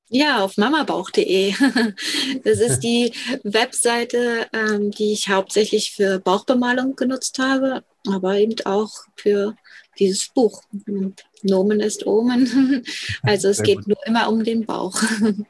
Ja, 0.10 0.44
auf 0.44 0.58
mamabauch.de. 0.58 1.54
Das 2.44 2.60
ist 2.60 2.80
die 2.80 3.14
Webseite, 3.44 4.48
ähm, 4.54 4.92
die 4.92 5.14
ich 5.14 5.30
hauptsächlich 5.30 5.92
für 5.92 6.20
Bauchbemalung 6.20 6.96
genutzt 6.96 7.40
habe, 7.40 7.84
aber 8.08 8.38
eben 8.38 8.56
auch 8.66 8.92
für 9.16 9.56
dieses 10.00 10.30
Buch. 10.34 10.64
Nomen 11.42 11.80
ist 11.80 12.06
Omen. 12.06 12.84
Also 13.24 13.50
es 13.50 13.58
Sehr 13.58 13.66
geht 13.66 13.78
gut. 13.78 13.88
nur 13.88 13.98
immer 14.06 14.30
um 14.30 14.44
den 14.44 14.66
Bauch. 14.66 15.02
Mhm. 15.20 15.46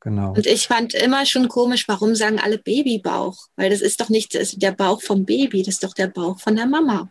Genau. 0.00 0.34
Und 0.34 0.46
ich 0.46 0.68
fand 0.68 0.94
immer 0.94 1.26
schon 1.26 1.48
komisch, 1.48 1.88
warum 1.88 2.14
sagen 2.14 2.38
alle 2.38 2.58
Babybauch? 2.58 3.36
Weil 3.56 3.70
das 3.70 3.80
ist 3.80 4.00
doch 4.00 4.08
nicht 4.08 4.38
der 4.62 4.70
Bauch 4.70 5.02
vom 5.02 5.24
Baby, 5.24 5.62
das 5.64 5.74
ist 5.74 5.84
doch 5.84 5.94
der 5.94 6.06
Bauch 6.06 6.38
von 6.38 6.54
der 6.54 6.66
Mama. 6.66 7.10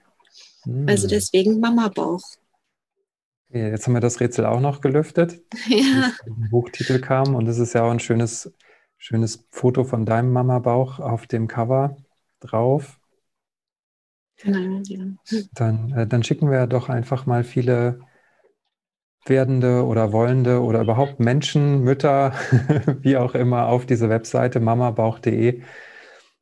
Mhm. 0.65 0.88
Also 0.88 1.07
deswegen 1.07 1.59
Mama-Bauch. 1.59 2.21
Jetzt 3.50 3.86
haben 3.88 3.93
wir 3.93 4.02
das 4.02 4.20
Rätsel 4.20 4.46
auch 4.46 4.60
noch 4.60 4.82
gelüftet, 4.82 5.41
ja. 5.68 6.12
wie 6.26 6.50
Buchtitel 6.50 7.00
kam. 7.00 7.36
Und 7.36 7.48
es 7.48 7.60
ist 7.60 7.74
ja 7.74 7.84
auch 7.84 7.91
ein 7.91 8.00
schönes, 8.00 8.54
schönes 8.98 9.48
Foto 9.50 9.84
von 9.84 10.06
deinem 10.06 10.32
Mama-Bauch 10.32 11.00
auf 11.00 11.28
dem 11.28 11.48
Cover. 11.48 11.98
drauf. 12.39 13.00
Genau, 14.38 14.82
ja. 14.86 15.06
Dann, 15.54 15.91
äh, 15.93 16.08
dann 16.08 16.24
schicken 16.24 16.52
wir 16.52 16.68
doch 16.68 16.89
einfach 16.89 17.26
mal 17.26 17.43
viele 17.43 18.00
werdende 19.26 19.86
oder 19.86 20.12
wollende 20.12 20.62
oder 20.62 20.82
überhaupt 20.82 21.20
Menschen, 21.20 21.82
Mütter, 21.82 22.34
wie 23.02 23.18
auch 23.18 23.34
immer, 23.34 23.68
auf 23.68 23.86
diese 23.86 24.10
Webseite 24.10 24.60
mamabauch.de, 24.60 25.64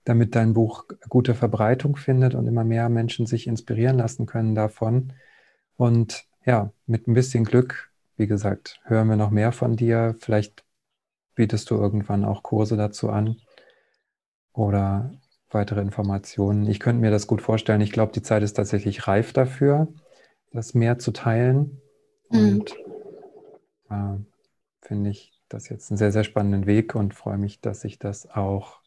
damit 0.04 0.36
dein 0.36 0.54
Buch 0.54 0.86
gute 1.08 1.36
Verbreitung 1.36 1.96
findet 1.96 2.36
und 2.36 2.48
immer 2.48 2.64
mehr 2.64 2.90
Menschen 2.90 3.26
sich 3.26 3.48
inspirieren 3.48 3.98
lassen 3.98 4.26
können 4.26 4.56
davon. 4.56 5.14
Und 5.78 6.26
ja, 6.46 6.72
mit 6.86 7.08
ein 7.08 7.14
bisschen 7.14 7.44
Glück, 7.44 7.92
wie 8.16 8.28
gesagt, 8.28 8.80
hören 8.84 9.10
wir 9.10 9.16
noch 9.16 9.32
mehr 9.32 9.52
von 9.52 9.76
dir. 9.76 10.16
Vielleicht 10.20 10.64
bietest 11.36 11.70
du 11.70 11.76
irgendwann 11.76 12.26
auch 12.26 12.44
Kurse 12.44 12.78
dazu 12.78 13.10
an 13.10 13.38
oder 14.54 15.12
weitere 15.50 15.82
Informationen. 15.82 16.68
Ich 16.68 16.80
könnte 16.80 17.02
mir 17.02 17.12
das 17.12 17.28
gut 17.28 17.42
vorstellen. 17.42 17.82
Ich 17.82 17.92
glaube, 17.92 18.12
die 18.12 18.22
Zeit 18.22 18.44
ist 18.44 18.54
tatsächlich 18.54 19.08
reif 19.08 19.34
dafür, 19.34 19.88
das 20.52 20.74
mehr 20.74 21.00
zu 21.00 21.12
teilen. 21.12 21.82
Mhm. 22.30 22.40
Und 22.40 22.76
äh, 23.90 24.18
finde 24.82 25.10
ich 25.10 25.34
das 25.50 25.70
jetzt 25.70 25.92
einen 25.92 25.98
sehr, 25.98 26.12
sehr 26.12 26.24
spannenden 26.24 26.66
Weg 26.66 26.96
und 26.96 27.14
freue 27.14 27.38
mich, 27.38 27.62
dass 27.62 27.84
ich 27.84 28.00
das 28.00 28.30
auch 28.30 28.82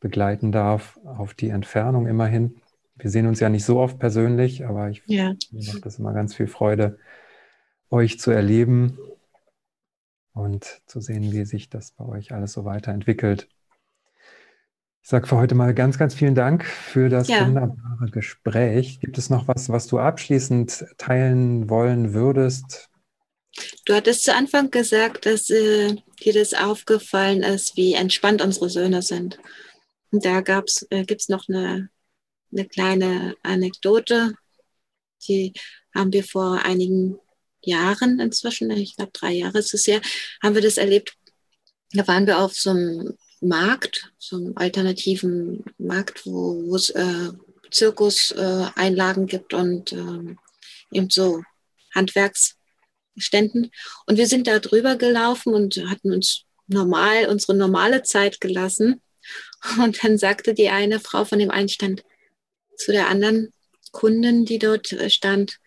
begleiten 0.00 0.50
darf 0.50 0.98
auf 1.04 1.34
die 1.34 1.48
Entfernung 1.48 2.06
immerhin. 2.06 2.60
Wir 2.96 3.10
sehen 3.10 3.26
uns 3.26 3.40
ja 3.40 3.48
nicht 3.48 3.64
so 3.64 3.78
oft 3.78 3.98
persönlich, 3.98 4.66
aber 4.66 4.90
ich 4.90 5.02
ja. 5.06 5.34
mir 5.50 5.72
macht 5.72 5.86
das 5.86 5.98
immer 5.98 6.12
ganz 6.12 6.34
viel 6.34 6.46
Freude, 6.46 6.98
euch 7.90 8.18
zu 8.18 8.30
erleben 8.30 8.98
und 10.34 10.82
zu 10.86 11.00
sehen, 11.00 11.32
wie 11.32 11.44
sich 11.44 11.68
das 11.68 11.92
bei 11.92 12.04
euch 12.04 12.32
alles 12.32 12.52
so 12.52 12.64
weiterentwickelt. 12.64 13.48
Ich 15.02 15.08
sage 15.08 15.26
für 15.26 15.36
heute 15.36 15.56
mal 15.56 15.74
ganz, 15.74 15.98
ganz 15.98 16.14
vielen 16.14 16.36
Dank 16.36 16.64
für 16.64 17.08
das 17.08 17.26
ja. 17.26 17.44
wunderbare 17.44 18.10
Gespräch. 18.10 19.00
Gibt 19.00 19.18
es 19.18 19.30
noch 19.30 19.48
was, 19.48 19.68
was 19.68 19.88
du 19.88 19.98
abschließend 19.98 20.86
teilen 20.96 21.68
wollen 21.68 22.14
würdest? 22.14 22.88
Du 23.84 23.94
hattest 23.94 24.22
zu 24.22 24.32
Anfang 24.32 24.70
gesagt, 24.70 25.26
dass 25.26 25.50
äh, 25.50 25.96
dir 26.22 26.32
das 26.32 26.54
aufgefallen 26.54 27.42
ist, 27.42 27.76
wie 27.76 27.94
entspannt 27.94 28.42
unsere 28.42 28.70
Söhne 28.70 29.02
sind. 29.02 29.38
Und 30.12 30.24
da 30.24 30.38
äh, 30.38 31.04
gibt 31.04 31.20
es 31.20 31.28
noch 31.28 31.48
eine, 31.48 31.90
eine 32.52 32.66
kleine 32.66 33.34
Anekdote, 33.42 34.34
die 35.28 35.52
haben 35.94 36.12
wir 36.12 36.24
vor 36.24 36.64
einigen 36.64 37.18
Jahren 37.62 38.18
inzwischen, 38.20 38.70
ich 38.70 38.96
glaube 38.96 39.12
drei 39.12 39.32
Jahre 39.32 39.58
ist 39.58 39.74
es 39.74 39.86
her, 39.86 40.00
haben 40.42 40.54
wir 40.54 40.62
das 40.62 40.76
erlebt. 40.76 41.14
Da 41.92 42.06
waren 42.08 42.26
wir 42.26 42.38
auf 42.38 42.54
so 42.54 42.70
einem 42.70 43.16
Markt, 43.40 44.12
so 44.18 44.36
einem 44.36 44.52
alternativen 44.56 45.64
Markt, 45.78 46.26
wo 46.26 46.74
es 46.74 46.90
äh, 46.90 47.30
Zirkuseinlagen 47.70 49.26
gibt 49.26 49.54
und 49.54 49.92
äh, 49.92 50.36
eben 50.92 51.10
so 51.10 51.42
Handwerksständen. 51.94 53.70
Und 54.06 54.16
wir 54.16 54.26
sind 54.26 54.46
da 54.46 54.58
drüber 54.58 54.96
gelaufen 54.96 55.54
und 55.54 55.76
hatten 55.88 56.12
uns 56.12 56.44
normal, 56.66 57.26
unsere 57.28 57.54
normale 57.54 58.02
Zeit 58.02 58.40
gelassen. 58.40 59.02
Und 59.78 60.02
dann 60.02 60.18
sagte 60.18 60.54
die 60.54 60.68
eine 60.68 61.00
Frau 61.00 61.24
von 61.24 61.38
dem 61.38 61.50
Einstand 61.50 62.02
zu 62.76 62.92
der 62.92 63.08
anderen 63.08 63.52
Kundin, 63.90 64.44
die 64.44 64.58
dort 64.58 64.92
äh, 64.92 65.10
stand, 65.10 65.58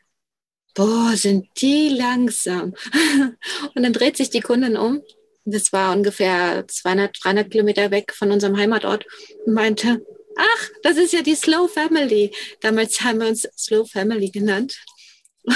boah, 0.74 1.14
sind 1.16 1.48
die 1.62 1.90
langsam. 1.90 2.74
Und 3.76 3.84
dann 3.84 3.94
dreht 3.94 4.18
sich 4.18 4.30
die 4.30 4.42
Kundin 4.42 4.78
um 4.78 5.02
das 5.46 5.72
war 5.72 5.96
ungefähr 5.96 6.66
200, 6.68 7.16
300 7.24 7.52
Kilometer 7.52 7.92
weg 7.92 8.14
von 8.14 8.32
unserem 8.32 8.58
Heimatort 8.58 9.06
und 9.46 9.54
meinte, 9.54 10.04
ach, 10.36 10.70
das 10.82 10.98
ist 10.98 11.14
ja 11.14 11.22
die 11.22 11.36
Slow 11.36 11.68
Family. 11.68 12.32
Damals 12.62 13.02
haben 13.02 13.22
wir 13.22 13.28
uns 13.28 13.48
Slow 13.56 13.86
Family 13.86 14.32
genannt. 14.32 14.76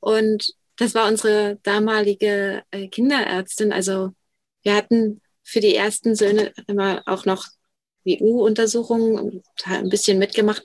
Und 0.00 0.54
das 0.78 0.94
war 0.94 1.06
unsere 1.06 1.60
damalige 1.62 2.64
äh, 2.72 2.88
Kinderärztin. 2.88 3.72
Also 3.72 4.10
wir 4.62 4.74
hatten 4.74 5.20
für 5.44 5.60
die 5.60 5.76
ersten 5.76 6.16
Söhne 6.16 6.52
immer 6.66 7.02
auch 7.06 7.24
noch 7.24 7.46
WU-Untersuchungen, 8.04 9.42
ein 9.64 9.88
bisschen 9.88 10.18
mitgemacht. 10.18 10.62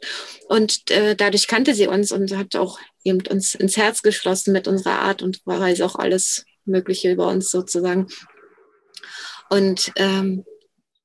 Und 0.47 0.89
äh, 0.91 1.15
dadurch 1.15 1.47
kannte 1.47 1.73
sie 1.73 1.87
uns 1.87 2.11
und 2.11 2.35
hat 2.35 2.55
auch 2.55 2.79
eben 3.03 3.25
uns 3.27 3.55
ins 3.55 3.77
Herz 3.77 4.01
geschlossen 4.01 4.53
mit 4.53 4.67
unserer 4.67 4.99
Art 4.99 5.21
und 5.21 5.41
weiß 5.45 5.81
auch 5.81 5.95
alles 5.95 6.45
Mögliche 6.65 7.11
über 7.11 7.27
uns 7.27 7.49
sozusagen. 7.49 8.07
Und 9.49 9.91
ähm, 9.95 10.45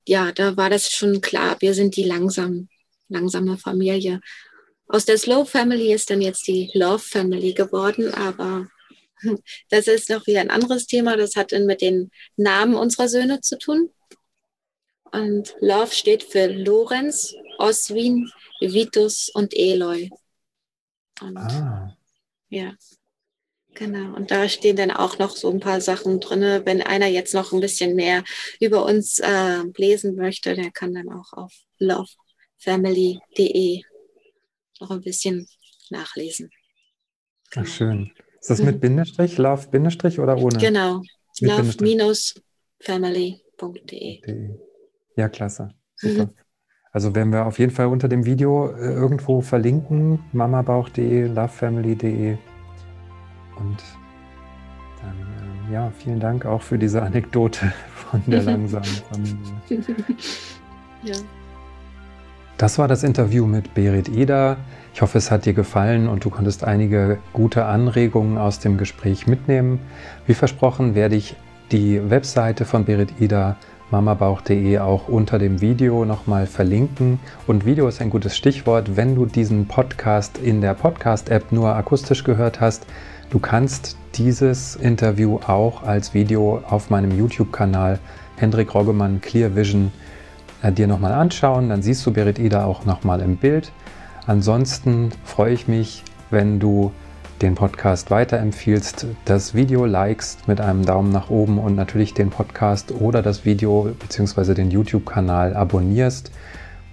ja, 0.05 0.31
da 0.31 0.57
war 0.57 0.69
das 0.69 0.91
schon 0.91 1.21
klar, 1.21 1.55
wir 1.59 1.73
sind 1.73 1.95
die 1.95 2.03
langsam, 2.03 2.67
langsame 3.07 3.57
Familie. 3.57 4.19
Aus 4.87 5.05
der 5.05 5.17
Slow 5.17 5.45
Family 5.45 5.93
ist 5.93 6.09
dann 6.09 6.21
jetzt 6.21 6.47
die 6.47 6.69
Love 6.73 6.99
Family 6.99 7.53
geworden, 7.53 8.13
aber 8.13 8.67
das 9.69 9.87
ist 9.87 10.09
noch 10.09 10.27
wieder 10.27 10.41
ein 10.41 10.49
anderes 10.49 10.87
Thema. 10.87 11.15
Das 11.15 11.35
hat 11.35 11.51
dann 11.51 11.65
mit 11.65 11.81
den 11.81 12.11
Namen 12.35 12.75
unserer 12.75 13.07
Söhne 13.07 13.41
zu 13.41 13.57
tun. 13.57 13.89
Und 15.13 15.55
Love 15.61 15.93
steht 15.93 16.23
für 16.23 16.47
Lorenz, 16.47 17.33
Oswin, 17.57 18.29
Vitus 18.59 19.29
und 19.29 19.53
Eloy. 19.55 20.09
Und 21.21 21.37
ah. 21.37 21.95
ja, 22.49 22.73
Genau, 23.75 24.15
und 24.15 24.29
da 24.29 24.47
stehen 24.49 24.75
dann 24.75 24.91
auch 24.91 25.17
noch 25.17 25.35
so 25.35 25.49
ein 25.49 25.59
paar 25.59 25.81
Sachen 25.81 26.19
drin. 26.19 26.61
Wenn 26.65 26.83
einer 26.83 27.07
jetzt 27.07 27.33
noch 27.33 27.53
ein 27.53 27.59
bisschen 27.59 27.95
mehr 27.95 28.23
über 28.59 28.85
uns 28.85 29.17
äh, 29.19 29.63
lesen 29.77 30.15
möchte, 30.15 30.53
der 30.53 30.69
kann 30.71 30.93
dann 30.93 31.09
auch 31.09 31.33
auf 31.33 31.51
lovefamily.de 31.79 33.81
noch 34.79 34.91
ein 34.91 35.01
bisschen 35.01 35.47
nachlesen. 35.89 36.51
Genau. 37.51 37.65
Ach, 37.65 37.71
schön. 37.71 38.11
Ist 38.39 38.49
das 38.49 38.61
mit 38.61 38.75
mhm. 38.75 38.81
Bindestrich, 38.81 39.37
Love 39.37 39.67
Bindestrich 39.69 40.19
oder 40.19 40.37
ohne? 40.37 40.59
Genau, 40.59 41.01
love-family.de. 41.39 44.21
Ja, 45.15 45.29
klasse. 45.29 45.69
Super. 45.95 46.25
Mhm. 46.25 46.29
Also 46.91 47.15
werden 47.15 47.33
wir 47.33 47.47
auf 47.47 47.57
jeden 47.57 47.71
Fall 47.71 47.87
unter 47.87 48.07
dem 48.07 48.23
Video 48.25 48.69
äh, 48.69 48.93
irgendwo 48.93 49.41
verlinken, 49.41 50.19
mamabauch.de, 50.31 51.25
lovefamily.de. 51.25 52.37
Und 53.57 53.83
dann, 55.01 55.69
äh, 55.69 55.73
ja, 55.73 55.91
vielen 55.97 56.19
Dank 56.19 56.45
auch 56.45 56.61
für 56.61 56.77
diese 56.77 57.01
Anekdote 57.01 57.73
von 57.95 58.21
der 58.27 58.43
langsamen 58.43 58.85
Familie. 58.85 59.39
ja. 61.03 61.15
Das 62.57 62.77
war 62.77 62.87
das 62.87 63.03
Interview 63.03 63.47
mit 63.47 63.73
Berit 63.73 64.09
Eder. 64.09 64.57
Ich 64.93 65.01
hoffe, 65.01 65.17
es 65.17 65.31
hat 65.31 65.45
dir 65.45 65.53
gefallen 65.53 66.07
und 66.07 66.23
du 66.23 66.29
konntest 66.29 66.63
einige 66.63 67.17
gute 67.33 67.65
Anregungen 67.65 68.37
aus 68.37 68.59
dem 68.59 68.77
Gespräch 68.77 69.25
mitnehmen. 69.25 69.79
Wie 70.27 70.35
versprochen 70.35 70.93
werde 70.93 71.15
ich 71.15 71.35
die 71.71 72.07
Webseite 72.11 72.65
von 72.65 72.85
Berit 72.85 73.19
Eder 73.19 73.57
mamabauch.de 73.93 74.79
auch 74.79 75.07
unter 75.07 75.39
dem 75.39 75.61
Video 75.61 76.03
nochmal 76.03 76.47
verlinken. 76.47 77.19
Und 77.47 77.65
Video 77.65 77.87
ist 77.87 78.01
ein 78.01 78.09
gutes 78.09 78.35
Stichwort. 78.35 78.97
Wenn 78.97 79.15
du 79.15 79.25
diesen 79.25 79.67
Podcast 79.67 80.37
in 80.37 80.59
der 80.59 80.73
Podcast-App 80.73 81.51
nur 81.51 81.75
akustisch 81.75 82.23
gehört 82.23 82.59
hast, 82.59 82.85
Du 83.33 83.39
kannst 83.39 83.97
dieses 84.13 84.75
Interview 84.75 85.39
auch 85.47 85.81
als 85.81 86.13
Video 86.13 86.61
auf 86.69 86.91
meinem 86.91 87.17
YouTube-Kanal 87.17 87.97
Hendrik 88.35 88.75
Roggemann 88.75 89.21
Clear 89.21 89.55
Vision 89.55 89.91
äh, 90.61 90.71
dir 90.71 90.85
nochmal 90.85 91.13
anschauen. 91.13 91.69
Dann 91.69 91.81
siehst 91.81 92.05
du 92.05 92.13
Berit 92.13 92.37
Ida 92.37 92.63
auch 92.65 92.85
nochmal 92.85 93.21
im 93.21 93.37
Bild. 93.37 93.71
Ansonsten 94.27 95.09
freue 95.23 95.51
ich 95.51 95.67
mich, 95.67 96.03
wenn 96.29 96.59
du 96.59 96.91
den 97.41 97.55
Podcast 97.55 98.11
weiterempfiehlst, 98.11 99.07
das 99.25 99.53
Video 99.53 99.85
likest 99.85 100.47
mit 100.47 100.61
einem 100.61 100.85
Daumen 100.85 101.11
nach 101.11 101.29
oben 101.29 101.57
und 101.57 101.75
natürlich 101.75 102.13
den 102.13 102.29
Podcast 102.29 102.91
oder 102.91 103.21
das 103.21 103.45
Video 103.45 103.89
bzw. 103.99 104.53
den 104.53 104.71
YouTube-Kanal 104.71 105.55
abonnierst. 105.55 106.31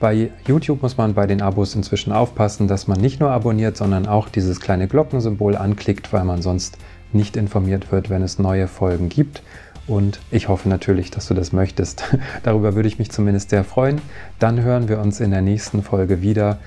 Bei 0.01 0.31
YouTube 0.47 0.83
muss 0.83 0.97
man 0.97 1.15
bei 1.15 1.27
den 1.27 1.43
Abos 1.43 1.75
inzwischen 1.75 2.13
aufpassen, 2.13 2.69
dass 2.69 2.87
man 2.87 3.01
nicht 3.01 3.21
nur 3.21 3.31
abonniert, 3.31 3.77
sondern 3.77 4.07
auch 4.07 4.29
dieses 4.29 4.61
kleine 4.61 4.89
Glockensymbol 4.89 5.57
anklickt, 5.57 6.13
weil 6.13 6.25
man 6.25 6.41
sonst 6.41 6.79
nicht 7.13 7.37
informiert 7.37 7.93
wird, 7.93 8.09
wenn 8.09 8.23
es 8.23 8.39
neue 8.39 8.67
Folgen 8.67 9.09
gibt. 9.09 9.43
Und 9.87 10.21
ich 10.31 10.49
hoffe 10.49 10.69
natürlich, 10.69 11.11
dass 11.11 11.27
du 11.27 11.35
das 11.35 11.53
möchtest. 11.53 12.05
Darüber 12.43 12.75
würde 12.75 12.89
ich 12.89 12.99
mich 12.99 13.11
zumindest 13.11 13.51
sehr 13.51 13.65
freuen. 13.65 14.01
Dann 14.39 14.63
hören 14.63 14.89
wir 14.89 15.01
uns 15.01 15.21
in 15.21 15.33
der 15.33 15.43
nächsten 15.43 15.83
Folge 15.83 16.23
wieder 16.23 16.59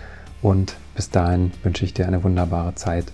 und 0.42 0.76
bis 0.96 1.10
dahin 1.10 1.52
wünsche 1.64 1.86
ich 1.86 1.94
dir 1.94 2.06
eine 2.06 2.24
wunderbare 2.24 2.76
Zeit. 2.76 3.06